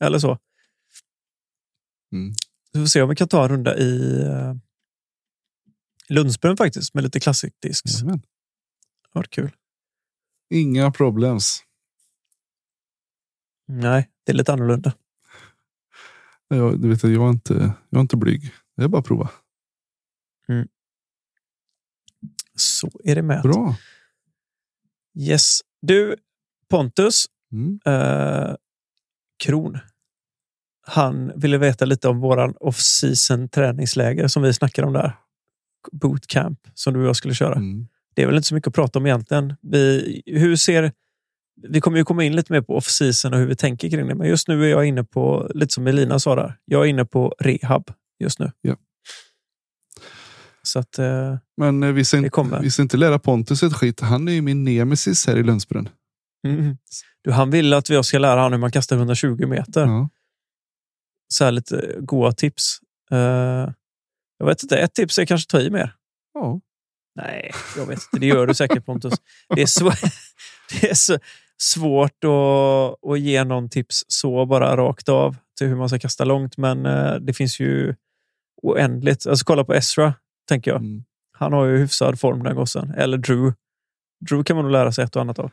[0.04, 0.38] eller så.
[2.12, 2.34] Mm.
[2.74, 4.56] Vi får se om vi kan ta en runda i uh,
[6.10, 7.84] Lundsbrunn faktiskt med lite classic discs.
[7.84, 8.22] Det jajamän.
[9.14, 9.52] varit kul.
[10.50, 11.64] Inga problems.
[13.68, 14.94] Nej, det är lite annorlunda.
[16.48, 18.54] Jag, du vet, jag, är inte, jag är inte blyg.
[18.78, 19.30] Det är bara att prova.
[22.56, 23.42] Så är det med.
[23.42, 23.76] Bra.
[25.20, 25.60] Yes.
[25.82, 26.16] Du,
[26.70, 27.80] Pontus Mm.
[27.86, 28.56] eh,
[29.44, 29.78] Kron.
[30.88, 35.18] Han ville veta lite om våran off-season träningsläger som vi snackade om där.
[35.92, 37.56] Bootcamp som du och jag skulle köra.
[37.56, 37.88] Mm.
[38.14, 39.54] Det är väl inte så mycket att prata om egentligen.
[39.62, 40.92] Vi, hur ser,
[41.68, 44.16] vi kommer ju komma in lite mer på off-season och hur vi tänker kring det.
[44.16, 47.06] Men just nu är jag inne på, lite som Elina sa där, jag är inne
[47.06, 48.52] på rehab just nu.
[48.62, 48.76] Ja.
[50.64, 54.00] Så att, eh, Men eh, vi Det inte, vi inte lära Pontus ett skit.
[54.00, 55.90] Han är ju min nemesis här i Lundsbrunn.
[56.48, 56.78] mm.
[57.22, 59.82] du, han vill att jag ska lära honom hur man kastar 120 meter.
[59.82, 60.10] Ja.
[61.34, 62.80] Så här lite goa tips.
[63.12, 63.70] Eh,
[64.38, 65.96] jag vet inte, ett tips är kanske ta i mer.
[66.34, 66.62] Ja.
[67.16, 68.20] Nej, jag vet inte.
[68.20, 69.14] Det gör du säkert Pontus.
[69.56, 69.92] Det är, så,
[70.72, 71.18] det är så
[71.62, 76.24] svårt att, att ge någon tips så bara rakt av till hur man ska kasta
[76.24, 76.58] långt.
[76.58, 77.96] Men eh, det finns ju
[78.62, 79.28] oändligt.
[79.28, 80.14] Alltså kolla på Ezra,
[80.48, 80.80] tänker jag.
[80.80, 81.04] Mm.
[81.38, 82.92] Han har ju hyfsad form den gossen.
[82.98, 83.54] Eller Drew.
[84.30, 85.52] Drew kan man nog lära sig ett och annat av.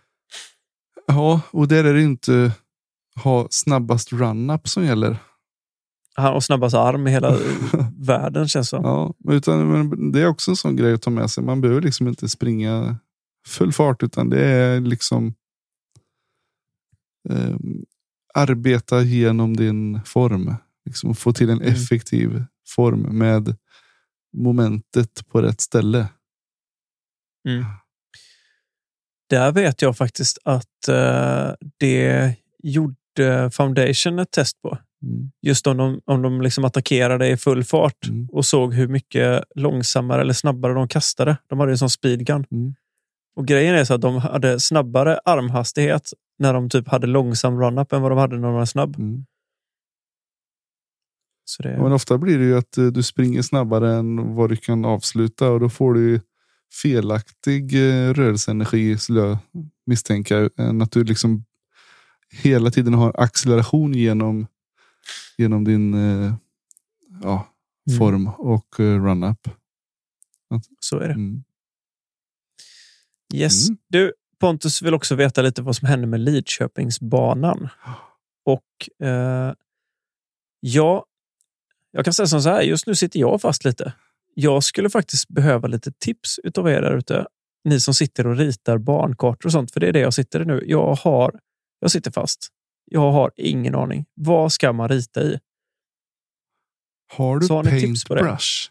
[1.06, 2.52] ja, och där är det inte
[3.24, 5.16] ha snabbast run-up som gäller.
[6.14, 7.38] Han har snabbast arm i hela
[7.98, 8.84] världen känns som.
[8.84, 11.44] Ja, utan men det är också en sån grej att ta med sig.
[11.44, 12.96] Man behöver liksom inte springa
[13.46, 15.34] full fart utan det är liksom
[17.30, 17.84] ehm,
[18.34, 20.54] arbeta genom din form.
[20.84, 21.72] Liksom få till en Mm.
[21.74, 23.56] effektiv form med
[24.42, 26.08] momentet på rätt ställe.
[27.48, 27.64] Mm.
[29.30, 34.78] Där vet jag faktiskt att eh, det gjorde Foundation ett test på.
[35.02, 35.30] Mm.
[35.42, 38.28] Just om de, om de liksom attackerade i full fart Mm.
[38.32, 41.36] och såg hur mycket långsammare eller snabbare de kastade.
[41.46, 42.44] De hade ju som speedgun.
[42.50, 42.74] Mm.
[43.36, 47.92] Och grejen är så att de hade snabbare armhastighet när de typ hade långsam run-up
[47.92, 48.96] än vad de hade när de var snabb.
[48.98, 49.26] Mm.
[51.48, 54.56] Så det, Men ofta blir det ju att eh, du springer snabbare än vad du
[54.56, 56.20] kan avsluta och då får du
[56.82, 59.38] felaktig eh, rörelseenergi skulle jag
[59.86, 60.50] misstänka.
[60.58, 61.44] Än att du liksom
[62.42, 64.46] hela tiden har acceleration genom,
[65.36, 66.34] genom din eh,
[67.22, 67.48] ja,
[67.88, 67.98] Mm.
[67.98, 69.48] form och eh, run-up.
[70.80, 71.14] så är det.
[71.14, 71.44] Mm.
[73.34, 73.68] Yes.
[73.68, 73.78] Mm.
[73.88, 77.68] Du, Pontus vill också veta lite vad som händer med Lidköpingsbanan.
[78.44, 79.54] Och eh,
[80.60, 81.04] ja,
[81.98, 82.62] jag kan säga som så här.
[82.62, 83.92] Just nu sitter jag fast lite.
[84.34, 87.26] Jag skulle faktiskt behöva lite tips utav er där ute.
[87.64, 90.44] Ni som sitter och ritar bankartor och sånt, för det är det jag sitter i
[90.44, 90.62] nu.
[90.66, 91.40] Jag har,
[91.80, 92.48] jag sitter fast.
[92.84, 94.04] Jag har ingen aning.
[94.14, 95.38] Vad ska man rita i?
[97.12, 98.20] Har du Så har ni tips på det?
[98.20, 98.70] paintbrush?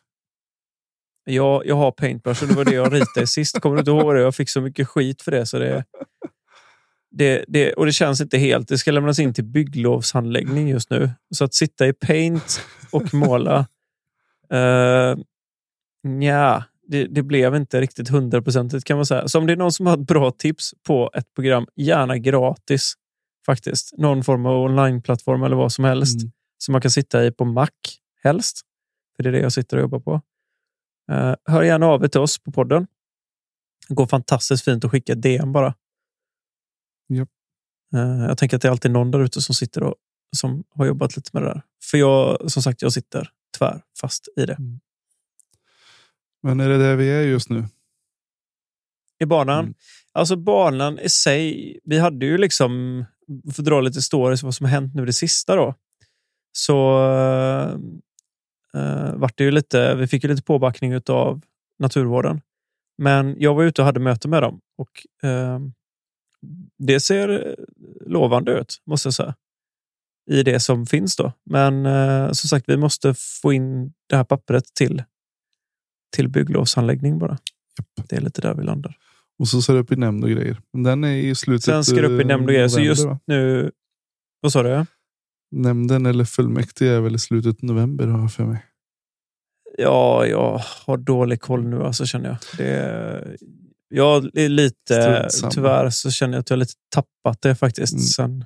[1.25, 3.59] Jag, jag har paintbrush och det var det jag ritade sist.
[3.59, 4.21] Kommer du inte ihåg det?
[4.21, 5.45] Jag fick så mycket skit för det.
[5.45, 5.85] Så det,
[7.17, 8.67] det, det och det känns inte helt.
[8.67, 11.09] Det ska lämnas in till bygglovshandläggning just nu.
[11.35, 12.61] Så att sitta i paint
[12.91, 13.67] och måla.
[14.53, 15.17] Uh,
[16.21, 19.27] ja, det, det blev inte riktigt hundraprocentigt kan man säga.
[19.27, 22.93] Så om det är någon som har ett bra tips på ett program, gärna gratis
[23.45, 23.97] faktiskt.
[23.97, 26.31] Någon form av onlineplattform eller vad som helst Mm.
[26.57, 27.69] som man kan sitta i på Mac
[28.23, 28.61] helst.
[29.15, 30.21] För det är det jag sitter och jobbar på.
[31.11, 32.87] Eh, hör gärna av er till oss på podden.
[33.87, 35.73] Det går fantastiskt fint att skicka DM bara.
[37.09, 37.29] Japp.
[37.93, 39.95] Eh, jag tänker att det är alltid någon där ute som sitter och
[40.35, 41.61] som har jobbat lite med det där.
[41.83, 44.53] För jag, som sagt, jag sitter tvär fast i det.
[44.53, 44.79] Mm.
[46.43, 47.65] Men är det där vi är just nu?
[49.19, 49.59] I banan.
[49.59, 49.73] Mm.
[50.11, 51.79] Alltså banan i sig.
[51.83, 53.05] Vi hade ju liksom,
[53.53, 55.75] för att dra lite stories vad som har hänt nu det sista då.
[56.51, 56.99] Så
[58.75, 61.41] uh, vart det ju lite, vi fick ju lite påbackning av
[61.79, 62.41] naturvården.
[62.97, 65.59] Men jag var ute och hade möte med dem och uh,
[66.77, 67.55] det ser
[68.05, 69.35] lovande ut, måste jag säga.
[70.31, 71.31] I det som finns då.
[71.45, 75.03] Men uh, som sagt, vi måste få in det här pappret till,
[76.15, 77.37] till bygglovsanläggning bara.
[77.77, 78.09] Japp.
[78.09, 78.97] Det är lite där vi landar.
[79.39, 80.61] Och så ser det upp i nämnd och grejer.
[80.73, 81.63] Men den är i slutet.
[81.63, 82.67] Sen ska det upp i eh, nämnd och grejer.
[82.67, 83.19] Så just va?
[83.27, 83.71] nu...
[84.41, 84.85] Vad sa du?
[85.51, 88.65] Nämnden eller fullmäktige är väl i slutet november har jag för mig.
[89.77, 92.37] Ja, jag har dålig koll nu alltså, känner jag.
[92.57, 93.37] Det
[93.89, 95.27] jag är lite...
[95.51, 97.93] Tyvärr så känner jag att jag lite tappat det faktiskt.
[97.93, 98.03] Mm.
[98.03, 98.45] Sen,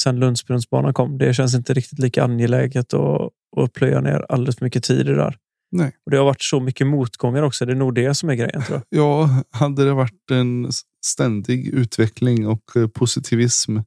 [0.00, 1.18] sen Lundsbrunnsbanan kom.
[1.18, 5.02] Det känns inte riktigt lika angeläget att, att plöja ner alldeles för mycket tid i
[5.02, 5.36] det där.
[5.74, 5.92] Nej.
[6.04, 7.66] Och det har varit så mycket motgångar också.
[7.66, 9.00] Det är nog det som är grejen tror jag.
[9.00, 10.70] Ja, hade det varit en
[11.04, 13.82] ständig utveckling och eh, positivism eh,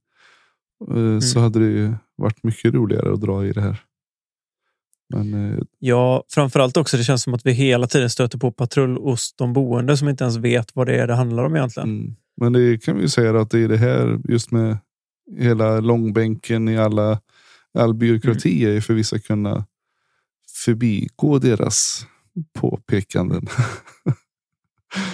[1.20, 1.44] så Mm.
[1.44, 3.82] hade det ju varit mycket roligare att dra i det här.
[5.24, 6.98] Men eh, Ja, framförallt också.
[6.98, 10.24] Det känns som att vi hela tiden stöter på patrull hos de boende som inte
[10.24, 11.90] ens vet vad det är det handlar om egentligen.
[11.90, 12.16] Mm.
[12.38, 14.78] Men det kan vi ju säga att det är det här just med
[15.38, 17.20] hela långbänken i alla
[17.74, 18.78] all byråkrati Mm.
[18.78, 19.66] är för vissa kunna
[20.66, 22.06] förbigå deras
[22.60, 23.48] påpekanden.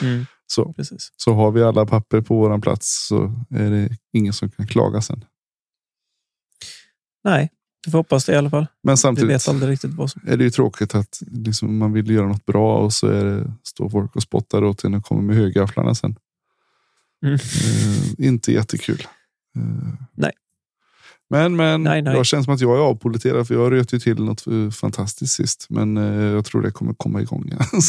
[0.02, 1.14] Mm, så, precis.
[1.18, 5.02] så har vi alla papper på våran plats så är det ingen som kan klaga
[5.02, 5.26] sen.
[7.24, 7.50] Nej,
[7.86, 8.68] vi får hoppas det i alla fall.
[8.84, 10.22] Men Vi samtidigt vet aldrig riktigt vad som...
[10.28, 13.54] är det ju tråkigt att liksom, man vill göra något bra och så är det,
[13.64, 16.16] står folk och spottar åt en och kommer med högafflarna sen.
[17.26, 17.34] Mm.
[17.34, 19.08] Eh, inte jättekul.
[19.56, 20.32] Eh, Nej.
[21.30, 22.16] Men, men Nej, nej.
[22.16, 25.34] jag känns som att jag är avpoliterad för jag röt ju till något eh, fantastiskt
[25.34, 25.66] sist.
[25.70, 27.62] Men eh, jag tror det kommer komma igång igen.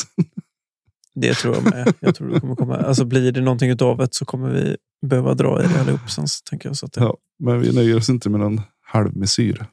[1.15, 1.95] Det tror jag med.
[2.01, 2.77] Jag tror det kommer komma.
[2.77, 6.29] Alltså blir det någonting utav det så kommer vi behöva dra i det allihop sen.
[6.29, 7.01] så Tänker jag, så att det...
[7.01, 9.67] ja, men vi nöjer oss inte med någon halvmesyr.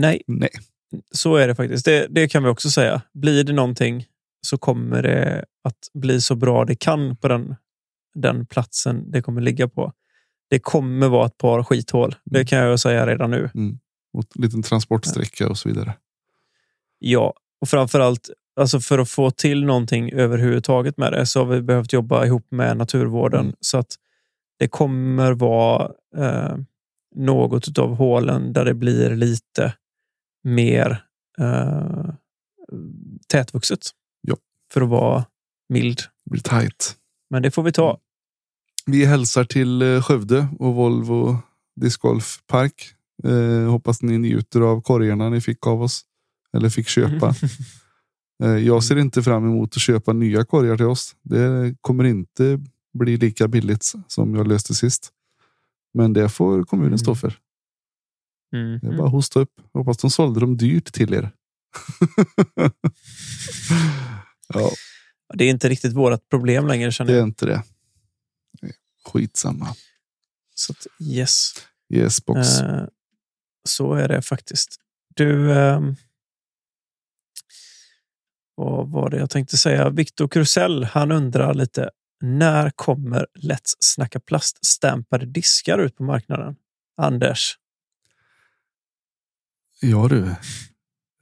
[0.00, 0.50] Nej, Nej.
[1.12, 1.84] så är det faktiskt.
[1.84, 3.02] Det, det kan vi också säga.
[3.12, 4.06] Blir det någonting
[4.46, 7.56] så kommer det att bli så bra det kan på den,
[8.14, 9.92] den platsen det kommer ligga på.
[10.50, 12.14] Det kommer vara ett par skithål.
[12.24, 13.50] Det kan jag säga redan nu.
[14.14, 15.94] Mot en liten transportsträcka och så vidare.
[16.98, 18.30] Ja, och framförallt
[18.60, 22.46] alltså för att få till någonting överhuvudtaget med det så har vi behövt jobba ihop
[22.50, 23.54] med naturvården Mm.
[23.60, 23.94] så att
[24.58, 26.56] det kommer vara eh,
[27.14, 29.74] något av hålen där det blir lite
[30.44, 31.04] mer
[31.38, 32.14] eh,
[33.28, 33.80] tätvuxet.
[34.20, 34.36] Ja.
[34.72, 35.24] För att vara
[35.68, 35.98] mild.
[36.24, 36.96] Det blir tajt.
[37.30, 37.98] Men det får vi ta.
[38.86, 41.38] Vi hälsar till eh, Skövde och Volvo
[41.80, 42.94] discgolfpark.
[43.24, 46.02] Eh, hoppas ni njuter av korgarna ni fick av oss.
[46.56, 47.34] Eller fick köpa.
[48.42, 51.16] Eh, jag ser inte fram emot att köpa nya korgar till oss.
[51.22, 52.60] Det kommer inte
[52.98, 55.12] bli lika billigt som jag löste sist.
[55.94, 57.38] Men det får kommunen stå för.
[58.54, 58.78] Mm.
[58.82, 59.60] Det är bara att hosta upp.
[59.72, 61.30] Hoppas de sålde dem dyrt till er.
[64.48, 64.70] ja,
[65.34, 67.28] Det är inte riktigt vårt problem längre känner det är jag.
[67.28, 67.62] inte det.
[69.12, 69.74] Skitsamma.
[70.54, 71.52] Så att, yes.
[71.94, 72.60] Yes box.
[72.60, 72.84] Eh,
[73.68, 74.76] så är det faktiskt.
[75.14, 75.96] Du, ehm,
[78.54, 79.90] vad var det jag tänkte säga?
[79.90, 81.90] Viktor Krusell, han undrar lite.
[82.20, 86.56] När kommer Let's Snacka plaststämpade diskar ut på marknaden?
[86.96, 87.58] Anders?
[89.80, 90.24] Ja du.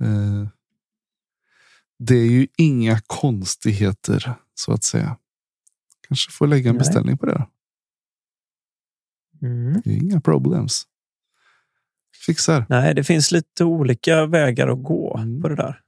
[0.04, 0.48] Eh,
[1.98, 5.18] det är ju inga konstigheter så att säga.
[6.08, 6.78] Kanske får lägga en Nej.
[6.78, 7.46] beställning på det.
[9.42, 9.80] Mm.
[9.84, 10.82] Det är inga problems.
[12.26, 12.66] Fixar.
[12.68, 15.42] Nej, det finns lite olika vägar att gå Mm.
[15.42, 15.82] på det där.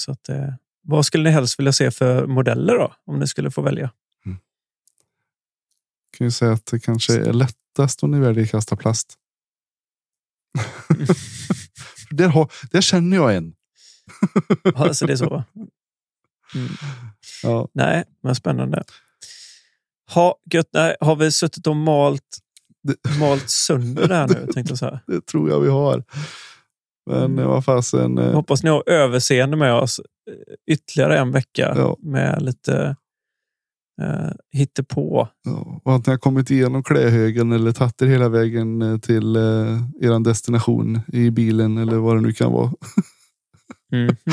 [0.00, 0.54] Så att, eh,
[0.90, 2.94] vad skulle ni helst vilja se för modeller då?
[3.04, 3.90] Om ni skulle få välja.
[6.18, 9.14] Kan ju säga att det kanske är lättast om ni väljer att kasta plast.
[12.08, 13.54] För där, har, där känner jag en.
[14.64, 15.44] Ja, så det är så.
[16.54, 16.68] Mm.
[17.42, 18.84] Ja, Nej, men spännande.
[20.14, 22.38] Ha, gött, nej, har vi suttit och malt,
[22.82, 24.34] Det- malt sönder det här nu?
[24.52, 25.00] Tänkte jag säga.
[25.06, 26.04] det tror jag vi har.
[27.06, 27.46] Men Mm.
[27.48, 28.18] vad fasen.
[28.18, 30.00] eh, Hoppas ni har överseende med oss
[30.70, 31.96] ytterligare en vecka Ja.
[32.00, 32.96] med lite
[34.02, 35.28] eh, hittepå.
[35.44, 39.36] Ja, och att ni har kommit igenom klähögen eller tagit er hela vägen eh, till
[39.36, 42.72] eh, er destination i bilen eller vad det nu kan vara.
[43.92, 44.16] Mm.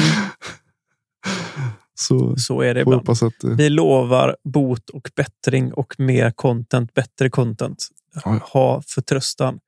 [2.00, 3.10] Så Så är det ibland.
[3.10, 7.88] att eh, Vi lovar bot och bättring och mer content, bättre content.
[8.26, 8.40] Ja.
[8.54, 9.60] Ha förtröstan.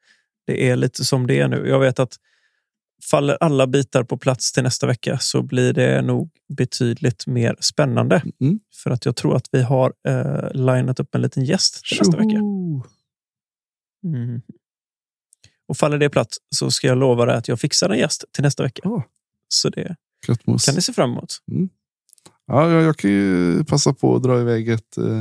[0.47, 1.67] Det är lite som det är nu.
[1.67, 2.15] Jag vet att
[3.03, 8.22] faller alla bitar på plats till nästa vecka så blir det nog betydligt mer spännande.
[8.41, 8.60] Mm.
[8.76, 12.18] För att jag tror att vi har eh, linat upp en liten gäst till nästa
[12.18, 12.38] vecka.
[12.38, 12.84] Tjoho!
[14.03, 14.41] Mm.
[15.68, 18.44] Och faller det platt så ska jag lova dig att jag fixar en gäst till
[18.44, 18.82] nästa vecka.
[18.84, 19.03] Ja.
[19.48, 19.95] Så det
[20.26, 20.65] Köttmos.
[20.65, 21.34] kan ni se fram emot.
[22.45, 24.98] Ja, jag, jag kan ju passa på att dra iväg ett...
[24.98, 25.19] Eh,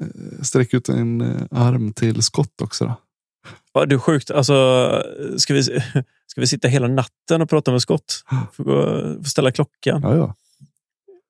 [0.00, 2.84] eh, sträcka ut en eh, arm till skott också.
[2.84, 2.94] Då.
[3.72, 4.30] Ja, du sjukt.
[4.30, 4.54] Alltså,
[5.38, 5.62] ska, vi,
[6.26, 8.24] ska vi sitta hela natten och prata med Scott?
[8.52, 10.02] Får, gå- får ställa klockan.
[10.02, 10.34] Ja, ja.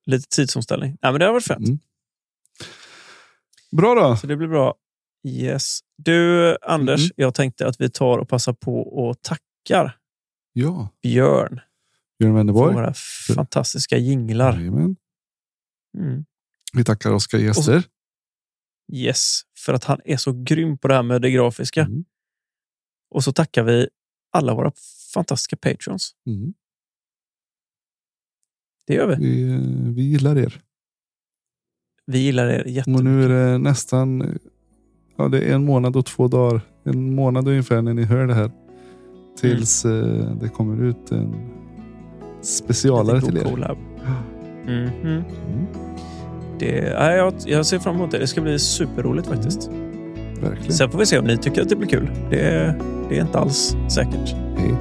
[0.06, 0.98] Lite tidsomställning.
[1.02, 1.58] Nej, men det har varit fett.
[1.58, 1.78] Mm.
[3.76, 4.16] Bra då.
[4.16, 4.74] Så det blir bra.
[5.28, 5.78] Yes.
[5.96, 7.10] Du, Anders, Mm.
[7.16, 9.98] jag tänkte att vi tar och passar på och tackar
[10.52, 11.60] Ja, Björn
[12.18, 12.74] Björn för Wennerborg.
[12.74, 12.94] våra
[13.36, 14.52] fantastiska jinglar.
[14.58, 14.96] Jajamän.
[15.98, 16.24] Mm.
[16.72, 17.82] Vi tackar Oskar Gäster.
[18.92, 21.80] Yes, för att han är så grym på det här med det grafiska.
[21.80, 22.04] Mm.
[23.12, 23.88] Och så tackar vi
[24.32, 24.72] alla våra
[25.14, 26.12] fantastiska patrons.
[26.26, 26.54] Mm.
[28.86, 29.14] Det gör vi.
[29.16, 29.58] Vi, eh,
[29.94, 30.60] vi gillar er.
[32.06, 33.04] Vi gillar er Och jättemycket.
[33.04, 34.38] nu är det nästan
[35.16, 36.60] ja, det är en månad och två dagar.
[36.84, 38.50] En månad ungefär när ni hör det här.
[39.40, 41.50] Tills eh, det kommer ut en
[42.42, 43.44] specialare till er.
[43.44, 43.78] collab.
[44.66, 44.88] Mhm.
[45.02, 45.22] Mm.
[46.58, 48.18] Det, nej, jag, jag ser fram emot det.
[48.18, 49.70] Det ska bli superroligt faktiskt.
[50.42, 50.72] Verkligen.
[50.72, 52.10] Sen får vi se om ni tycker att det blir kul.
[52.30, 52.74] Det,
[53.08, 54.34] det är inte alls säkert.
[54.56, 54.74] Hej.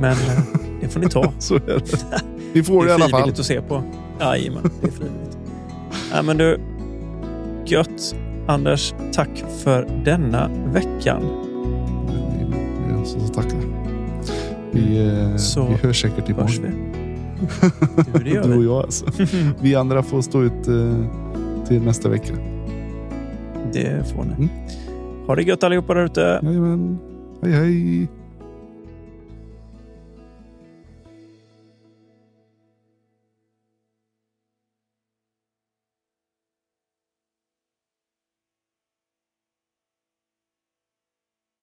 [0.00, 0.38] Men eh,
[0.80, 1.32] det får ni ta.
[1.38, 2.04] Så är det.
[2.52, 3.20] Ni får det Det i är alla fall.
[3.20, 3.82] frivilligt att se på.
[4.20, 5.38] Jajamän, det är frivilligt.
[6.12, 6.60] Nej, men du,
[7.66, 8.14] gött.
[8.48, 11.22] Anders, tack för denna veckan.
[12.08, 13.58] Jajamän, Jag så tackar.
[14.72, 16.74] Vi, eh, Så vi hörs säkert Hörs imorgon.
[16.80, 16.96] vi?
[18.18, 18.64] Du, det gör Du och vi.
[18.66, 19.06] jag alltså.
[19.60, 20.94] Vi andra får stå ut eh,
[21.68, 22.34] till nästa vecka.
[23.72, 24.34] Det får ni.
[24.34, 24.48] Mm.
[25.26, 26.40] Ha det gött allihopa där ute.
[26.42, 26.98] Jajamän.
[27.42, 28.08] Hej hej.